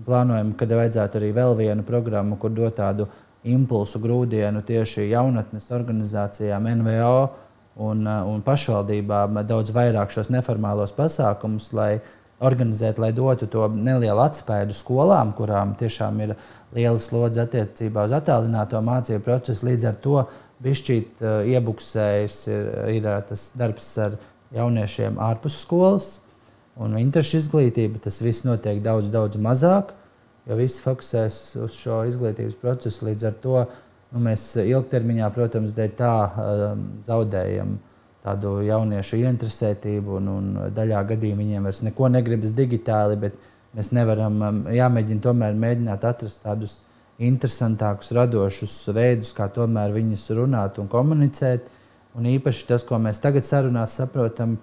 Plānojam, 0.04 0.50
ka 0.58 0.66
vajadzētu 0.66 1.20
arī 1.20 1.30
vēl 1.36 1.54
vienu 1.60 1.84
programmu, 1.86 2.38
kur 2.40 2.50
dot 2.50 2.80
tādu 2.80 3.06
impulsu 3.46 4.00
grūdienu 4.02 4.64
tieši 4.66 5.06
jaunatnes 5.12 5.68
organizācijām, 5.76 6.66
NVO 6.80 7.18
un, 7.84 8.02
un 8.02 8.42
pašvaldībām 8.42 9.38
daudz 9.46 9.70
vairāk 9.74 10.10
šos 10.14 10.32
neformālos 10.34 10.94
pasākumus, 10.96 11.70
lai 11.76 11.92
organizēt, 12.44 13.00
lai 13.02 13.12
dotu 13.16 13.48
to 13.50 13.68
nelielu 13.72 14.20
atspēju 14.24 14.76
skolām, 14.76 15.32
kurām 15.36 15.74
tiešām 15.80 16.20
ir 16.24 16.34
liela 16.74 17.00
slodze 17.02 17.44
attiecībā 17.44 18.06
uz 18.08 18.14
attālināto 18.16 18.80
mācību 18.84 19.24
procesu. 19.24 19.68
Līdz 19.70 19.88
ar 19.90 19.98
to 20.04 20.24
bišķīt 20.64 21.24
uh, 21.24 21.40
iebuksējis 21.54 22.38
ir, 22.52 22.68
ir 22.98 23.08
uh, 23.08 23.18
tas 23.28 23.48
darbs 23.58 23.88
ar 24.02 24.18
jauniešiem 24.54 25.18
ārpus 25.22 25.58
skolas 25.64 26.10
un 26.80 26.96
interešu 26.98 27.40
izglītība. 27.42 28.02
Tas 28.04 28.20
viss 28.24 28.46
notiek 28.46 28.82
daudz, 28.84 29.10
daudz 29.14 29.38
mazāk, 29.40 29.94
jo 30.48 30.58
visi 30.58 30.82
fokusēs 30.84 31.40
uz 31.64 31.78
šo 31.78 32.02
izglītības 32.10 32.58
procesu. 32.60 33.08
Līdz 33.08 33.28
ar 33.30 33.40
to 33.42 33.58
nu, 33.64 34.22
mēs 34.28 34.52
ilgtermiņā, 34.62 35.30
protams, 35.34 35.74
dēļ 35.76 35.98
tā 35.98 36.14
um, 36.28 36.86
zaudējam 37.06 37.76
tādu 38.24 38.56
jauniešu 38.64 39.20
ieinteresētību, 39.20 40.18
un, 40.20 40.30
un 40.32 40.50
daļā 40.74 41.02
gadījumā 41.12 41.42
viņiem 41.42 41.68
vairs 41.68 41.82
neko 41.84 42.08
negribas 42.12 42.54
digitāli, 42.56 43.18
bet 43.26 43.36
mēs 43.76 43.92
nevaram, 43.96 44.40
um, 44.40 44.60
jāmēģina 44.72 45.24
tomēr 45.24 45.56
mēģināt 45.60 46.06
atrast 46.08 46.44
tādus 46.46 46.78
interesantākus, 47.22 48.12
radošus 48.16 48.76
veidus, 48.94 49.32
kā 49.36 49.48
tomēr 49.52 49.92
viņus 49.94 50.28
runāt 50.38 50.80
un 50.82 50.88
komunicēt. 50.90 51.68
Un 52.14 52.28
īpaši 52.30 52.68
tas, 52.68 52.84
ko 52.86 52.98
mēs 53.02 53.20
tagad 53.22 53.46
sarunās 53.46 53.96
saprotam, 53.98 54.56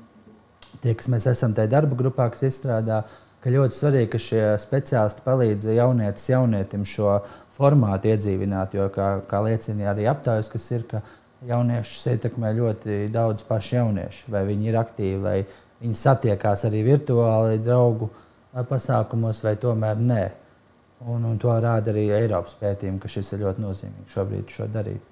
tie, 0.80 0.95
kas 0.95 1.09
mēs 1.12 1.28
esam 1.32 1.55
tajā 1.55 1.72
darba 1.72 1.97
grupā, 1.99 2.30
kas 2.32 2.45
izstrādā, 2.47 3.01
ka 3.43 3.51
ļoti 3.51 3.76
svarīgi, 3.76 4.09
ka 4.14 4.22
šie 4.22 4.43
speciālisti 4.62 5.24
palīdz 5.26 5.72
jaunietis, 5.76 6.30
jaunietim 6.32 6.86
šo 6.88 7.18
formātu 7.55 8.12
iedzīvināt. 8.12 8.78
Jo, 8.78 8.88
kā, 8.93 9.14
kā 9.28 9.41
liecina 9.45 9.91
arī 9.91 10.07
aptaujas, 10.12 10.51
kas 10.53 10.70
ir, 10.72 10.86
ka 10.88 11.01
jauniešus 11.47 12.05
ietekmē 12.13 12.51
ļoti 12.57 13.05
daudz 13.13 13.45
paši 13.47 13.77
jaunieši. 13.79 14.25
Vai 14.33 14.43
viņi 14.49 14.69
ir 14.69 14.77
aktīvi, 14.81 15.21
vai 15.23 15.37
viņi 15.81 15.97
satiekās 15.97 16.65
arī 16.69 16.83
virtuāli 16.85 17.61
draugu 17.63 18.11
pasākumos, 18.69 19.41
vai 19.45 19.55
tomēr 19.59 20.01
nē. 20.01 20.23
Un, 21.09 21.23
un 21.25 21.37
to 21.41 21.49
rāda 21.49 21.89
arī 21.89 22.11
Eiropas 22.13 22.53
pētījumi, 22.59 22.99
ka 23.01 23.09
šis 23.09 23.33
ir 23.33 23.47
ļoti 23.47 23.63
nozīmīgi 23.63 24.13
šobrīd 24.13 24.53
šo 24.53 24.67
darīt. 24.69 25.07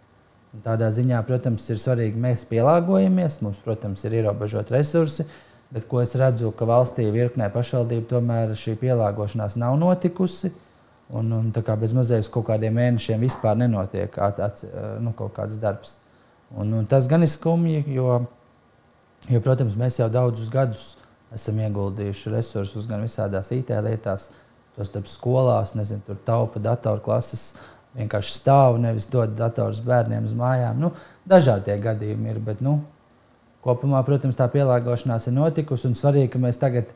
Un 0.54 0.62
tādā 0.66 0.90
ziņā, 0.94 1.22
protams, 1.26 1.66
ir 1.70 1.82
svarīgi, 1.82 2.18
mēs 2.22 2.46
pielāgojamies. 2.50 3.40
Mums, 3.46 3.62
protams, 3.66 4.04
ir 4.06 4.20
ierobežoti 4.22 4.74
resursi, 4.74 5.26
bet 5.74 5.86
ko 5.90 6.02
es 6.02 6.16
redzu, 6.18 6.52
ka 6.58 6.66
valstī 6.70 7.08
virknē 7.14 7.50
pašvaldību 7.54 8.06
tomēr 8.10 8.54
šī 8.58 8.76
pielāgošanās 8.82 9.58
nav 9.62 9.78
notikusi. 9.82 10.52
Un, 11.18 11.32
un 11.34 11.50
tā 11.54 11.64
kā 11.66 11.74
bez 11.78 11.94
mazliet 11.98 12.30
kaut 12.30 12.46
kādiem 12.52 12.76
mēnešiem 12.78 13.26
vispār 13.26 13.58
nenotiek 13.58 14.14
at, 14.22 14.42
at, 14.46 14.62
nu, 15.02 15.14
kaut 15.18 15.34
kāds 15.38 15.58
darbs. 15.62 15.96
Un, 16.58 16.74
un 16.74 16.86
tas 16.90 17.08
gan 17.10 17.22
ir 17.22 17.30
skumji, 17.30 17.84
jo, 17.94 18.22
jo, 19.30 19.42
protams, 19.46 19.78
mēs 19.78 20.00
jau 20.00 20.10
daudzus 20.10 20.50
gadus 20.54 20.96
esam 21.36 21.60
ieguldījuši 21.62 22.32
resursus 22.34 22.88
gan 22.90 23.04
visādās 23.06 23.52
IT 23.54 23.74
lietās, 23.86 24.30
Tostarp 24.80 25.10
skolās, 25.12 25.74
nezinu, 25.76 26.00
tur 26.08 26.16
taupa 26.24 26.60
datoru 26.64 27.02
klases, 27.04 27.50
vienkārši 27.98 28.32
stāv, 28.32 28.78
nevis 28.80 29.10
dod 29.12 29.34
dators 29.36 29.82
bērniem 29.84 30.30
uz 30.30 30.36
mājām. 30.40 30.80
Nu, 30.80 30.94
dažādi 31.28 31.76
gadījumi 31.84 32.32
ir, 32.32 32.40
bet 32.46 32.62
nu, 32.64 32.78
kopumā, 33.66 34.00
protams, 34.08 34.38
tā 34.40 34.48
pielāgošanās 34.54 35.28
ir 35.28 35.36
notikusi. 35.36 35.90
Un 35.90 35.98
svarīgi, 36.00 36.32
ka 36.32 36.40
mēs 36.40 36.62
tagad, 36.62 36.94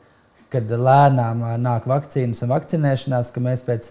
kad 0.54 0.70
lēnām 0.70 1.44
nāk 1.60 1.88
vakcīnas 1.90 2.40
un 2.46 2.54
vakcinēšanās, 2.54 3.34
ka 3.34 3.42
mēs 3.44 3.66
pēc 3.66 3.90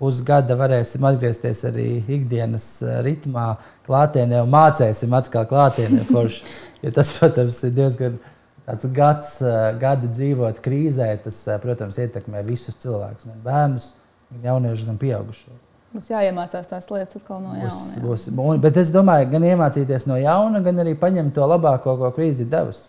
pusgada 0.00 0.56
varēsim 0.58 1.04
atgriezties 1.06 1.64
arī 1.68 1.88
ikdienas 2.02 2.68
ritmā, 3.06 3.54
klātienē 3.86 4.42
un 4.44 4.52
mācīsim 4.52 5.14
atkal 5.16 5.46
klātienē. 5.50 6.04
Forši. 6.12 6.46
Ja 6.84 6.92
tas, 6.94 7.12
protams, 7.18 7.60
ir 7.64 7.74
diezgan 7.76 8.16
tāds 8.66 8.88
gads, 8.96 9.36
eh, 9.44 9.68
gadu 9.80 10.10
dzīvot 10.12 10.60
krīzē, 10.64 11.10
tas, 11.24 11.42
eh, 11.48 11.60
protams, 11.62 12.00
ietekmē 12.00 12.42
visus 12.46 12.76
cilvēkus, 12.82 13.28
gan 13.30 13.44
bērnus, 13.44 13.92
gan 14.32 14.50
jauniešus, 14.50 14.88
gan 14.88 14.98
pieaugušos. 15.00 15.62
Mums 15.94 16.08
jāiemācās 16.10 16.66
tās 16.66 16.88
lietas 16.90 17.20
atkal 17.20 17.38
no 17.38 17.52
jauna. 17.54 18.00
Būs, 18.02 18.26
būs, 18.34 18.60
bet 18.60 18.80
es 18.82 18.90
domāju, 18.90 19.28
gan 19.30 19.44
iemācīties 19.46 20.08
no 20.10 20.16
jauna, 20.18 20.62
gan 20.64 20.82
arī 20.82 20.96
paņemt 20.98 21.36
to 21.36 21.46
labāko, 21.46 21.94
ko 22.00 22.10
krīze 22.16 22.48
devusi. 22.50 22.88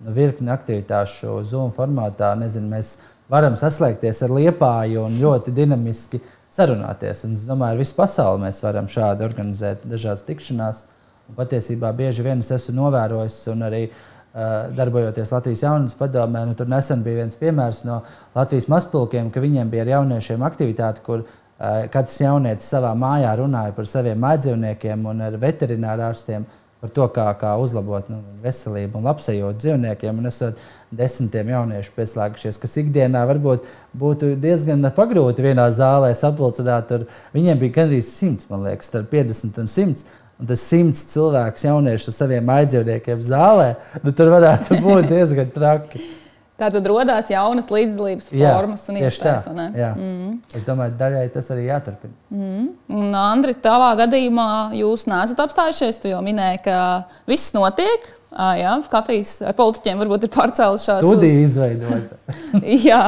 Nu, 0.00 0.12
virkni 0.12 0.48
aktivitāšu 0.52 1.42
Zoom 1.44 1.70
formātā, 1.72 2.34
nezinu, 2.36 2.68
mēs 2.68 2.96
varam 3.32 3.56
saslēgties 3.60 4.22
ar 4.24 4.32
liepāju 4.36 5.04
un 5.04 5.18
ļoti 5.20 5.52
dinamiski 5.56 6.20
sarunāties. 6.56 7.24
Un 7.28 7.36
es 7.36 7.46
domāju, 7.48 7.76
ka 7.76 7.84
visu 7.84 7.96
pasauli 7.96 8.44
mēs 8.46 8.60
varam 8.64 8.88
šādi 8.90 9.26
organizēt 9.26 9.86
dažādas 9.88 10.26
tikšanās. 10.28 10.84
Un 11.26 11.38
patiesībā 11.38 11.90
bieži 11.96 12.24
vien 12.26 12.42
es 12.42 12.52
esmu 12.54 12.76
novērojis 12.80 13.38
un 13.52 13.64
arī 13.66 13.82
uh, 13.86 14.68
darbojoties 14.76 15.32
Latvijas 15.34 15.64
jaunības 15.66 15.96
padomē. 15.98 16.44
Nu, 16.46 16.54
tur 16.58 16.70
nesen 16.70 17.02
bija 17.06 17.22
viens 17.22 17.38
piemērs 17.40 17.82
no 17.88 18.02
Latvijas 18.36 18.68
mazpilkiem, 18.72 19.32
ka 19.34 19.42
viņiem 19.42 19.72
bija 19.72 19.86
ar 19.86 19.92
jauniešiem 19.96 20.46
aktivitāte, 20.46 21.02
kur 21.06 21.24
uh, 21.24 21.32
katrs 21.92 22.20
jaunietis 22.22 22.70
savā 22.72 22.94
mājā 22.98 23.34
runāja 23.40 23.74
par 23.76 23.90
saviem 23.90 24.22
mājdzīvniekiem 24.22 25.10
un 25.10 25.26
ar 25.28 25.40
veterinārārstiem 25.42 26.46
par 26.80 26.92
to, 26.92 27.06
kā, 27.12 27.26
kā 27.40 27.54
uzlabot 27.60 28.08
nu, 28.12 28.20
veselību 28.44 29.00
un 29.00 29.08
labsajūtu 29.08 29.62
dzīvniekiem. 29.62 30.20
Un 30.20 30.30
esot 30.30 30.60
desmitiem 30.96 31.50
jauniešu 31.54 31.94
pieslēgušies, 31.96 32.60
kas 32.62 32.76
ikdienā 32.82 33.24
varbūt 33.28 33.66
būtu 33.96 34.34
diezgan 34.42 34.84
pagrūti 34.96 35.44
vienā 35.46 35.70
zālē 35.74 36.12
sapulcināt. 36.16 36.92
Viņiem 37.36 37.62
bija 37.62 37.80
gandrīz 37.80 38.12
simts, 38.12 38.50
man 38.52 38.66
liekas, 38.68 38.92
starp 38.92 39.10
50 39.14 39.62
un 39.62 39.72
100. 39.72 40.06
Un 40.36 40.48
tas 40.50 40.60
simts 40.60 41.00
cilvēks, 41.14 41.64
jaunieši 41.64 42.10
ar 42.10 42.14
saviem 42.18 42.50
aizdzīvniekiem 42.52 43.22
zālē, 43.24 43.70
nu, 44.02 44.12
tur 44.12 44.28
varētu 44.34 44.82
būt 44.84 45.08
diezgan 45.08 45.48
traki. 45.54 46.02
Tā 46.56 46.70
tad 46.72 46.86
radās 46.88 47.28
jaunas 47.28 47.66
līdzdalības 47.68 48.30
formas 48.30 48.86
jā, 48.86 48.92
un 48.92 48.98
iespējas. 49.02 49.48
Mm 49.52 49.74
-hmm. 49.76 50.36
Es 50.56 50.62
domāju, 50.64 50.94
daļai 50.96 51.28
tas 51.34 51.50
arī 51.52 51.66
jāturpina. 51.68 52.14
Mm 52.30 52.44
-hmm. 52.44 52.68
Un, 52.98 53.14
Andri, 53.14 53.52
tavā 53.52 53.90
gadījumā 54.00 54.72
jūs 54.72 55.06
neesat 55.06 55.42
apstājušies. 55.44 56.00
Tu 56.00 56.08
jau 56.08 56.22
minēji, 56.22 56.62
ka 56.64 57.02
viss 57.26 57.52
notiek. 57.52 58.08
Jā, 58.36 58.72
kafijas 58.90 59.42
politiķiem 59.56 59.98
varbūt 59.98 60.24
ir 60.24 60.30
pārcēlušās. 60.30 61.04
Studija 61.04 61.44
uz... 61.44 61.50
izveidota. 61.50 62.16
jā, 62.90 63.04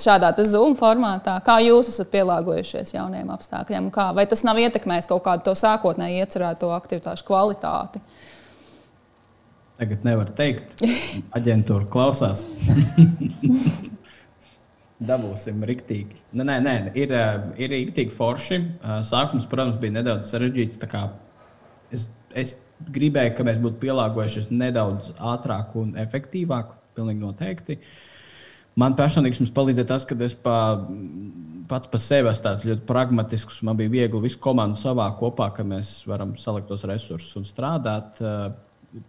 šādā 0.00 0.44
Zoom 0.44 0.76
formātā. 0.76 1.40
Kā 1.44 1.58
jūs 1.60 1.88
esat 1.88 2.08
pielāgojušies 2.12 2.94
jauniem 2.94 3.30
apstākļiem? 3.30 3.90
Kā, 3.90 4.14
vai 4.14 4.26
tas 4.26 4.44
nav 4.44 4.56
ietekmējis 4.58 5.06
kaut 5.06 5.24
kādu 5.24 5.42
to 5.42 5.54
sākotnēji 5.54 6.20
iecerēto 6.20 6.72
aktivitāšu 6.76 7.24
kvalitāti? 7.24 8.00
Tagad 9.80 10.06
nevar 10.06 10.30
teikt, 10.38 10.84
aģentūra 11.38 11.88
klausās. 11.90 12.44
Dabūsim 15.04 15.64
rīktīgi. 15.66 16.20
Nē, 16.38 16.46
nē, 16.46 16.58
nē, 16.64 16.74
ir, 16.96 17.10
ir 17.60 17.72
rīktīgi 17.74 18.14
forši. 18.14 18.60
Sākums, 19.04 19.48
protams, 19.50 19.76
bija 19.82 19.98
nedaudz 19.98 20.30
sarežģīts. 20.30 20.78
Es, 21.92 22.06
es 22.30 22.54
gribēju, 22.94 23.34
ka 23.36 23.46
mēs 23.46 23.58
būtu 23.62 23.82
pielāgojušies 23.82 24.48
nedaudz 24.54 25.12
ātrāk 25.18 25.74
un 25.80 25.92
efektīvāk. 26.00 26.66
Pilnīgi 26.94 27.24
noteikti. 27.24 27.74
Uh, 27.74 28.14
Man 28.80 28.96
personīgi 28.98 29.46
palīdzēja 29.54 29.86
tas, 29.86 30.04
ka 30.06 30.16
es 30.26 30.34
pa, 30.34 30.56
pats 31.70 31.90
par 31.90 32.02
sevi 32.02 32.30
esmu 32.30 32.46
tāds 32.48 32.66
ļoti 32.66 32.82
pragmatisks. 32.88 33.60
Man 33.66 33.78
bija 33.78 33.92
viegli 33.92 34.22
visu 34.24 34.40
komandu 34.42 34.80
savā 34.80 35.06
kopā, 35.18 35.52
ka 35.54 35.66
mēs 35.66 36.00
varam 36.10 36.34
salikt 36.40 36.72
tos 36.72 36.86
resursus 36.90 37.38
un 37.38 37.46
strādāt. 37.46 38.18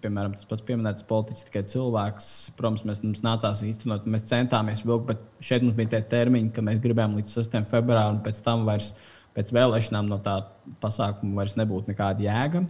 Piemēram, 0.02 0.34
tas 0.34 0.48
pats 0.50 0.64
pieminēts 0.66 1.06
politiķis, 1.06 1.46
tikai 1.46 1.62
cilvēks. 1.70 2.30
Protams, 2.58 2.86
mēs, 2.90 3.04
mums 3.06 3.22
nācās 3.26 3.60
īstenot, 3.68 4.08
mēs 4.10 4.26
centāmies 4.32 4.82
vilkt, 4.86 5.12
bet 5.12 5.46
šeit 5.46 5.66
mums 5.66 5.76
bija 5.78 5.92
tie 5.94 6.00
termiņi, 6.16 6.50
ka 6.56 6.64
mēs 6.66 6.80
gribējām 6.82 7.20
līdz 7.20 7.36
6. 7.38 7.60
februārim, 7.70 8.18
un 8.18 8.24
pēc 8.26 8.40
tam 8.46 8.66
vairs 8.66 8.96
pēc 9.36 9.52
vēlēšanām 9.54 10.10
no 10.10 10.18
tā 10.24 10.40
pasākuma 10.82 11.42
vairs 11.42 11.58
nebūtu 11.60 11.92
nekāda 11.92 12.26
jēga. 12.26 12.64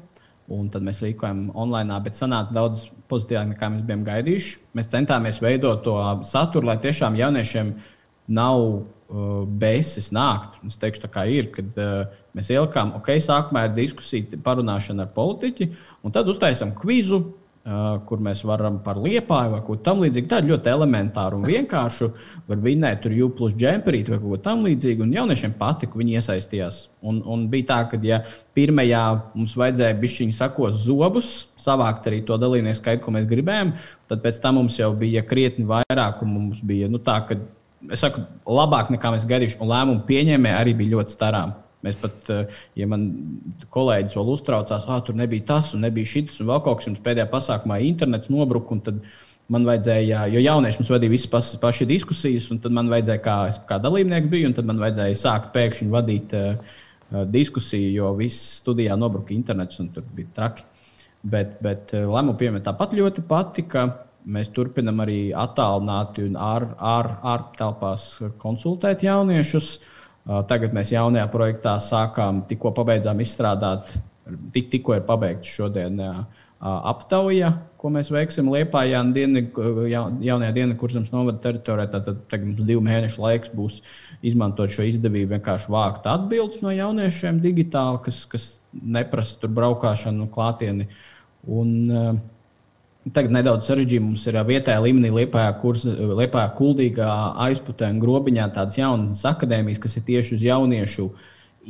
Un 0.55 0.67
tad 0.69 0.83
mēs 0.85 0.99
rīkojam 1.01 1.47
online, 1.57 1.95
bet 2.05 2.17
sanāca 2.17 2.53
daudz 2.53 2.89
pozitīvāk, 3.09 3.53
nekā 3.53 3.69
mēs 3.73 3.85
bijām 3.87 4.03
gaidījuši. 4.05 4.57
Mēs 4.77 4.91
centāmies 4.91 5.41
veidot 5.41 5.81
to 5.85 5.95
saturu, 6.27 6.69
lai 6.69 6.77
tiešām 6.83 7.17
jauniešiem 7.17 7.71
nav 8.37 8.61
uh, 8.61 8.83
beigas 9.49 10.11
nākt. 10.13 10.59
Es 10.69 10.77
teikšu, 10.81 11.05
tā 11.07 11.09
kā 11.15 11.25
ir, 11.33 11.49
kad 11.53 11.81
uh, 11.81 12.13
mēs 12.37 12.51
ielikām, 12.53 12.93
ok, 12.99 13.15
sākumā 13.25 13.65
ir 13.67 13.75
diskusija, 13.79 14.37
parunāšana 14.45 15.07
ar 15.07 15.11
politiķi, 15.17 15.69
un 16.05 16.13
tad 16.13 16.29
uztaisām 16.29 16.75
kvizu, 16.77 17.23
Uh, 17.65 17.95
kur 18.05 18.19
mēs 18.21 18.43
varam 18.45 18.75
par 18.85 18.99
liepāju 19.01 19.55
vai 19.55 19.59
ko 19.65 19.73
tamlīdzīgu. 19.81 20.27
Tā 20.29 20.37
ir 20.43 20.51
ļoti 20.51 20.69
elementāra 20.69 21.33
un 21.33 21.47
vienkārša. 21.49 22.09
Var 22.45 22.59
vinēt 22.61 22.99
tur 23.01 23.15
jū 23.17 23.31
plus 23.33 23.55
džemperīt 23.57 24.11
vai 24.13 24.19
ko 24.21 24.37
tamlīdzīgu. 24.37 25.01
Un 25.01 25.15
jauniešiem 25.15 25.55
patika, 25.57 25.97
viņi 25.97 26.19
iesaistījās. 26.19 26.77
Un, 27.01 27.23
un 27.25 27.47
bija 27.49 27.71
tā, 27.71 27.79
ka 27.89 27.97
ja 28.05 28.19
pirmajā 28.53 29.01
mums 29.33 29.57
vajadzēja 29.57 29.97
bišķiņu 29.97 30.37
sakos 30.37 30.77
zobus, 30.83 31.31
savākt 31.57 32.05
arī 32.11 32.21
to 32.29 32.37
dalībnieku 32.37 32.77
skaitu, 32.83 33.01
ko 33.07 33.17
mēs 33.17 33.25
gribējām, 33.33 33.73
tad 34.13 34.21
pēc 34.21 34.37
tam 34.45 34.61
mums 34.61 34.77
jau 34.77 34.93
bija 35.01 35.25
krietni 35.25 35.65
vairāk. 35.73 36.21
Mums 36.21 36.61
bija 36.61 36.85
nu, 36.85 37.01
tā, 37.01 37.17
ka 37.25 37.41
es 37.89 38.05
saku, 38.05 38.27
labāk 38.45 38.93
nekā 38.93 39.17
mēs 39.17 39.25
gaidījām, 39.25 39.65
un 39.65 39.73
lēmumu 39.73 40.05
pieņēmēji 40.05 40.61
arī 40.61 40.77
bija 40.83 40.99
ļoti 40.99 41.17
starām. 41.17 41.57
Mēs 41.85 41.99
pat, 42.01 42.17
eh, 42.33 42.57
ja 42.79 42.87
man 42.89 43.05
kolēģis 43.73 44.17
vēl 44.17 44.31
uztraucās, 44.33 44.87
ah, 44.89 45.01
tur 45.05 45.17
nebija 45.17 45.45
tas 45.53 45.73
un 45.77 45.85
nebija 45.85 46.09
šis, 46.15 46.39
un 46.41 46.49
vēl 46.49 46.63
kaut 46.65 46.81
kas 46.81 46.89
jums 46.89 47.03
pēdējā 47.05 47.27
pasākumā 47.31 47.79
internets 47.85 48.31
nobruka. 48.33 48.79
Man 49.53 49.67
vajadzēja, 49.67 50.23
jo 50.33 50.41
jaunieši 50.41 50.79
mums 50.79 50.89
vadīja 50.89 51.13
visas 51.13 51.29
pas, 51.29 51.51
paši 51.61 51.85
diskusijas, 51.85 52.47
un 52.49 52.57
tad 52.63 52.73
man 52.73 52.89
vajadzēja, 52.89 53.21
kā, 53.21 53.35
kā 53.69 53.77
dalībnieks 53.77 54.31
biju, 54.31 54.47
un 54.49 54.55
tad 54.57 54.65
man 54.65 54.81
vajadzēja 54.81 55.19
sākt 55.19 55.51
pēkšņi 55.53 55.89
vadīt 55.93 56.33
uh, 56.33 56.79
diskusiju, 57.29 57.91
jo 57.93 58.09
viss 58.17 58.55
studijā 58.63 58.97
nobruka 58.97 59.35
internets, 59.35 59.77
un 59.83 59.91
tur 59.93 60.07
bija 60.17 60.33
traki. 60.33 60.65
Bet, 61.21 61.59
bet 61.61 61.93
lēmumu 61.93 62.33
pieņemt 62.41 62.65
tāpat 62.65 62.97
ļoti 62.97 63.21
patika. 63.29 63.85
Mēs 64.25 64.49
turpinām 64.49 65.05
arī 65.05 65.19
attālināti 65.37 66.25
un 66.25 66.41
ārtelpās 66.41 68.07
ār, 68.17 68.31
ār 68.31 68.39
konsultēt 68.41 69.05
jauniešus. 69.05 69.75
Uh, 69.75 69.94
Tagad 70.25 70.73
mēs 70.73 70.89
jaunajā 70.89 71.27
projektā 71.29 71.75
sākām, 71.81 72.41
tikko 72.49 72.71
pabeidzām 72.73 73.19
izstrādāt, 73.21 73.91
tik, 74.55 74.71
tikko 74.71 74.95
ir 74.97 75.05
pabeigts 75.05 75.51
šodien 75.53 75.99
aptauja, 76.65 77.51
ko 77.77 77.91
mēs 77.93 78.09
veiksim 78.09 78.47
Liepājā 78.49 79.03
dienu, 79.13 79.43
jaunajā 79.91 80.51
dienas 80.55 80.79
kursams 80.81 81.11
novada 81.13 81.37
teritorijā. 81.43 81.91
Tad 81.93 82.07
tagad 82.31 82.47
mums 82.47 82.65
divu 82.65 82.81
mēnešu 82.85 83.21
laiks 83.21 83.53
būs 83.53 83.81
izmantot 84.25 84.73
šo 84.73 84.87
izdevību, 84.89 85.35
vienkārši 85.35 85.69
vākt 85.75 86.09
atbildes 86.09 86.63
no 86.65 86.73
jauniešiem 86.73 87.43
digitāli, 87.43 88.01
kas, 88.07 88.23
kas 88.31 88.47
neprasa 88.73 89.37
tur 89.43 89.53
braukšanu 89.53 90.25
klātieni. 90.33 90.89
Un, 91.45 91.75
uh, 91.91 92.15
Tagad 93.13 93.35
nedaudz 93.35 93.67
sarežģīti 93.69 94.01
mums 94.01 94.23
ir 94.25 94.37
vietējā 94.47 94.81
līmenī, 94.81 95.11
Lietuvā, 95.13 96.45
Kuldīgā, 96.57 97.09
aizputē 97.45 97.91
un 97.93 97.99
grobiņā 98.01 98.47
tādas 98.55 98.79
jaunas 98.79 99.21
akadēmijas, 99.29 99.81
kas 99.83 99.99
ir 99.99 100.05
tieši 100.07 100.39
uz 100.39 100.45
jauniešu 100.47 101.05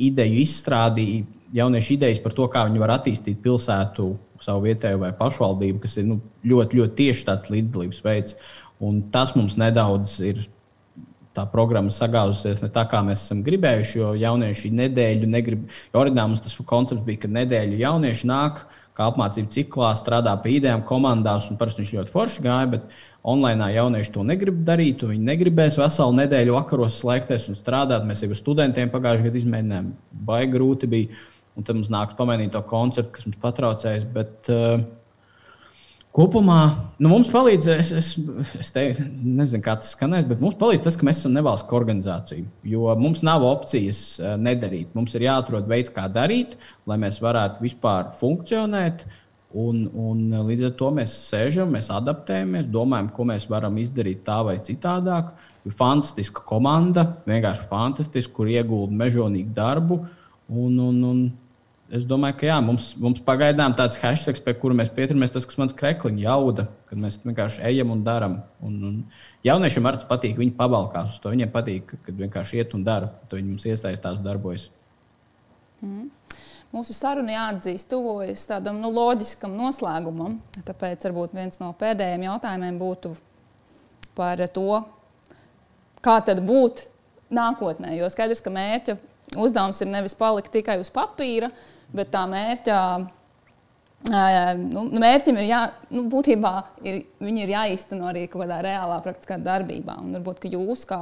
ideju 0.08 0.38
izstrādi, 0.40 1.26
jauniešu 1.56 1.92
idejas 1.98 2.22
par 2.24 2.32
to, 2.36 2.46
kā 2.52 2.64
viņi 2.68 2.80
var 2.80 2.94
attīstīt 2.96 3.42
pilsētu, 3.44 4.08
savu 4.40 4.64
vietējo 4.64 5.00
vai 5.02 5.12
pašvaldību, 5.16 5.80
kas 5.84 5.98
ir 6.00 6.08
nu, 6.08 6.18
ļoti, 6.44 6.80
ļoti 6.80 6.96
tieši 7.02 7.26
tāds 7.28 7.50
līdzdalības 7.52 8.02
veids. 8.04 8.36
Un 8.84 9.02
tas 9.12 9.32
mums 9.36 9.56
nedaudz 9.60 10.18
ir 10.24 10.40
tā 11.36 11.44
programma 11.52 11.92
sagāzusies 11.92 12.62
ne 12.64 12.70
tā, 12.72 12.84
kā 12.88 13.02
mēs 13.04 13.26
esam 13.26 13.42
gribējuši. 13.44 13.98
Jo 14.00 14.14
jaunieši 14.20 14.72
nedēļu 14.80 15.28
negrib. 15.32 15.68
Jo 15.92 16.00
oriģināli 16.02 16.32
mums 16.32 16.44
tas 16.44 16.56
koncepts 16.64 17.04
bija, 17.04 17.24
ka 17.24 17.32
nedēļu 17.32 17.80
jaunieši 17.80 18.28
nāk 18.32 18.64
kā 18.96 19.10
apmācību 19.10 19.52
ciklā, 19.52 19.92
strādā 19.98 20.32
pie 20.42 20.56
idejām, 20.56 20.82
komandās, 20.88 21.50
un 21.50 21.58
parasti 21.60 21.84
viņš 21.84 21.94
ļoti 21.98 22.14
forši 22.14 22.44
gāja. 22.46 22.70
Bet 22.76 22.88
online 23.26 23.70
jaunieši 23.74 24.12
to 24.14 24.24
negrib 24.26 24.60
darīt. 24.66 25.04
Viņi 25.06 25.30
negribēs 25.30 25.78
veselu 25.80 26.16
nedēļu 26.22 26.56
vakaros 26.56 27.00
slēgties 27.02 27.48
un 27.52 27.58
strādāt. 27.58 28.06
Mēs 28.08 28.24
jau 28.24 28.38
studentiem 28.38 28.92
pagājušajā 28.92 29.28
gadā 29.28 29.42
izmēģinājām, 29.42 29.90
baigi 30.28 30.54
grūti 30.54 30.90
bija. 30.92 31.24
Un 31.56 31.64
tad 31.64 31.78
mums 31.78 31.88
nāks 31.92 32.16
pamainīt 32.18 32.52
to 32.52 32.60
konceptu, 32.68 33.14
kas 33.16 33.26
mums 33.28 33.40
patraucējas. 33.40 34.04
Bet, 34.12 34.50
uh, 34.52 34.82
Kopumā 36.16 36.60
nu, 36.96 37.10
mums 37.10 37.28
palīdz, 37.28 37.66
es, 37.74 37.90
es, 37.92 38.06
es 38.56 38.70
te, 38.72 38.86
nezinu, 39.20 39.60
kā 39.64 39.74
tas 39.76 39.90
skanēs, 39.92 40.24
bet 40.30 40.40
mums 40.40 40.56
palīdz 40.56 40.86
tas, 40.86 40.96
ka 40.96 41.04
mēs 41.04 41.20
esam 41.20 41.34
nevalstiska 41.36 41.76
organizācija. 41.76 42.46
Jo 42.64 42.94
mums 42.96 43.20
nav 43.26 43.44
opcijas 43.44 44.00
uh, 44.22 44.32
nedarīt. 44.40 44.94
Mums 44.96 45.12
ir 45.18 45.26
jāatrod 45.26 45.68
veids, 45.68 45.92
kā 45.92 46.06
darīt, 46.12 46.56
lai 46.88 46.96
mēs 47.02 47.20
varētu 47.20 47.60
vispār 47.66 48.14
funkcionēt. 48.16 49.04
Un, 49.56 49.84
un 49.92 50.24
līdz 50.48 50.70
ar 50.70 50.72
to 50.80 50.88
mēs 50.96 51.12
sēžam, 51.28 51.76
mēs 51.76 51.92
adaptējamies, 51.92 52.66
domājam, 52.72 53.12
ko 53.12 53.28
mēs 53.28 53.44
varam 53.52 53.76
izdarīt 53.80 54.24
tā 54.24 54.40
vai 54.44 54.56
citādāk. 54.64 55.34
Ir 55.68 55.76
fantastiska 55.76 56.46
komanda, 56.48 57.04
vienkārši 57.28 57.68
fantastiska, 57.68 58.32
kur 58.40 58.48
iegūda 58.52 58.96
mežonīgu 59.04 59.52
darbu. 59.56 60.00
Un, 60.48 60.80
un, 60.80 60.98
un 61.04 61.22
es 61.94 62.06
domāju, 62.08 62.36
ka 62.40 62.48
jā, 62.48 62.56
mums, 62.64 62.90
mums 63.00 63.22
pagaidām 63.24 63.74
tāds 63.78 63.98
hashtag, 64.00 64.40
pie 64.42 64.54
kura 64.58 64.76
mēs 64.78 64.90
pieturamies, 64.94 65.32
tas, 65.34 65.46
kas 65.46 65.58
man's 65.60 65.76
krekliņš 65.76 66.24
jauda, 66.24 66.66
kad 66.90 67.00
mēs 67.02 67.18
vienkārši 67.22 67.62
ejam 67.70 67.92
un 67.94 68.02
darām. 68.06 68.40
Un, 68.64 68.76
un 68.88 68.96
jauniešiem 69.46 69.86
arī 69.90 70.02
patīk, 70.08 70.36
viņi 70.40 70.56
pabalkās 70.58 71.14
uz 71.14 71.22
to. 71.22 71.32
Viņiem 71.34 71.52
patīk, 71.54 71.94
kad 72.06 72.18
vienkārši 72.24 72.60
iet 72.62 72.74
un 72.78 72.84
dara, 72.86 73.12
tad 73.26 73.38
viņi 73.38 73.52
mums 73.52 73.68
iesaistās 73.68 74.18
un 74.18 74.26
darbojas. 74.26 74.68
Mm. 75.84 76.10
Mūsu 76.74 76.96
saruna 76.96 77.36
jāatzīst, 77.36 77.86
tuvojas 77.92 78.42
tādam 78.48 78.80
nu, 78.82 78.90
loģiskam 78.92 79.54
noslēgumam. 79.56 80.40
Tāpēc 80.66 81.06
varbūt 81.06 81.36
viens 81.36 81.62
no 81.62 81.70
pēdējiem 81.78 82.26
jautājumiem 82.26 82.80
būtu 82.80 83.14
par 84.18 84.42
to, 84.52 84.80
kā 86.02 86.18
tad 86.26 86.42
būt 86.44 86.88
nākotnē. 87.32 87.94
Jo 87.96 88.10
skaidrs, 88.10 88.42
ka 88.42 88.52
mērķa 88.52 88.96
uzdevums 89.38 89.80
ir 89.82 89.90
nevis 89.90 90.14
palikt 90.18 90.52
tikai 90.54 90.78
uz 90.82 90.90
papīra, 90.92 91.50
bet 91.94 92.10
tā 92.14 92.24
mērķa. 92.30 92.80
Nu, 94.06 94.84
mērķim 94.92 95.38
ir, 95.40 95.46
jā, 95.48 95.60
nu, 95.90 96.04
būtībā 96.12 96.52
ir, 96.86 97.00
ir 97.26 97.52
jāīsteno 97.54 98.06
arī 98.10 98.26
kaut 98.30 98.44
kādā 98.44 98.60
reālā, 98.66 99.00
praktiskā 99.02 99.38
darbībā. 99.42 99.96
Un 100.02 100.18
varbūt 100.18 100.46
jūs, 100.52 100.84
kā 100.86 101.00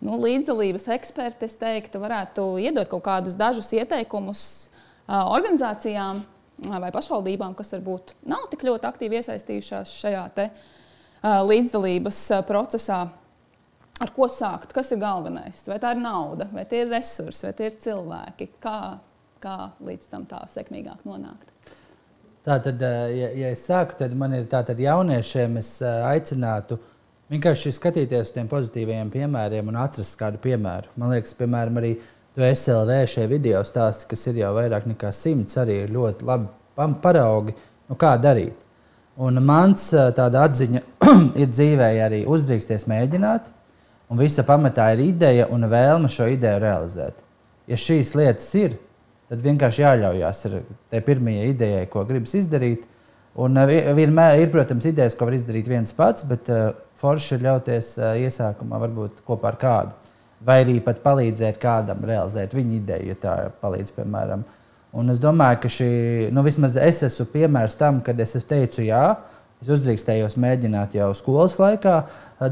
nu, 0.00 0.16
līdzdalības 0.22 0.88
eksperti, 0.96 1.48
es 1.50 1.58
teiktu, 1.60 2.00
varētu 2.00 2.46
iedot 2.62 2.88
kaut 2.88 3.04
kādus 3.04 3.36
dažus 3.36 3.72
ieteikumus 3.76 4.42
organizācijām 5.10 6.22
vai 6.70 6.90
pašvaldībām, 6.94 7.54
kas 7.58 7.72
varbūt 7.74 8.14
nav 8.28 8.46
tik 8.52 8.64
ļoti 8.68 8.88
aktīvi 8.88 9.20
iesaistījušās 9.20 9.92
šajā 10.00 10.24
te, 10.36 10.50
līdzdalības 11.24 12.20
procesā. 12.48 13.02
Ar 14.00 14.10
ko 14.16 14.30
sākt? 14.32 14.72
Kas 14.72 14.88
ir 14.94 15.00
galvenais? 15.02 15.60
Vai 15.68 15.76
tā 15.82 15.90
ir 15.92 16.00
nauda, 16.00 16.46
vai 16.54 16.64
tie 16.68 16.86
ir 16.86 16.92
resursi, 16.92 17.44
vai 17.44 17.52
tie 17.58 17.66
ir 17.68 17.74
cilvēki? 17.84 18.46
Kā, 18.62 18.96
kā 19.40 19.72
līdz 19.84 20.10
tam 20.12 20.26
tā 20.28 20.42
sekmīgāk 20.52 21.06
nonākt? 21.08 21.48
Tā 22.44 22.56
tad, 22.64 22.80
eh, 22.82 23.10
ja, 23.18 23.28
ja 23.36 23.50
es 23.52 23.66
sāku, 23.68 23.98
tad 23.98 24.14
man 24.16 24.32
ir 24.32 24.46
tātad 24.48 24.78
jauniešiem, 24.80 25.58
es 25.60 25.74
eh, 25.84 25.98
aicinātu 26.08 26.78
vienkārši 27.30 27.72
skatīties 27.76 28.30
uz 28.30 28.32
tiem 28.32 28.48
pozitīviem 28.48 29.10
piemēriem 29.12 29.68
un 29.68 29.76
atrast 29.82 30.16
kādu 30.20 30.40
piemēru. 30.40 30.88
Man 30.96 31.12
liekas, 31.12 31.36
piemēram, 31.36 31.76
arī 31.82 31.92
to 32.34 32.46
SLV 32.46 33.02
šie 33.12 33.28
video 33.28 33.60
stāsti, 33.66 34.08
kas 34.08 34.24
ir 34.30 34.40
jau 34.40 34.54
vairāk 34.56 34.88
nekā 34.88 35.12
simts, 35.12 35.58
arī 35.60 35.82
ir 35.84 35.92
ļoti 35.92 36.28
labi 36.30 36.98
paraugi, 37.04 37.56
nu, 37.90 37.98
kā 38.00 38.14
darīt. 38.16 38.56
Un 39.20 39.36
mans 39.44 39.90
eh, 39.92 40.08
tāda 40.16 40.46
atziņa 40.48 40.84
ir 41.42 41.52
dzīvē 41.52 41.90
arī 42.06 42.24
uzdrīksties 42.24 42.88
mēģināt, 42.88 43.52
un 44.08 44.24
visa 44.24 44.48
pamatā 44.48 44.94
ir 44.94 45.04
ideja 45.10 45.50
un 45.52 45.68
vēlme 45.68 46.08
šo 46.08 46.32
ideju 46.32 46.64
realizēt. 46.64 47.20
Ja 47.68 47.76
šīs 47.78 48.16
lietas 48.16 48.48
ir, 48.58 48.80
tad 49.30 49.42
vienkārši 49.44 49.84
jāļaujas 49.84 50.46
ar 50.48 50.56
tai 50.90 51.02
pirmajai 51.06 51.50
idejai, 51.52 51.84
ko 51.90 52.04
gribas 52.08 52.34
izdarīt. 52.38 52.86
Un 53.40 53.56
eh, 53.62 53.90
vienmēr 53.94 54.42
ir, 54.42 54.50
protams, 54.52 54.88
idejas, 54.90 55.14
ko 55.16 55.28
var 55.28 55.38
izdarīt 55.38 55.70
viens 55.70 55.94
pats, 55.94 56.26
bet 56.26 56.50
uh, 56.50 56.72
forši 56.98 57.36
ir 57.36 57.44
ļauties 57.46 57.92
uh, 58.00 58.12
iesākumā 58.26 58.80
varbūt 58.82 59.22
kopā 59.26 59.52
ar 59.52 59.58
kādu. 59.60 60.14
Vai 60.44 60.62
arī 60.64 60.78
pat 60.82 61.02
palīdzēt 61.04 61.60
kādam 61.60 62.02
realizēt 62.08 62.56
viņa 62.56 62.78
ideju, 62.78 63.12
ja 63.12 63.18
tā 63.22 63.34
palīdz, 63.62 63.92
piemēram. 63.98 64.42
Un 64.98 65.12
es 65.12 65.20
domāju, 65.22 65.60
ka 65.62 65.70
šī, 65.70 65.90
nu, 66.34 66.42
vismaz 66.42 66.74
es 66.80 67.04
esmu 67.06 67.28
piemērs 67.30 67.76
tam, 67.78 68.00
kad 68.02 68.18
es 68.24 68.34
teicu 68.48 68.82
jā, 68.82 69.04
Es 69.60 69.68
uzdrīkstējos 69.68 70.38
mēģināt 70.40 70.94
jau 70.96 71.10
skolas 71.16 71.58
laikā 71.60 71.98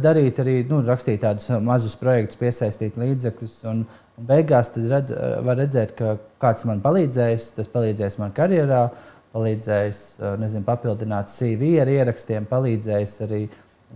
darīt, 0.03 0.43
arī 0.43 0.59
nu, 0.69 0.83
rakstīt 0.85 1.23
tādus 1.23 1.49
mazus 1.65 1.95
projektus, 1.97 2.37
piesaistīt 2.37 2.99
līdzekļus. 3.01 3.55
Un, 3.71 3.87
un 4.19 4.27
beigās 4.29 4.73
redz, 4.77 5.15
var 5.47 5.59
redzēt, 5.61 5.95
ka 5.99 6.17
kāds 6.43 6.67
man 6.69 6.83
palīdzējis, 6.85 7.53
tas 7.57 7.71
palīdzēs 7.73 8.19
man 8.23 8.35
karjerā, 8.37 8.89
palīdzējis 9.37 10.03
nezinu, 10.41 10.67
papildināt 10.67 11.33
CV 11.33 11.77
ar 11.83 11.91
ierakstiem, 11.93 12.49
palīdzējis 12.51 13.17
arī 13.29 13.43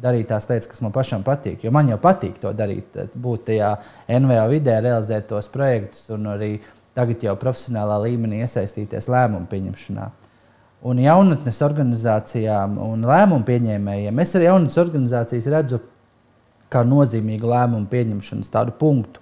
darīt 0.02 0.30
tās 0.30 0.48
lietas, 0.48 0.70
kas 0.70 0.80
man 0.84 0.94
pašam 0.94 1.24
patīk. 1.26 1.64
Jo 1.66 1.72
man 1.74 1.90
jau 1.90 1.98
patīk 2.00 2.38
to 2.40 2.52
darīt, 2.56 2.96
būt 3.12 3.48
tajā 3.50 3.74
NVO 4.08 4.46
vidē, 4.52 4.78
realizēt 4.84 5.28
tos 5.28 5.50
projektus 5.52 6.06
un 6.14 6.30
arī 6.32 6.54
tagad 6.96 7.24
jau 7.24 7.36
profesionālā 7.40 7.98
līmenī 8.06 8.42
iesaistīties 8.44 9.08
lēmumu 9.12 9.48
pieņemšanā 9.52 10.10
un 10.82 10.98
jaunatnes 10.98 11.60
organizācijām 11.62 12.76
un 12.82 13.04
lēmumu 13.06 13.46
pieņēmējiem. 13.46 14.22
Es 14.22 14.34
arī 14.34 14.48
jaunatnes 14.48 14.78
organizācijas 14.82 15.48
redzu 15.54 15.78
kā 16.72 16.82
nozīmīgu 16.88 17.50
lēmumu 17.52 17.86
pieņemšanas 17.92 18.50
tādu 18.52 18.74
punktu. 18.80 19.21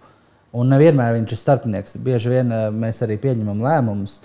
Un 0.56 0.72
nevienmēr 0.72 1.14
viņš 1.18 1.34
ir 1.34 1.40
starpnieks. 1.40 1.98
Bieži 2.02 2.32
vien 2.32 2.54
uh, 2.54 2.68
mēs 2.74 3.02
arī 3.06 3.18
pieņemam 3.22 3.62
lēmumus. 3.64 4.18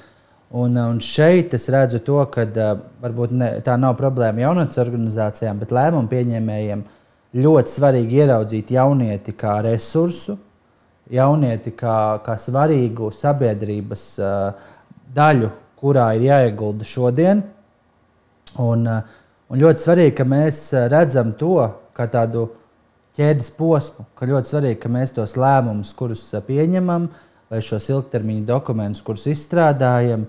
Un, 0.56 0.78
un 0.80 1.02
šeit 1.04 1.54
es 1.58 1.68
redzu 1.74 2.00
to, 2.06 2.18
ka 2.34 2.46
uh, 2.48 2.78
varbūt 3.04 3.36
ne, 3.36 3.50
tā 3.66 3.76
nav 3.82 3.98
problēma 4.00 4.46
jaunatnes 4.46 4.82
organizācijām, 4.86 5.60
bet 5.62 5.74
lēmumu 5.76 6.10
pieņēmējiem 6.12 6.86
ļoti 7.36 7.76
svarīgi 7.76 8.24
ieraudzīt 8.24 8.72
jaunieti 8.78 9.36
kā 9.38 9.60
resursu, 9.66 10.38
jaunieti 11.12 11.76
kā, 11.78 11.98
kā 12.26 12.38
svarīgu 12.42 13.12
sabiedrības 13.14 14.08
daļu 15.14 15.52
kurā 15.86 16.10
ir 16.18 16.26
jāiegulda 16.30 16.88
šodien. 16.88 17.44
Un, 18.62 18.88
eh, 18.88 19.02
un 19.50 19.60
ļoti 19.60 19.84
svarīgi, 19.84 20.16
ka 20.18 20.24
mēs 20.24 20.62
eh, 20.74 20.88
redzam 20.90 21.34
to 21.38 21.58
kā 21.96 22.08
tādu 22.12 22.50
ķēdes 23.16 23.52
posmu, 23.58 24.06
ka 24.18 24.28
ļoti 24.30 24.52
svarīgi, 24.52 24.80
ka 24.84 24.92
mēs 24.92 25.16
tos 25.16 25.36
lēmumus, 25.40 25.94
kurus 25.98 26.28
eh, 26.34 26.44
pieņemam, 26.46 27.10
vai 27.52 27.62
šos 27.64 27.90
ilgtermiņa 27.94 28.46
dokumentus, 28.50 29.04
kurus 29.06 29.28
izstrādājam, 29.32 30.26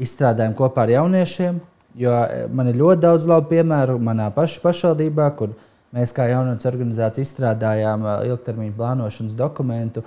izstrādājam 0.00 0.56
kopā 0.58 0.84
ar 0.84 0.94
jauniešiem. 0.98 1.62
Jo 1.98 2.14
man 2.50 2.68
ir 2.72 2.80
ļoti 2.80 3.04
daudz 3.04 3.26
labu 3.30 3.52
piemēru 3.52 4.00
manā 4.02 4.26
pašā 4.34 4.58
pašvaldībā, 4.64 5.28
kur 5.38 5.52
mēs 5.94 6.10
kā 6.14 6.26
jaunatnes 6.26 6.66
organizācija 6.66 7.22
izstrādājām 7.22 8.02
ilgtermiņa 8.26 8.74
plānošanas 8.76 9.36
dokumentu. 9.38 10.02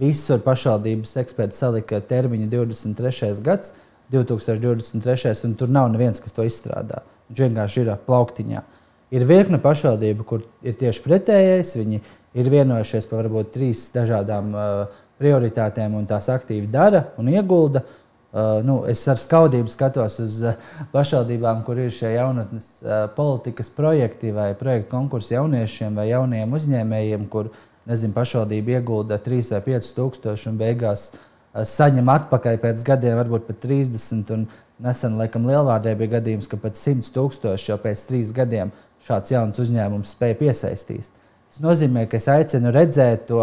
Visur 0.00 0.42
pašvaldības 0.44 1.16
eksperti 1.22 1.56
salika 1.56 2.02
termiņu 2.04 2.50
23. 2.52 3.40
gadsimta 3.40 3.88
2023. 4.10 5.44
un 5.46 5.54
tur 5.54 5.70
nav 5.70 5.88
neviens, 5.92 6.20
kas 6.20 6.34
to 6.34 6.44
izstrādā. 6.46 7.04
Viņš 7.30 7.42
vienkārši 7.44 7.82
ir 7.84 7.92
plauktiņā. 8.06 8.62
Ir 9.10 9.24
virkne 9.26 9.58
pašvaldību, 9.58 10.24
kur 10.26 10.44
ir 10.62 10.76
tieši 10.78 11.02
pretējais. 11.02 11.72
Viņi 11.80 11.98
ir 12.38 12.50
vienojušies 12.52 13.08
par 13.10 13.24
varbūt 13.24 13.50
trīs 13.56 13.88
dažādām 13.94 14.52
uh, 14.54 15.00
prioritātēm 15.20 15.96
un 15.98 16.06
tās 16.10 16.30
aktīvi 16.30 16.70
dara 16.70 17.08
un 17.18 17.30
iegulda. 17.32 17.82
Uh, 18.30 18.60
nu, 18.62 18.76
es 18.86 19.02
ar 19.10 19.18
skaudību 19.18 19.72
skatos 19.72 20.20
uz 20.22 20.36
uh, 20.46 20.68
pašvaldībām, 20.92 21.64
kur 21.66 21.80
ir 21.82 21.90
šie 21.90 22.12
jaunatnes 22.14 22.68
uh, 22.84 23.08
politikas 23.16 23.72
projekti 23.74 24.30
vai 24.30 24.52
projektu 24.54 24.92
konkursi 24.92 25.34
jauniešiem 25.34 25.98
vai 25.98 26.06
jauniem 26.12 26.54
uzņēmējiem, 26.54 27.26
kur 27.32 27.50
nezinu, 27.90 28.14
pašvaldība 28.14 28.76
iegulda 28.76 29.18
3 29.18 29.56
vai 29.56 29.60
5 29.72 29.90
tūkstoši 29.96 30.52
un 30.52 30.62
beigās 30.62 31.08
uh, 31.10 31.64
saņem 31.66 32.14
atpakaļ 32.14 32.60
pēc 32.62 32.86
gadiem, 32.86 33.18
varbūt 33.18 33.50
pat 33.50 33.64
30. 33.66 34.36
Un 34.36 34.46
Nesen, 34.80 35.18
laikam, 35.20 35.44
Lielvārdē 35.44 35.92
bija 35.98 36.14
gadījums, 36.14 36.46
ka 36.48 36.56
pat 36.56 36.78
100 36.78 37.10
tūkstoši 37.12 37.68
jau 37.68 37.76
pēc 37.82 38.06
trīs 38.08 38.30
gadiem 38.32 38.70
šāds 39.06 39.32
jauns 39.32 39.60
uzņēmums 39.62 40.14
spēja 40.14 40.38
piesaistīt. 40.40 41.10
Tas 41.50 41.62
nozīmē, 41.64 42.06
ka 42.06 42.20
es 42.20 42.28
aicinu 42.30 42.70
redzēt 42.74 43.26
to 43.30 43.42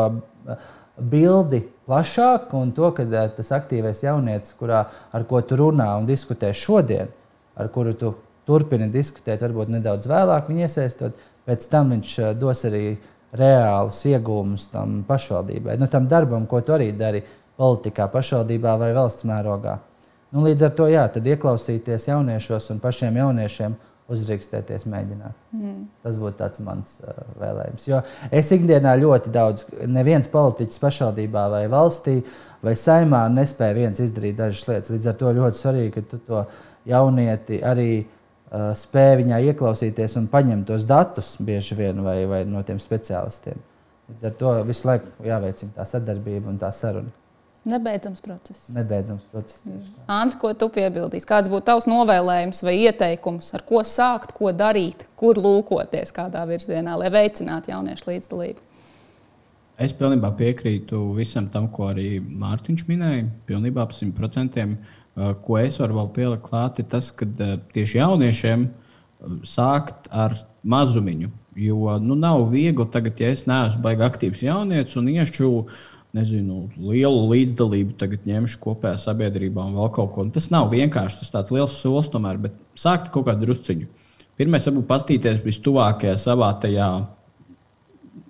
bildi 0.98 1.62
plašāk, 1.88 2.54
un 2.58 2.72
to, 2.76 2.92
ka 2.96 3.06
tas 3.36 3.52
aktīvais 3.56 4.04
jaunietis, 4.06 4.56
kurā, 4.58 4.86
ar 5.14 5.26
ko 5.28 5.42
tu 5.46 5.58
runā 5.60 5.90
un 6.00 6.08
diskutē 6.08 6.54
šodien, 6.56 7.12
ar 7.58 7.70
kuru 7.74 7.94
tu 7.98 8.14
turpini 8.48 8.88
diskutēt, 8.94 9.44
varbūt 9.44 9.74
nedaudz 9.76 10.08
vēlāk 10.10 10.48
viņa 10.50 10.68
iesaistot, 10.68 11.20
pēc 11.48 11.68
tam 11.72 11.92
viņš 11.96 12.14
dos 12.40 12.64
arī 12.70 12.86
reālus 13.38 14.00
iegūmus 14.08 14.70
tam 14.72 15.02
pašvaldībai, 15.08 15.76
nu, 15.82 15.90
tam 15.92 16.08
darbam, 16.08 16.48
ko 16.48 16.62
tu 16.64 16.74
arī 16.78 16.94
dari 16.96 17.22
politikā, 17.58 18.08
pašvaldībā 18.14 18.78
vai 18.80 18.94
valsts 18.96 19.28
mērogā. 19.28 19.78
Nu, 20.32 20.44
līdz 20.44 20.68
ar 20.68 20.74
to 20.76 20.88
jā, 20.92 21.06
ieklausīties 21.08 22.10
jauniešos 22.10 22.72
un 22.74 22.82
pašiem 22.84 23.20
jauniešiem 23.20 23.76
uzdrīkstēties 24.12 24.86
mēģināt. 24.88 25.36
Mm. 25.52 25.80
Tas 26.04 26.20
būtu 26.22 26.38
tāds 26.40 26.62
mans 26.64 27.00
uh, 27.04 27.18
vēlējums. 27.42 27.88
Jo 27.90 28.02
es 28.32 28.52
ikdienā 28.56 28.96
ļoti 29.02 29.34
daudz, 29.36 29.66
neviens 29.84 30.30
politiķis 30.32 30.84
pašvaldībā 30.84 31.48
vai 31.52 31.64
valstī 31.72 32.22
vai 32.64 32.76
saimā 32.80 33.26
nespēja 33.34 33.76
viens 33.76 34.04
izdarīt 34.04 34.40
dažas 34.40 34.64
lietas. 34.70 34.94
Līdz 34.96 35.12
ar 35.12 35.18
to 35.20 35.34
ļoti 35.42 35.62
svarīgi, 35.62 35.94
ka 35.98 36.06
tu 36.14 36.22
to 36.30 36.46
jaunieti 36.88 37.60
arī 37.68 37.92
uh, 38.00 38.72
spēj 38.80 39.14
viņā 39.24 39.44
ieklausīties 39.52 40.18
un 40.22 40.32
paņemt 40.32 40.70
tos 40.72 40.88
datus 40.88 41.36
bieži 41.44 41.76
vien 41.80 42.00
vai, 42.06 42.22
vai 42.32 42.44
no 42.48 42.64
tiem 42.64 42.80
speciālistiem. 42.82 43.60
Līdz 44.08 44.30
ar 44.30 44.36
to 44.40 44.58
visu 44.68 44.88
laiku 44.88 45.28
jāveicina 45.28 45.76
tā 45.76 45.88
sadarbība 45.88 46.48
un 46.54 46.60
tā 46.62 46.72
saruna. 46.72 47.12
Nebeidzams 47.68 48.22
process. 48.24 48.68
Nebeidzams 48.72 49.26
process. 49.32 49.66
Andri, 50.08 50.38
ko 50.40 50.54
tu 50.56 50.70
piebildīsi? 50.72 51.28
Kāds 51.28 51.50
būtu 51.52 51.68
tavs 51.68 51.88
novēlējums 51.90 52.64
vai 52.64 52.78
ieteikums, 52.86 53.50
ar 53.58 53.66
ko 53.68 53.82
sākt, 53.84 54.32
ko 54.38 54.54
darīt, 54.56 55.04
kur 55.20 55.40
lūkoties, 55.42 56.14
kādā 56.16 56.46
virzienā, 56.48 56.96
lai 57.02 57.12
veicinātu 57.12 57.74
jauniešu 57.74 58.08
līdzdalību? 58.08 58.64
Es 59.78 59.94
pilnībā 59.94 60.32
piekrītu 60.40 61.00
visam 61.14 61.52
tam, 61.54 61.68
ko 61.70 61.92
arī 61.92 62.18
Mārtiņš 62.18 62.86
minēja. 62.88 63.28
Pilnībā 63.50 63.84
ap 63.84 63.92
simt 63.94 64.16
procentiem. 64.18 64.78
Uh, 65.18 65.34
ko 65.44 65.60
es 65.60 65.78
varu 65.82 66.00
vēl 66.00 66.10
pielikt 66.16 66.48
klāt, 66.48 66.80
ir 66.82 66.88
tas, 66.90 67.12
ka 67.14 67.28
uh, 67.28 67.58
tieši 67.74 68.00
jauniešiem 68.00 68.64
uh, 68.70 69.36
sākt 69.46 70.10
ar 70.10 70.34
mazumiņu. 70.66 71.30
Jo 71.58 71.98
nu, 72.02 72.18
nav 72.18 72.48
viegli 72.52 72.86
tagad, 72.94 73.22
ja 73.22 73.32
es 73.34 73.46
neesmu 73.50 73.82
baigi 73.86 74.06
aktīvs 74.06 74.44
jaunietis 74.46 74.98
un 75.00 75.10
iešu 75.14 75.52
nezinu, 76.16 76.68
lielu 76.80 77.26
līdzdalību 77.32 77.98
tagad 78.00 78.24
ņemšu 78.28 78.60
kopējā 78.64 78.96
sabiedrībā 79.02 79.66
un 79.68 79.76
vēl 79.78 79.92
kaut 79.96 80.14
ko. 80.16 80.26
Un 80.26 80.32
tas 80.36 80.50
nav 80.54 80.70
vienkārši 80.72 81.22
tas 81.22 81.34
tāds 81.34 81.54
liels 81.54 81.76
solis, 81.82 82.10
tomēr, 82.14 82.40
bet 82.48 82.56
sākt 82.80 83.12
kaut 83.14 83.28
kādu 83.28 83.48
drusciņu. 83.48 83.90
Pirmais, 84.38 84.66
varbūt 84.70 84.88
pastīties 84.90 85.42
vistuvākajā 85.46 86.16
savā 86.22 86.52
tajā 86.62 86.90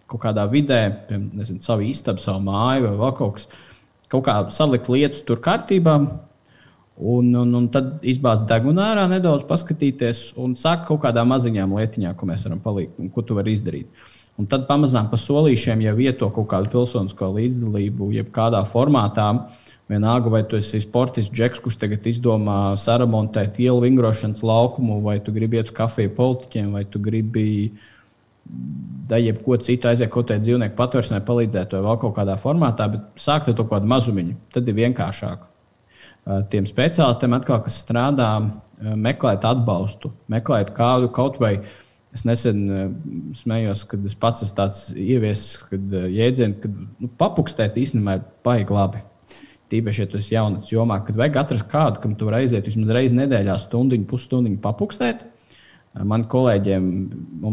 kaut 0.07 0.23
kādā 0.23 0.45
vidē, 0.49 0.81
piemēram, 1.09 1.31
nezinu, 1.41 1.63
savu 1.63 1.83
istabu, 1.87 2.23
savu 2.23 2.39
māju 2.45 2.87
vai 2.87 2.95
vēl 3.01 3.15
kaut 3.17 3.37
kas. 3.37 3.49
Kaut 4.07 4.23
kā 4.23 4.37
salikt 4.55 4.87
lietas 4.87 5.19
tur 5.27 5.41
kārtībā, 5.43 5.97
un, 6.97 7.33
un, 7.35 7.55
un 7.59 7.65
tad 7.71 8.05
izbāzt 8.07 8.45
degunu 8.47 8.79
ārā, 8.81 9.03
nedaudz 9.11 9.43
paskatīties 9.49 10.29
un 10.39 10.55
sākt 10.55 10.87
kaut 10.87 11.01
kādā 11.03 11.25
maziņā 11.27 11.67
lietiņā, 11.67 12.13
ko 12.15 12.29
mēs 12.29 12.47
varam 12.47 12.61
palīdzēt 12.63 13.11
ko 13.13 13.25
tu 13.27 13.35
vari 13.35 13.57
izdarīt. 13.57 14.07
Un 14.37 14.45
tad 14.45 14.67
pamazām 14.69 15.07
pa 15.09 15.17
solīšiem 15.17 15.81
jau 15.81 15.95
vieto 15.97 16.27
kaut 16.33 16.45
kādu 16.51 16.69
pilsonisko 16.75 17.31
līdzdalību, 17.39 18.11
jebkādā 18.19 18.61
formātā. 18.69 19.31
Vienalga, 19.87 20.29
vai 20.29 20.41
tu 20.43 20.59
esi 20.59 20.81
sportists, 20.83 21.31
džeks, 21.33 21.61
kurš 21.63 21.77
tagad 21.81 22.05
izdomā 22.11 22.75
saramontēt 22.77 23.55
ielu 23.63 23.85
vingrošanas 23.85 24.43
laukumu, 24.45 24.99
vai 25.05 25.15
tu 25.23 25.31
gribi 25.33 25.61
iet 25.61 25.71
uz 25.71 25.77
kafiju 25.77 26.11
politiķiem, 26.17 26.73
vai 26.75 26.83
tu 26.85 26.99
gribi 27.01 27.47
da 29.07 29.17
jebko 29.19 29.57
citu 29.63 29.89
aiziet 29.89 30.11
kaut 30.11 30.27
kādā 30.27 30.43
dzīvnieku 30.43 30.75
patvērsnē, 30.77 31.21
palīdzēt 31.25 31.73
vai 31.77 31.81
vēl 31.87 31.99
kaut 32.03 32.15
kādā 32.19 32.35
formātā, 32.39 32.89
bet 32.91 33.23
sākt 33.23 33.49
ar 33.49 33.57
to 33.57 33.65
kādu 33.71 33.89
mazumiņu. 33.89 34.35
Tad 34.53 34.67
ir 34.67 34.77
vienkāršāk. 34.77 35.47
Tiem 36.51 36.67
speciālistiem, 36.67 37.35
atkal, 37.39 37.63
kas 37.63 37.79
strādā, 37.81 38.29
meklēt 38.83 39.47
atbalstu, 39.47 40.11
meklēt 40.31 40.75
kādu 40.75 41.09
kaut 41.15 41.39
vai 41.41 41.55
kādu 41.55 41.86
Es 42.17 42.23
nesen 42.25 42.63
uh, 42.65 42.87
smējos, 43.37 43.83
kad 43.91 44.05
es 44.09 44.15
pats 44.17 44.41
esmu 44.45 44.57
tāds 44.57 44.87
ieviesis, 44.97 45.59
kad 45.69 45.93
uh, 45.93 46.07
jēdzienu, 46.09 46.57
ka 46.63 46.71
nu, 46.73 47.09
papukstēt 47.19 47.77
īstenībā 47.77 48.17
ir 48.17 48.25
baigi 48.45 48.73
labi. 48.73 49.03
Tīpaši, 49.69 50.05
ja 50.05 50.09
tu 50.09 50.17
esi 50.17 50.33
jaunatnes 50.33 50.71
jomā, 50.71 51.01
kad 51.05 51.17
vajag 51.19 51.41
atrast 51.41 51.67
kādu, 51.69 52.01
kam 52.01 52.15
tu 52.17 52.29
vari 52.29 52.45
aiziet 52.45 52.65
vismaz 52.65 52.93
reizi 52.95 53.17
nedēļā, 53.19 53.57
stundu, 53.61 53.99
pusstundu 54.09 54.55
papukstēt. 54.63 55.27
Uh, 55.27 56.05
man 56.07 56.25
kolēģiem 56.31 56.89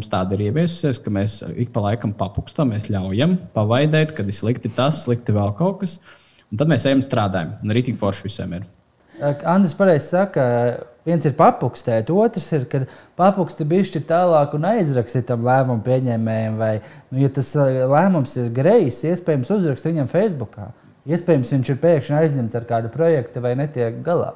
tāda 0.09 0.39
ir 0.39 0.47
ieviesusies, 0.49 1.03
ka 1.05 1.13
mēs 1.13 1.41
ik 1.61 1.75
pa 1.75 1.85
laikam 1.91 2.17
papukstam, 2.17 2.73
mēs 2.73 2.89
ļaujam 2.95 3.37
pavaidēt, 3.57 4.17
kad 4.17 4.31
ir 4.31 4.39
slikti 4.39 4.73
tas, 4.73 5.03
slikti 5.05 5.37
vēl 5.37 5.53
kaut 5.59 5.83
kas. 5.85 5.99
Un 6.49 6.61
tad 6.61 6.71
mēs 6.71 6.89
ejam 6.89 7.05
strādājam. 7.05 7.57
Un 7.65 7.75
rītīgi 7.75 8.01
forši 8.01 8.29
visiem 8.29 8.57
ir. 8.61 8.67
Andris 9.21 9.77
pareizi 9.77 10.13
saka, 10.13 10.45
viens 11.07 11.27
ir 11.27 11.35
papukstēt, 11.39 12.11
otrs 12.11 12.47
ir, 12.57 12.65
kad 12.71 12.87
papuksti 13.19 13.67
bišķi 13.69 14.05
tālāk 14.09 14.57
un 14.57 14.67
aizrakstīt 14.71 15.29
tam 15.29 15.45
lēmumu 15.47 15.85
pieņēmējiem. 15.87 16.57
Vai, 16.61 16.73
nu, 17.11 17.21
ja 17.25 17.31
tas 17.35 17.53
lēmums 17.57 18.35
ir 18.41 18.51
grejs, 18.55 19.03
iespējams, 19.11 19.53
uzrakst 19.59 19.89
viņam 19.89 20.11
Facebookā. 20.13 20.71
Iespējams, 21.05 21.53
viņš 21.53 21.71
ir 21.71 21.81
pēkšņi 21.83 22.19
aizņemts 22.23 22.57
ar 22.57 22.69
kādu 22.69 22.91
projektu 22.93 23.45
vai 23.45 23.53
netiek 23.61 23.99
galā. 24.05 24.33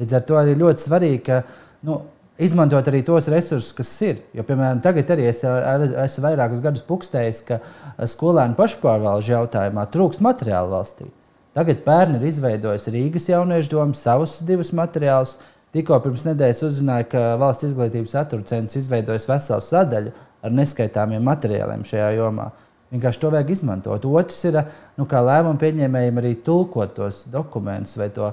Līdz 0.00 0.16
ar 0.16 0.24
to 0.28 0.40
arī 0.40 0.56
ļoti 0.60 0.84
svarīgi, 0.84 1.20
ka 1.26 1.42
nu, 1.88 2.02
izmantot 2.40 2.88
arī 2.88 3.00
tos 3.04 3.28
resursus, 3.32 3.72
kas 3.76 3.92
ir. 4.04 4.20
Jo, 4.36 4.44
piemēram, 4.48 4.82
tagad 4.84 5.12
arī 5.12 5.28
es 5.30 5.40
esmu 5.44 6.26
vairākus 6.26 6.60
gadus 6.64 6.84
pukstējis, 6.88 7.40
ka 7.48 7.60
skolēnu 8.08 8.56
pašpārvaldes 8.58 9.32
jautājumā 9.32 9.86
trūkst 9.92 10.24
materiālu 10.24 10.72
valstī. 10.76 11.08
Tagad 11.56 11.80
pērn 11.82 12.20
ir 12.20 12.28
izveidojis 12.28 12.86
Rīgas 12.94 13.26
jauniešu 13.32 13.72
domu 13.72 13.96
savus 13.98 14.38
divus 14.46 14.70
materiālus. 14.76 15.34
Tikko 15.74 16.00
pirms 16.02 16.24
nedēļas 16.26 16.64
uzzināju, 16.66 17.06
ka 17.12 17.20
Valsts 17.38 17.68
izglītības 17.68 18.16
satura 18.16 18.46
centrs 18.48 18.80
izveidojis 18.80 19.28
veselu 19.30 19.62
sadaļu 19.62 20.14
ar 20.42 20.54
neskaitāmiem 20.56 21.22
materiāliem 21.22 21.84
šajā 21.86 22.08
jomā. 22.16 22.48
Vienkārši 22.90 23.20
to 23.22 23.30
vajag 23.30 23.52
izmantot. 23.54 24.06
Otrs 24.08 24.40
ir, 24.48 24.58
nu, 24.98 25.06
kā 25.06 25.20
lēmumu 25.22 25.60
pieņēmējiem, 25.62 26.18
arī 26.18 26.32
tulkot 26.42 26.96
tos 26.96 27.22
dokumentus 27.30 27.94
vai 28.00 28.08
to 28.14 28.32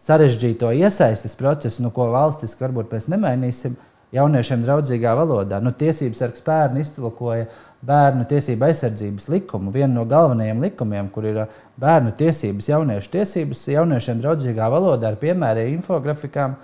sarežģīto 0.00 0.70
iesaistes 0.78 1.36
procesu, 1.36 1.82
nu, 1.84 1.92
ko 1.92 2.08
valstiski 2.14 2.64
varbūt 2.64 2.94
mēs 2.94 3.08
nemainīsim, 3.12 3.76
jauniešiem 4.16 4.64
draudzīgā 4.64 5.12
valodā. 5.18 5.60
Nu, 5.60 5.74
tiesības 5.76 6.22
sargs 6.22 6.44
pērni 6.46 6.80
iztulkoja 6.86 7.50
bērnu 7.84 8.24
tiesību 8.30 8.64
aizsardzības 8.68 9.28
likumu, 9.30 9.70
vienu 9.74 10.00
no 10.00 10.06
galvenajiem 10.08 10.64
likumiem, 10.64 11.10
kur 11.14 11.28
ir 11.28 11.42
uh, 11.44 11.60
bērnu 11.78 12.14
tiesības, 12.18 12.70
jauniešu 12.72 13.12
tiesības, 13.12 13.66
jauniešiem 13.74 14.24
draudzīgā 14.24 14.70
valodā 14.72 15.12
ar 15.12 15.20
piemēriem, 15.20 15.76
infografikām. 15.76 16.56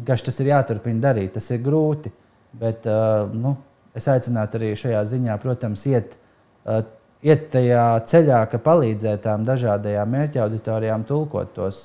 Vienkārši 0.00 0.26
tas 0.30 0.40
ir 0.40 0.50
jāturpina 0.50 1.04
darīt, 1.10 1.34
tas 1.36 1.50
ir 1.52 1.60
grūti. 1.64 2.12
Bet 2.60 2.88
uh, 2.90 3.28
nu, 3.30 3.52
es 3.94 4.08
aicinātu 4.10 4.58
arī 4.58 4.72
šajā 4.78 5.04
ziņā, 5.12 5.36
protams, 5.42 5.84
iet, 5.90 6.16
uh, 6.64 6.80
iet 7.22 7.46
tajā 7.52 7.84
ceļā, 8.10 8.40
ka 8.50 8.58
palīdzēt 8.64 9.22
tām 9.28 9.44
dažādajām 9.46 10.16
mērķa 10.16 10.42
auditorijām 10.46 11.06
tulkot 11.06 11.54
tos, 11.54 11.84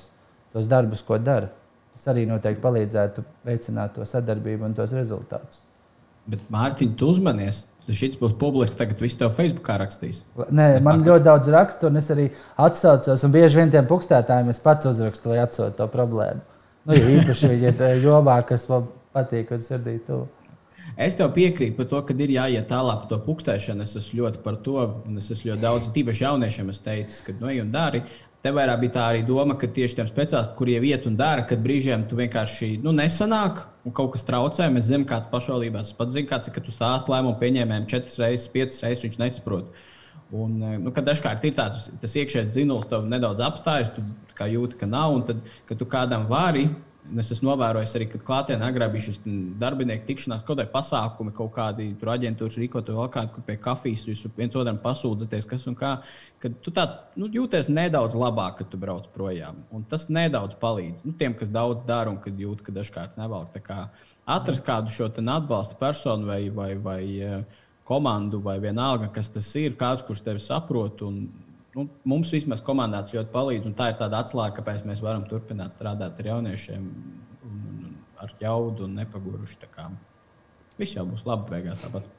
tos 0.56 0.66
darbus, 0.70 1.04
ko 1.06 1.20
dara. 1.22 1.52
Tas 1.96 2.10
arī 2.12 2.26
noteikti 2.28 2.64
palīdzētu 2.64 3.24
veicināt 3.46 3.94
to 3.94 4.08
sadarbību 4.08 4.66
un 4.66 4.74
tos 4.76 4.92
rezultātus. 4.96 5.62
Bet, 6.26 6.42
Mārtiņ, 6.52 6.96
tu 6.98 7.12
uzmanies, 7.14 7.62
Šis 7.86 8.16
būs 8.18 8.32
publiski, 8.34 8.74
tagad 8.80 8.98
viss 8.98 9.14
tev 9.18 9.30
Facebookā 9.36 9.76
rakstīs. 9.78 10.24
Nē, 10.34 10.80
man 10.82 11.04
ļoti 11.06 11.22
daudz 11.22 11.50
rakstu, 11.54 11.86
un 11.86 12.00
es 12.00 12.08
arī 12.10 12.24
atsaucos, 12.58 13.22
un 13.22 13.34
bieži 13.34 13.60
vien 13.60 13.70
tiem 13.70 13.86
pukstētājiem 13.86 14.50
es 14.50 14.58
pats 14.62 14.88
uzrakstu, 14.90 15.30
lai 15.30 15.44
atsūtu 15.44 15.76
to 15.78 15.86
problēmu. 15.92 16.42
Nu, 16.86 16.94
ja 16.94 17.06
īpaši 17.18 17.48
ir 17.58 18.04
jomā, 18.04 18.36
kas 18.46 18.68
man 18.70 18.86
patīk 19.14 19.50
un 19.50 19.62
sirdī 19.62 19.96
tuvu. 20.06 20.28
Es 20.96 21.16
tev 21.18 21.32
piekrītu 21.34 21.74
par 21.76 21.88
to, 21.90 21.98
ka 22.06 22.14
ir 22.14 22.30
jāiet 22.36 22.68
tālāk 22.70 23.02
par 23.02 23.08
to 23.10 23.18
pukstēšanu. 23.26 23.82
Es 23.82 23.96
esmu 23.98 24.22
ļoti 24.22 24.40
par 24.44 24.60
to, 24.64 24.78
es 25.18 25.32
esmu 25.34 25.50
ļoti 25.50 25.62
daudz, 25.64 25.90
tīpaši 25.92 26.24
jauniešiem, 26.24 26.70
teicu, 26.84 27.18
ka, 27.26 27.34
nu, 27.40 27.50
ej 27.50 27.64
un 27.64 27.72
dari. 27.74 28.04
Te 28.44 28.52
vairāk 28.54 28.78
bija 28.84 28.94
tā 28.94 29.08
arī 29.10 29.24
doma, 29.26 29.56
ka 29.58 29.66
tieši 29.66 29.98
tiem 29.98 30.08
speciālistiem, 30.08 30.54
kuriem 30.56 30.86
iet 30.86 31.08
un 31.10 31.16
dara, 31.18 31.42
kad 31.48 31.58
brīžiem 31.64 32.06
tu 32.06 32.20
vienkārši 32.20 32.76
nu, 32.84 32.94
nesanāk 32.94 33.64
un 33.84 33.94
kaut 33.96 34.14
kas 34.14 34.22
traucē. 34.28 34.70
Mēs 34.70 34.86
zinām, 34.86 35.08
kāds 35.10 35.26
pašvaldībās 35.32 35.90
pats 35.98 36.14
zina, 36.14 36.30
kāds 36.30 36.48
ir, 36.48 36.54
ka 36.54 36.62
tu 36.62 36.74
stāst 36.74 37.10
lēmumu 37.10 37.40
pieņēmējiem 37.42 37.90
četras 37.90 38.20
reizes, 38.22 38.46
piecas 38.54 38.78
reizes, 38.86 39.08
viņš 39.08 39.20
nesaprot. 39.24 39.82
Un, 40.34 40.56
eh, 40.62 40.78
nu, 40.82 40.90
kad 40.94 41.06
dažkārt 41.06 41.44
ir 41.46 41.54
tāds 41.54 41.90
iekšējs 42.02 42.50
dzinulis, 42.54 42.88
tev 42.90 43.06
nedaudz 43.06 43.44
apstājas, 43.46 43.92
tu 43.94 44.02
jūti, 44.36 44.78
ka 44.80 44.86
nav, 44.86 45.14
un 45.14 45.22
tad, 45.28 45.40
kad 45.68 45.78
tu 45.78 45.86
kādam 45.86 46.26
vari 46.28 46.66
Es 47.14 47.28
esmu 47.30 47.52
novērojis 47.52 47.92
arī, 47.96 48.06
ka 48.10 48.18
klātienē 48.26 48.66
agrāk 48.66 48.90
bija 48.94 49.04
šis 49.06 49.20
darbinieku 49.60 50.08
tikšanās, 50.08 50.42
kaut 50.46 50.58
kādi 50.58 50.72
pasākumi, 50.72 51.32
kaut 51.36 51.52
kādi 51.54 51.90
aģentūras 51.94 52.56
rīkot, 52.58 52.90
vēl 52.90 53.10
kādā, 53.14 53.30
kur 53.34 53.44
pie 53.46 53.56
kafijas 53.62 54.06
jūs 54.08 54.24
viens 54.36 54.56
otram 54.58 54.80
pasūdzaties, 54.82 55.46
kas 55.46 55.66
un 55.70 55.76
kā. 55.78 55.92
Kad 56.42 56.58
tu 56.64 56.72
tāds 56.74 56.96
nu, 57.18 57.28
jūties 57.32 57.70
nedaudz 57.70 58.16
labāk, 58.18 58.58
kad 58.60 58.70
tu 58.72 58.80
brauc 58.80 59.06
projām. 59.14 59.62
Un 59.74 59.86
tas 59.88 60.08
nedaudz 60.10 60.58
palīdz 60.62 61.06
nu, 61.06 61.14
tiem, 61.18 61.36
kas 61.38 61.52
daudz 61.52 61.86
dara 61.86 62.10
un 62.10 62.18
kad 62.22 62.38
jūt, 62.42 62.64
ka 62.66 62.74
dažkārt 62.74 63.20
nevalk. 63.20 63.54
Atrast 64.26 64.66
kādu 64.66 64.90
šo 64.90 65.06
atbalsta 65.06 65.78
personu 65.78 66.26
vai, 66.26 66.42
vai, 66.50 66.72
vai 66.74 67.02
eh, 67.22 67.55
komandu 67.86 68.40
vai 68.42 68.58
vienalga, 68.62 69.08
kas 69.14 69.30
tas 69.32 69.48
ir, 69.60 69.76
kāds, 69.78 70.04
kurš 70.06 70.24
tevi 70.26 70.42
saprot. 70.42 71.04
Un, 71.06 71.20
nu, 71.76 71.86
mums 72.08 72.32
vismaz 72.34 72.62
komandās 72.66 73.14
ļoti 73.14 73.32
palīdz. 73.34 73.70
Tā 73.78 73.92
ir 73.92 74.00
tāda 74.00 74.24
atslēga, 74.24 74.56
kāpēc 74.58 74.84
mēs 74.88 75.04
varam 75.04 75.26
turpināt 75.30 75.76
strādāt 75.76 76.18
ar 76.22 76.32
jauniešiem, 76.32 76.90
un, 77.46 77.62
un, 77.86 77.96
ar 78.22 78.34
jaudu 78.42 78.88
un 78.88 78.98
nepaguruši. 79.02 79.62
Viss 80.76 80.98
jau 80.98 81.06
būs 81.08 81.24
labi 81.28 81.54
beigās 81.54 81.84
tāpat. 81.84 82.15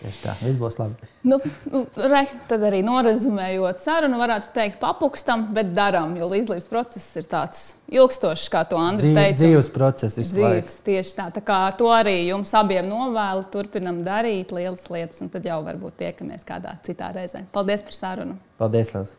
Tieši 0.00 0.20
tā, 0.22 0.32
viss 0.40 0.56
būs 0.56 0.78
labi. 0.80 1.08
Nu, 1.28 1.36
nu, 1.68 1.82
re, 2.08 2.22
tad 2.48 2.62
arī 2.64 2.78
norezumējot 2.86 3.82
sarunu, 3.82 4.16
varētu 4.22 4.48
teikt, 4.54 4.78
papukstam, 4.80 5.44
bet 5.56 5.74
darām, 5.76 6.14
jo 6.16 6.30
līdzlības 6.30 6.70
process 6.70 7.20
ir 7.20 7.28
tāds 7.28 7.62
ilgstošs, 7.92 8.48
kā 8.52 8.64
to 8.70 8.80
Andris 8.80 9.12
teica. 9.12 9.36
Dzīves 9.42 9.70
process, 9.74 10.16
dzīves, 10.16 10.80
tieši 10.88 11.14
tā. 11.20 11.28
Tā 11.36 11.44
kā 11.44 11.60
to 11.76 11.92
arī 11.92 12.16
jums 12.30 12.54
abiem 12.56 12.88
novēlu, 12.88 13.44
turpinam 13.52 14.00
darīt 14.06 14.56
lielas 14.56 14.88
lietas, 14.88 15.20
un 15.20 15.32
tad 15.36 15.52
jau 15.52 15.60
varbūt 15.68 16.00
tiekamies 16.00 16.48
kādā 16.48 16.78
citā 16.86 17.12
reizē. 17.16 17.44
Paldies 17.52 17.84
par 17.84 18.00
sarunu! 18.00 18.40
Paldies, 18.60 18.96
Lēs! 18.96 19.16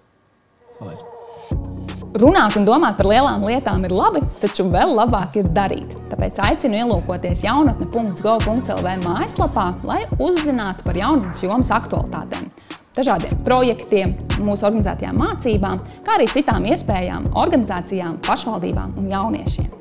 Paldies! 0.81 1.09
Runāt 2.11 2.57
un 2.59 2.65
domāt 2.67 2.97
par 2.97 3.07
lielām 3.07 3.45
lietām 3.47 3.85
ir 3.87 3.93
labi, 3.95 4.19
taču 4.41 4.65
vēl 4.67 4.97
labāk 4.97 5.37
ir 5.39 5.47
darīt. 5.55 5.93
Tāpēc 6.11 6.41
aicinu 6.43 6.81
ielūkoties 6.81 7.45
jaunatne.gov.lv 7.45 8.95
mājaslapā, 9.05 9.67
lai 9.87 10.01
uzzinātu 10.19 10.83
par 10.83 10.99
jaunatnes 10.99 11.39
jomas 11.45 11.71
aktualitātēm, 11.71 12.49
dažādiem 12.99 13.39
projektiem, 13.47 14.17
mūsu 14.43 14.67
organizētajām 14.67 15.23
mācībām, 15.23 15.79
kā 16.03 16.17
arī 16.17 16.27
citām 16.35 16.67
iespējām, 16.73 17.31
organizācijām, 17.39 18.19
pašvaldībām 18.27 18.99
un 18.99 19.07
jauniešiem. 19.13 19.71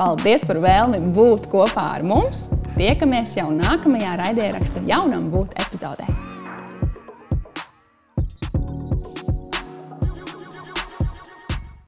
Paldies 0.00 0.48
par 0.48 0.62
vēlmi 0.64 1.12
būt 1.12 1.50
kopā 1.52 1.90
ar 1.98 2.08
mums! 2.08 2.46
Tiekamies 2.80 3.36
jau 3.36 3.50
nākamajā 3.52 4.16
raidieraksta 4.24 4.80
jaunam 4.88 5.28
būt 5.28 5.52
epizodē. 5.60 6.08